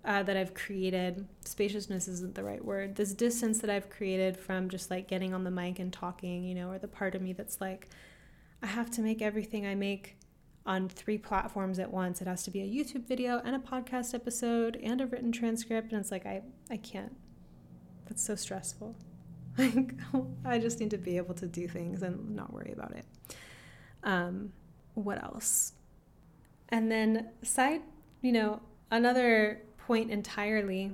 uh, 0.05 0.23
that 0.23 0.37
I've 0.37 0.53
created. 0.53 1.27
Spaciousness 1.43 2.07
isn't 2.07 2.35
the 2.35 2.43
right 2.43 2.63
word. 2.63 2.95
This 2.95 3.13
distance 3.13 3.59
that 3.59 3.69
I've 3.69 3.89
created 3.89 4.37
from 4.37 4.69
just 4.69 4.89
like 4.89 5.07
getting 5.07 5.33
on 5.33 5.43
the 5.43 5.51
mic 5.51 5.79
and 5.79 5.91
talking 5.91 6.43
you 6.43 6.55
know 6.55 6.71
or 6.71 6.79
the 6.79 6.87
part 6.87 7.15
of 7.15 7.21
me 7.21 7.33
that's 7.33 7.59
like 7.61 7.89
I 8.61 8.67
have 8.67 8.91
to 8.91 9.01
make 9.01 9.21
everything 9.21 9.65
I 9.65 9.75
make 9.75 10.17
on 10.65 10.89
three 10.89 11.17
platforms 11.17 11.79
at 11.79 11.91
once. 11.91 12.21
It 12.21 12.27
has 12.27 12.43
to 12.43 12.51
be 12.51 12.61
a 12.61 12.65
YouTube 12.65 13.07
video 13.07 13.41
and 13.43 13.55
a 13.55 13.59
podcast 13.59 14.13
episode 14.13 14.77
and 14.83 15.01
a 15.01 15.07
written 15.07 15.31
transcript 15.31 15.91
and 15.91 16.01
it's 16.01 16.11
like 16.11 16.25
I 16.25 16.43
I 16.69 16.77
can't. 16.77 17.15
That's 18.05 18.23
so 18.23 18.35
stressful 18.35 18.95
like 19.59 19.93
I 20.45 20.57
just 20.57 20.79
need 20.79 20.91
to 20.91 20.97
be 20.97 21.17
able 21.17 21.35
to 21.35 21.47
do 21.47 21.67
things 21.67 22.01
and 22.01 22.35
not 22.35 22.51
worry 22.53 22.73
about 22.73 22.95
it 22.95 23.05
um 24.03 24.51
what 24.95 25.23
else 25.23 25.73
and 26.69 26.91
then, 26.91 27.29
side, 27.41 27.81
you 28.21 28.31
know, 28.31 28.61
another 28.91 29.61
point 29.87 30.11
entirely 30.11 30.91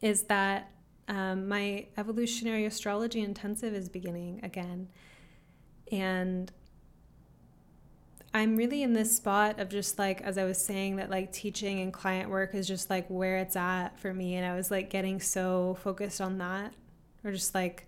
is 0.00 0.24
that 0.24 0.70
um, 1.08 1.48
my 1.48 1.86
evolutionary 1.96 2.64
astrology 2.64 3.20
intensive 3.20 3.74
is 3.74 3.88
beginning 3.88 4.40
again. 4.44 4.88
And 5.90 6.52
I'm 8.32 8.56
really 8.56 8.82
in 8.84 8.92
this 8.92 9.16
spot 9.16 9.58
of 9.58 9.70
just 9.70 9.98
like, 9.98 10.20
as 10.20 10.38
I 10.38 10.44
was 10.44 10.64
saying, 10.64 10.96
that 10.96 11.10
like 11.10 11.32
teaching 11.32 11.80
and 11.80 11.92
client 11.92 12.30
work 12.30 12.54
is 12.54 12.68
just 12.68 12.90
like 12.90 13.08
where 13.08 13.38
it's 13.38 13.56
at 13.56 13.98
for 13.98 14.14
me. 14.14 14.36
And 14.36 14.46
I 14.46 14.54
was 14.54 14.70
like 14.70 14.88
getting 14.88 15.18
so 15.18 15.78
focused 15.82 16.20
on 16.20 16.38
that, 16.38 16.74
or 17.24 17.32
just 17.32 17.54
like 17.54 17.86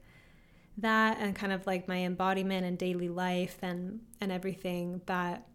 that, 0.78 1.18
and 1.20 1.34
kind 1.34 1.52
of 1.52 1.66
like 1.66 1.88
my 1.88 1.98
embodiment 1.98 2.64
and 2.64 2.78
daily 2.78 3.08
life 3.08 3.58
and, 3.62 4.00
and 4.20 4.32
everything 4.32 5.00
that 5.06 5.46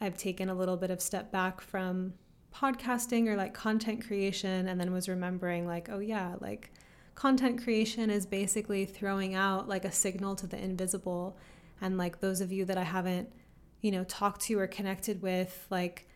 I've 0.00 0.16
taken 0.16 0.48
a 0.48 0.54
little 0.54 0.76
bit 0.76 0.90
of 0.90 1.00
step 1.00 1.30
back 1.30 1.60
from 1.60 2.14
podcasting 2.54 3.28
or 3.28 3.36
like 3.36 3.54
content 3.54 4.06
creation 4.06 4.68
and 4.68 4.78
then 4.78 4.92
was 4.92 5.08
remembering 5.08 5.66
like 5.66 5.88
oh 5.90 6.00
yeah 6.00 6.34
like 6.38 6.70
content 7.14 7.62
creation 7.62 8.10
is 8.10 8.26
basically 8.26 8.84
throwing 8.84 9.34
out 9.34 9.68
like 9.68 9.84
a 9.84 9.92
signal 9.92 10.34
to 10.36 10.46
the 10.46 10.62
invisible. 10.62 11.36
And 11.80 11.98
like 11.98 12.20
those 12.20 12.40
of 12.40 12.52
you 12.52 12.64
that 12.66 12.78
I 12.78 12.84
haven't, 12.84 13.32
you 13.80 13.90
know, 13.90 14.04
talked 14.04 14.42
to 14.42 14.58
or 14.58 14.66
connected 14.66 15.22
with 15.22 15.66
like 15.70 16.08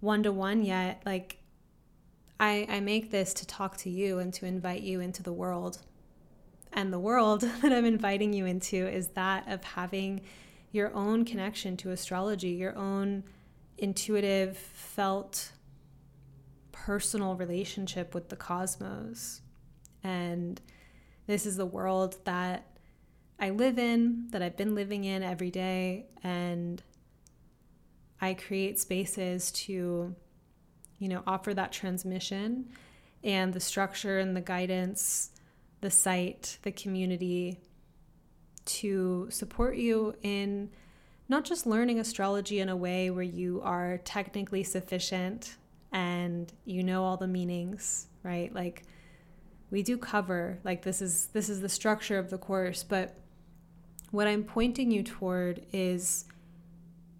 one 0.00 0.22
to 0.24 0.32
one 0.32 0.62
yet, 0.62 1.02
like 1.06 1.38
I, 2.38 2.66
I 2.68 2.80
make 2.80 3.10
this 3.10 3.32
to 3.34 3.46
talk 3.46 3.76
to 3.78 3.90
you 3.90 4.18
and 4.18 4.32
to 4.34 4.46
invite 4.46 4.82
you 4.82 5.00
into 5.00 5.22
the 5.22 5.32
world. 5.32 5.78
And 6.74 6.92
the 6.92 6.98
world 6.98 7.40
that 7.62 7.72
I'm 7.72 7.84
inviting 7.84 8.32
you 8.32 8.44
into 8.44 8.86
is 8.86 9.08
that 9.08 9.48
of 9.50 9.64
having 9.64 10.20
your 10.72 10.92
own 10.92 11.24
connection 11.24 11.76
to 11.78 11.90
astrology, 11.90 12.50
your 12.50 12.76
own 12.76 13.24
intuitive, 13.78 14.56
felt, 14.56 15.52
personal 16.72 17.34
relationship 17.36 18.14
with 18.14 18.28
the 18.28 18.36
cosmos. 18.36 19.40
And 20.02 20.60
this 21.26 21.46
is 21.46 21.56
the 21.56 21.64
world 21.64 22.16
that 22.24 22.66
I 23.40 23.50
live 23.50 23.78
in, 23.78 24.26
that 24.32 24.42
I've 24.42 24.56
been 24.56 24.74
living 24.74 25.04
in 25.04 25.22
every 25.22 25.50
day. 25.50 26.06
And 26.22 26.82
I 28.20 28.34
create 28.34 28.78
spaces 28.78 29.50
to, 29.52 30.14
you 30.98 31.08
know, 31.08 31.22
offer 31.26 31.54
that 31.54 31.72
transmission 31.72 32.68
and 33.22 33.54
the 33.54 33.60
structure 33.60 34.18
and 34.18 34.36
the 34.36 34.40
guidance, 34.40 35.30
the 35.84 35.90
site, 35.90 36.56
the 36.62 36.72
community 36.72 37.60
to 38.64 39.28
support 39.30 39.76
you 39.76 40.14
in 40.22 40.70
not 41.28 41.44
just 41.44 41.66
learning 41.66 42.00
astrology 42.00 42.58
in 42.58 42.70
a 42.70 42.76
way 42.76 43.10
where 43.10 43.22
you 43.22 43.60
are 43.62 43.98
technically 43.98 44.62
sufficient 44.62 45.56
and 45.92 46.54
you 46.64 46.82
know 46.82 47.04
all 47.04 47.18
the 47.18 47.26
meanings, 47.26 48.06
right? 48.22 48.50
Like 48.54 48.84
we 49.70 49.82
do 49.82 49.98
cover 49.98 50.58
like 50.64 50.80
this 50.80 51.02
is 51.02 51.26
this 51.34 51.50
is 51.50 51.60
the 51.60 51.68
structure 51.68 52.18
of 52.18 52.30
the 52.30 52.38
course, 52.38 52.82
but 52.82 53.18
what 54.10 54.26
I'm 54.26 54.42
pointing 54.42 54.90
you 54.90 55.02
toward 55.02 55.66
is 55.70 56.24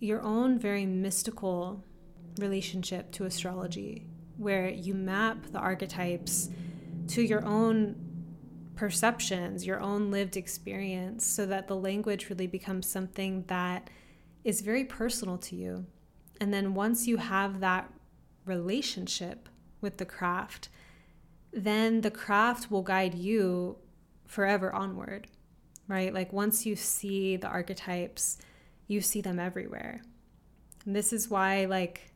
your 0.00 0.22
own 0.22 0.58
very 0.58 0.86
mystical 0.86 1.84
relationship 2.38 3.12
to 3.12 3.26
astrology 3.26 4.06
where 4.38 4.70
you 4.70 4.94
map 4.94 5.52
the 5.52 5.58
archetypes 5.58 6.48
to 7.08 7.20
your 7.20 7.44
own 7.44 8.03
perceptions, 8.76 9.66
your 9.66 9.80
own 9.80 10.10
lived 10.10 10.36
experience, 10.36 11.24
so 11.24 11.46
that 11.46 11.68
the 11.68 11.76
language 11.76 12.28
really 12.28 12.46
becomes 12.46 12.88
something 12.88 13.44
that 13.46 13.90
is 14.42 14.60
very 14.60 14.84
personal 14.84 15.38
to 15.38 15.56
you. 15.56 15.86
And 16.40 16.52
then 16.52 16.74
once 16.74 17.06
you 17.06 17.16
have 17.16 17.60
that 17.60 17.90
relationship 18.44 19.48
with 19.80 19.98
the 19.98 20.04
craft, 20.04 20.68
then 21.52 22.00
the 22.00 22.10
craft 22.10 22.70
will 22.70 22.82
guide 22.82 23.14
you 23.14 23.76
forever 24.26 24.74
onward, 24.74 25.28
right? 25.86 26.12
Like 26.12 26.32
once 26.32 26.66
you 26.66 26.76
see 26.76 27.36
the 27.36 27.46
archetypes, 27.46 28.38
you 28.88 29.00
see 29.00 29.20
them 29.20 29.38
everywhere. 29.38 30.02
And 30.84 30.94
this 30.94 31.12
is 31.12 31.30
why, 31.30 31.64
like, 31.64 32.12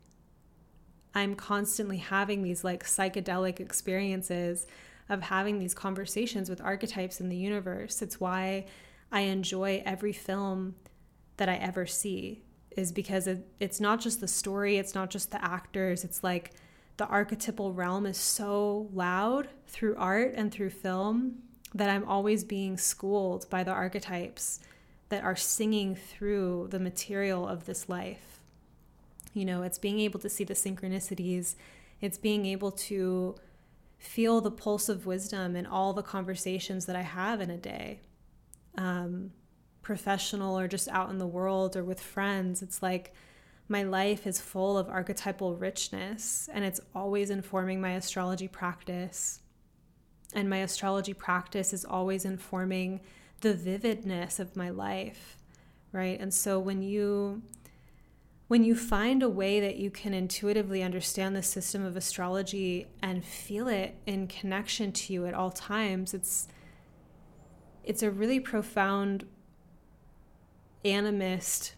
I'm 1.15 1.35
constantly 1.35 1.97
having 1.97 2.43
these 2.43 2.63
like 2.63 2.83
psychedelic 2.83 3.59
experiences 3.59 4.67
of 5.09 5.23
having 5.23 5.59
these 5.59 5.73
conversations 5.73 6.49
with 6.49 6.61
archetypes 6.61 7.19
in 7.19 7.29
the 7.29 7.35
universe. 7.35 8.01
It's 8.01 8.19
why 8.19 8.65
I 9.11 9.21
enjoy 9.21 9.81
every 9.85 10.13
film 10.13 10.75
that 11.37 11.49
I 11.49 11.55
ever 11.55 11.85
see, 11.85 12.43
is 12.77 12.91
because 12.91 13.25
it, 13.25 13.47
it's 13.59 13.79
not 13.79 13.99
just 13.99 14.21
the 14.21 14.27
story, 14.27 14.77
it's 14.77 14.93
not 14.93 15.09
just 15.09 15.31
the 15.31 15.43
actors, 15.43 16.03
it's 16.03 16.23
like 16.23 16.51
the 16.97 17.07
archetypal 17.07 17.73
realm 17.73 18.05
is 18.05 18.17
so 18.17 18.89
loud 18.93 19.47
through 19.67 19.95
art 19.97 20.33
and 20.35 20.51
through 20.51 20.69
film 20.69 21.39
that 21.73 21.89
I'm 21.89 22.03
always 22.03 22.43
being 22.43 22.77
schooled 22.77 23.49
by 23.49 23.63
the 23.63 23.71
archetypes 23.71 24.59
that 25.09 25.23
are 25.23 25.35
singing 25.35 25.95
through 25.95 26.67
the 26.71 26.79
material 26.79 27.47
of 27.47 27.65
this 27.65 27.89
life. 27.89 28.41
You 29.33 29.45
know, 29.45 29.63
it's 29.63 29.77
being 29.77 29.99
able 29.99 30.19
to 30.19 30.29
see 30.29 30.43
the 30.43 30.53
synchronicities, 30.53 31.55
it's 32.01 32.17
being 32.17 32.45
able 32.45 32.71
to 32.71 33.35
feel 33.99 34.39
the 34.39 34.49
pulse 34.49 34.89
of 34.89 35.05
wisdom 35.05 35.55
in 35.55 35.65
all 35.65 35.93
the 35.93 36.01
conversations 36.01 36.85
that 36.85 36.95
I 36.95 37.01
have 37.01 37.41
in 37.41 37.49
a 37.49 37.57
day, 37.57 37.99
um, 38.77 39.31
professional 39.81 40.57
or 40.57 40.67
just 40.67 40.87
out 40.87 41.09
in 41.09 41.17
the 41.17 41.27
world 41.27 41.75
or 41.75 41.83
with 41.83 41.99
friends. 41.99 42.61
It's 42.61 42.81
like 42.81 43.13
my 43.67 43.83
life 43.83 44.25
is 44.25 44.39
full 44.39 44.77
of 44.77 44.89
archetypal 44.89 45.55
richness 45.55 46.49
and 46.51 46.63
it's 46.63 46.79
always 46.95 47.29
informing 47.29 47.81
my 47.81 47.91
astrology 47.91 48.47
practice. 48.47 49.41
And 50.33 50.49
my 50.49 50.57
astrology 50.57 51.13
practice 51.13 51.73
is 51.73 51.83
always 51.83 52.23
informing 52.23 53.01
the 53.41 53.53
vividness 53.53 54.39
of 54.39 54.55
my 54.55 54.69
life, 54.69 55.37
right? 55.91 56.19
And 56.19 56.33
so 56.33 56.59
when 56.59 56.81
you 56.81 57.41
when 58.49 58.63
you 58.63 58.73
find 58.73 59.21
a 59.21 59.29
way 59.29 59.59
that 59.59 59.75
you 59.75 59.91
can 59.91 60.11
intuitively 60.11 60.81
understand 60.81 61.35
the 61.35 61.43
system 61.43 61.85
of 61.85 61.95
astrology 61.95 62.87
and 62.99 63.23
feel 63.23 63.67
it 63.67 63.95
in 64.07 64.27
connection 64.27 64.91
to 64.91 65.13
you 65.13 65.27
at 65.27 65.35
all 65.35 65.51
times, 65.51 66.15
it's 66.15 66.47
it's 67.83 68.01
a 68.01 68.09
really 68.09 68.39
profound 68.39 69.23
animist 70.83 71.73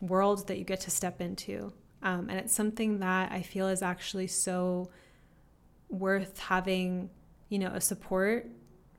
world 0.00 0.48
that 0.48 0.56
you 0.56 0.64
get 0.64 0.80
to 0.80 0.90
step 0.90 1.20
into. 1.20 1.74
Um, 2.02 2.30
and 2.30 2.38
it's 2.38 2.54
something 2.54 3.00
that 3.00 3.30
I 3.30 3.42
feel 3.42 3.68
is 3.68 3.82
actually 3.82 4.28
so 4.28 4.88
worth 5.90 6.38
having, 6.38 7.10
you 7.50 7.58
know, 7.58 7.68
a 7.74 7.82
support 7.82 8.46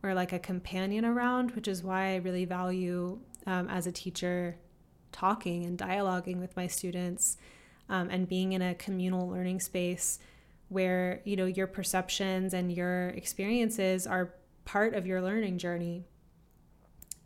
or 0.03 0.14
like 0.14 0.32
a 0.32 0.39
companion 0.39 1.05
around, 1.05 1.51
which 1.51 1.68
is 1.68 1.84
why 1.84 2.14
I 2.14 2.16
really 2.18 2.45
value 2.45 3.20
um, 3.47 3.68
as 3.68 3.88
a 3.88 3.91
teacher 3.91 4.57
talking 5.12 5.66
and 5.66 5.78
dialoguing 5.78 6.39
with 6.39 6.55
my 6.55 6.68
students 6.68 7.38
um, 7.89 8.10
and 8.10 8.28
being 8.28 8.53
in 8.53 8.62
a 8.62 8.76
communal 8.76 9.28
learning 9.28 9.60
space 9.60 10.20
where 10.70 11.22
you 11.26 11.36
know 11.36 11.45
your 11.45 11.68
perceptions 11.68 12.53
and 12.53 12.72
your 12.72 13.10
experiences 13.10 14.05
are 14.05 14.34
part 14.66 14.93
of 14.93 15.07
your 15.07 15.22
learning 15.22 15.57
journey. 15.57 16.03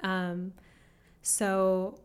Um, 0.01 0.53
so 1.21 1.99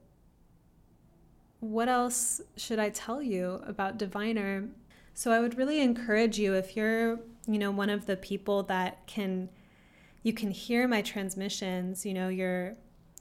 what 1.61 1.89
else 1.89 2.41
should 2.57 2.79
i 2.79 2.89
tell 2.89 3.21
you 3.21 3.61
about 3.67 3.99
diviner? 3.99 4.69
So 5.15 5.33
i 5.33 5.41
would 5.41 5.59
really 5.59 5.81
encourage 5.81 6.39
you 6.39 6.55
if 6.55 6.77
you're 6.77 7.19
you 7.49 7.59
know 7.59 7.71
one 7.71 7.91
of 7.91 8.07
the 8.07 8.17
people 8.17 8.63
that 8.65 9.07
can 9.07 9.49
you 10.23 10.33
can 10.33 10.51
hear 10.51 10.87
my 10.87 11.03
transmissions 11.03 12.05
you 12.05 12.13
know 12.13 12.29
you're 12.29 12.77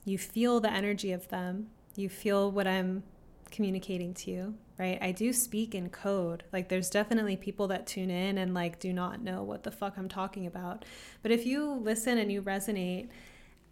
you 0.05 0.17
feel 0.17 0.59
the 0.59 0.71
energy 0.71 1.11
of 1.11 1.29
them 1.29 1.67
you 1.97 2.07
feel 2.07 2.51
what 2.51 2.67
I'm 2.67 3.03
communicating 3.49 4.13
to 4.13 4.31
you, 4.31 4.53
right? 4.77 4.99
I 5.01 5.11
do 5.11 5.33
speak 5.33 5.73
in 5.73 5.89
code. 5.89 6.43
Like 6.53 6.69
there's 6.69 6.89
definitely 6.89 7.35
people 7.35 7.67
that 7.69 7.87
tune 7.87 8.11
in 8.11 8.37
and 8.37 8.53
like 8.53 8.79
do 8.79 8.93
not 8.93 9.21
know 9.21 9.43
what 9.43 9.63
the 9.63 9.71
fuck 9.71 9.97
I'm 9.97 10.07
talking 10.07 10.45
about. 10.45 10.85
But 11.23 11.31
if 11.31 11.45
you 11.45 11.73
listen 11.73 12.19
and 12.19 12.31
you 12.31 12.43
resonate, 12.43 13.09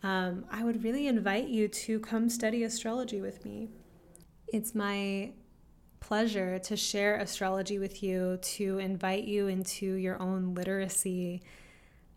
um, 0.01 0.45
I 0.49 0.63
would 0.63 0.84
really 0.84 1.07
invite 1.07 1.47
you 1.47 1.67
to 1.67 1.99
come 1.99 2.28
study 2.28 2.63
astrology 2.63 3.21
with 3.21 3.45
me. 3.45 3.69
It's 4.47 4.73
my 4.73 5.32
pleasure 5.99 6.57
to 6.59 6.76
share 6.76 7.17
astrology 7.17 7.78
with 7.78 8.01
you, 8.01 8.38
to 8.41 8.80
invite 8.80 9.26
you 9.26 9.47
into 9.47 9.93
your 9.93 10.19
own 10.21 10.55
literacy, 10.55 11.43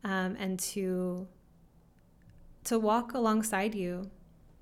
um, 0.05 0.37
and 0.39 0.59
to 0.61 1.29
to 2.65 2.79
walk 2.79 3.15
alongside 3.15 3.75
you 3.75 4.11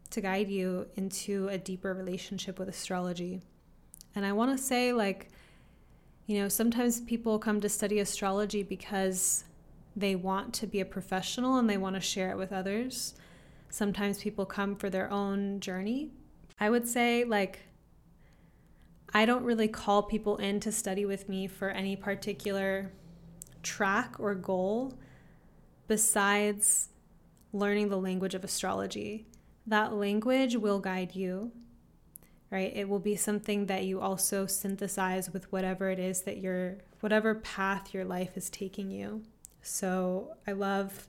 to 0.08 0.20
guide 0.20 0.48
you 0.48 0.86
into 0.96 1.48
a 1.48 1.58
deeper 1.58 1.94
relationship 1.94 2.58
with 2.58 2.68
astrology. 2.68 3.42
And 4.14 4.24
I 4.24 4.32
want 4.32 4.56
to 4.56 4.62
say, 4.62 4.92
like, 4.92 5.30
you 6.26 6.40
know, 6.40 6.48
sometimes 6.48 7.00
people 7.00 7.38
come 7.38 7.60
to 7.60 7.68
study 7.68 8.00
astrology 8.00 8.62
because 8.62 9.44
they 9.94 10.16
want 10.16 10.52
to 10.54 10.66
be 10.66 10.80
a 10.80 10.84
professional 10.84 11.58
and 11.58 11.68
they 11.68 11.78
want 11.78 11.94
to 11.94 12.00
share 12.00 12.30
it 12.30 12.36
with 12.36 12.52
others. 12.52 13.14
Sometimes 13.70 14.22
people 14.22 14.44
come 14.44 14.76
for 14.76 14.90
their 14.90 15.10
own 15.10 15.60
journey. 15.60 16.10
I 16.58 16.70
would 16.70 16.88
say, 16.88 17.24
like, 17.24 17.60
I 19.14 19.24
don't 19.24 19.44
really 19.44 19.68
call 19.68 20.02
people 20.02 20.36
in 20.36 20.60
to 20.60 20.72
study 20.72 21.06
with 21.06 21.28
me 21.28 21.46
for 21.46 21.70
any 21.70 21.96
particular 21.96 22.92
track 23.62 24.16
or 24.18 24.34
goal 24.34 24.94
besides 25.88 26.88
learning 27.52 27.88
the 27.88 27.96
language 27.96 28.34
of 28.34 28.44
astrology 28.44 29.26
that 29.66 29.92
language 29.92 30.56
will 30.56 30.78
guide 30.78 31.14
you, 31.14 31.52
right? 32.50 32.72
It 32.74 32.88
will 32.88 33.00
be 33.00 33.16
something 33.16 33.66
that 33.66 33.84
you 33.84 34.00
also 34.00 34.46
synthesize 34.46 35.30
with 35.30 35.50
whatever 35.52 35.90
it 35.90 35.98
is 35.98 36.22
that 36.22 36.38
you're, 36.38 36.78
whatever 37.00 37.34
path 37.34 37.92
your 37.92 38.04
life 38.04 38.36
is 38.36 38.48
taking 38.50 38.90
you. 38.90 39.22
So 39.62 40.34
I 40.46 40.52
love 40.52 41.08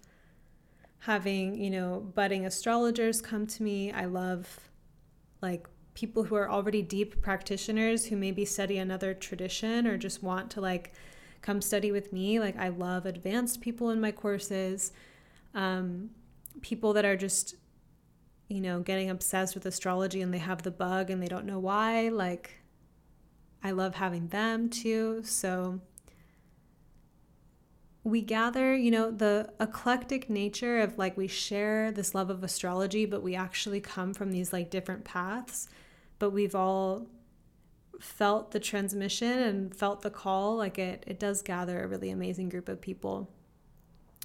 having, 0.99 1.55
you 1.55 1.70
know, 1.70 2.12
budding 2.16 2.45
astrologers 2.45 3.22
come 3.22 3.45
to 3.47 3.64
me. 3.64 3.91
I 3.91 4.05
love 4.05 4.70
like 5.41 5.68
people 5.93 6.24
who 6.24 6.36
are 6.36 6.49
already 6.49 6.82
deep 6.82 7.22
practitioners 7.22 8.05
who 8.05 8.16
maybe 8.16 8.45
study 8.45 8.78
another 8.78 9.14
tradition 9.14 9.86
or 9.86 9.97
just 9.97 10.24
want 10.24 10.49
to 10.51 10.62
like 10.62 10.93
come 11.41 11.62
study 11.62 11.91
with 11.91 12.12
me. 12.12 12.39
Like 12.39 12.58
I 12.58 12.70
love 12.70 13.05
advanced 13.05 13.62
people 13.62 13.91
in 13.91 14.01
my 14.01 14.12
courses 14.12 14.91
Um, 15.55 16.12
people 16.62 16.93
that 16.93 17.05
are 17.05 17.16
just, 17.18 17.55
you 18.48 18.62
know, 18.62 18.80
getting 18.80 19.10
obsessed 19.10 19.56
with 19.56 19.66
astrology 19.66 20.22
and 20.22 20.34
they 20.34 20.38
have 20.38 20.64
the 20.64 20.72
bug 20.72 21.10
and 21.10 21.22
they 21.22 21.28
don't 21.28 21.45
know 21.45 21.60
why. 21.60 22.10
Like, 22.10 22.62
I 23.64 23.72
love 23.72 23.95
having 23.95 24.28
them 24.28 24.70
too. 24.70 25.22
So, 25.24 25.82
we 28.08 28.22
gather, 28.22 28.74
you 28.74 28.89
know, 28.89 29.12
the 29.12 29.52
eclectic 29.60 30.30
nature 30.30 30.80
of 30.80 30.98
like 30.98 31.18
we 31.18 31.28
share 31.28 31.91
this 31.91 32.16
love 32.16 32.30
of 32.30 32.41
astrology, 32.41 33.06
but 33.06 33.22
we 33.22 33.36
actually 33.36 33.82
come 33.82 34.14
from 34.14 34.32
these 34.32 34.54
like 34.54 34.70
different 34.70 35.04
paths, 35.04 35.68
but 36.18 36.30
we've 36.30 36.56
all 36.56 37.08
felt 38.00 38.52
the 38.52 38.62
transmission 38.62 39.39
and 39.39 39.76
felt 39.76 40.04
the 40.04 40.10
call. 40.10 40.56
Like 40.56 40.80
it, 40.80 41.04
it 41.06 41.20
does 41.20 41.41
gather 41.41 41.84
a 41.84 41.88
really 41.88 42.10
amazing 42.10 42.48
group 42.48 42.70
of 42.70 42.80
people. 42.80 43.30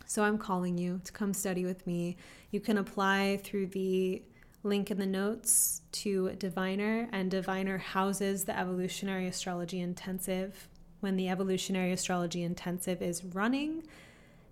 So 0.06 0.24
I'm 0.24 0.38
calling 0.38 0.78
you 0.78 1.00
to 1.04 1.12
come 1.12 1.32
study 1.32 1.64
with 1.64 1.86
me. 1.86 2.16
You 2.50 2.60
can 2.60 2.78
apply 2.78 3.40
through 3.42 3.68
the 3.68 4.22
link 4.62 4.90
in 4.90 4.98
the 4.98 5.06
notes 5.06 5.82
to 5.92 6.30
Diviner, 6.38 7.08
and 7.12 7.30
Diviner 7.30 7.78
houses 7.78 8.44
the 8.44 8.58
Evolutionary 8.58 9.26
Astrology 9.26 9.80
Intensive 9.80 10.68
when 11.02 11.16
the 11.16 11.28
Evolutionary 11.28 11.92
Astrology 11.92 12.44
Intensive 12.44 13.02
is 13.02 13.24
running, 13.24 13.82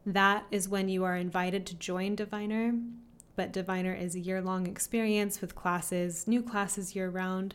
that 0.04 0.44
is 0.50 0.68
when 0.68 0.88
you 0.88 1.04
are 1.04 1.16
invited 1.16 1.64
to 1.66 1.76
join 1.76 2.16
Diviner. 2.16 2.74
But 3.36 3.52
Diviner 3.52 3.94
is 3.94 4.16
a 4.16 4.20
year 4.20 4.42
long 4.42 4.66
experience 4.66 5.40
with 5.40 5.54
classes, 5.54 6.26
new 6.26 6.42
classes 6.42 6.96
year 6.96 7.08
round. 7.08 7.54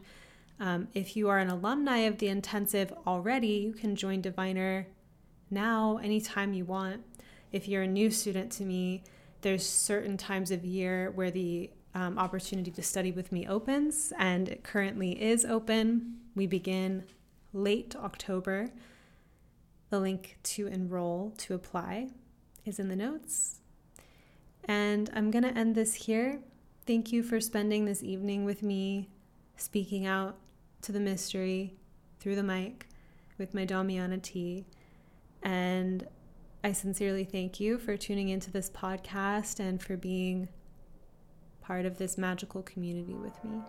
Um, 0.62 0.88
if 0.93 1.18
you 1.18 1.28
are 1.28 1.39
an 1.39 1.50
alumni 1.50 2.00
of 2.00 2.20
the 2.20 2.30
intensive 2.30 2.93
already, 3.06 3.48
you 3.48 3.74
can 3.74 3.98
join 3.98 4.22
Diviner 4.22 4.88
now 5.52 6.00
anytime 6.02 6.54
you 6.54 6.64
want. 6.64 7.04
If 7.56 7.70
you're 7.70 7.84
a 7.84 7.88
new 7.88 8.12
student 8.12 8.51
to 8.51 8.66
me, 8.66 9.06
there's 9.39 9.66
certain 9.66 10.18
times 10.18 10.51
of 10.51 10.66
year 10.66 11.12
where 11.12 11.32
the 11.32 11.70
um, 11.93 12.20
opportunity 12.20 12.70
to 12.70 12.84
study 12.84 13.14
with 13.14 13.32
me 13.32 13.47
opens, 13.47 14.12
and 14.20 14.49
it 14.49 14.62
currently 14.62 15.24
is 15.24 15.45
open. 15.45 16.18
We 16.36 16.47
begin 16.47 17.06
late 17.53 17.95
October. 17.95 18.72
The 19.89 20.01
link 20.01 20.38
to 20.43 20.68
enroll 20.68 21.34
to 21.38 21.53
apply 21.53 22.10
is 22.66 22.78
in 22.78 22.89
the 22.89 22.95
notes. 22.97 23.62
And 24.66 25.10
I'm 25.14 25.32
going 25.32 25.45
to 25.45 25.58
end 25.58 25.76
this 25.76 25.93
here. 25.93 26.41
Thank 26.86 27.14
you 27.14 27.24
for 27.24 27.39
spending 27.39 27.86
this 27.86 28.03
evening 28.03 28.43
with 28.43 28.64
me, 28.64 29.08
speaking 29.56 30.06
out 30.06 30.36
to 30.82 30.91
the 30.91 30.99
mystery 30.99 31.78
through 32.20 32.36
the 32.36 32.43
mic 32.43 32.89
with 33.38 33.53
my 33.53 33.66
Damiana 33.66 34.22
tea. 34.22 34.66
And 35.41 36.06
I 36.66 36.72
sincerely 36.72 37.26
thank 37.26 37.59
you 37.59 37.78
for 37.78 37.95
tuning 37.95 38.30
into 38.30 38.49
this 38.49 38.72
podcast 38.72 39.59
and 39.59 39.80
for 39.80 39.95
being 39.95 40.47
part 41.61 41.86
of 41.86 41.99
this 41.99 42.18
magical 42.18 42.63
community 42.63 43.13
with 43.13 43.38
me. 43.43 43.61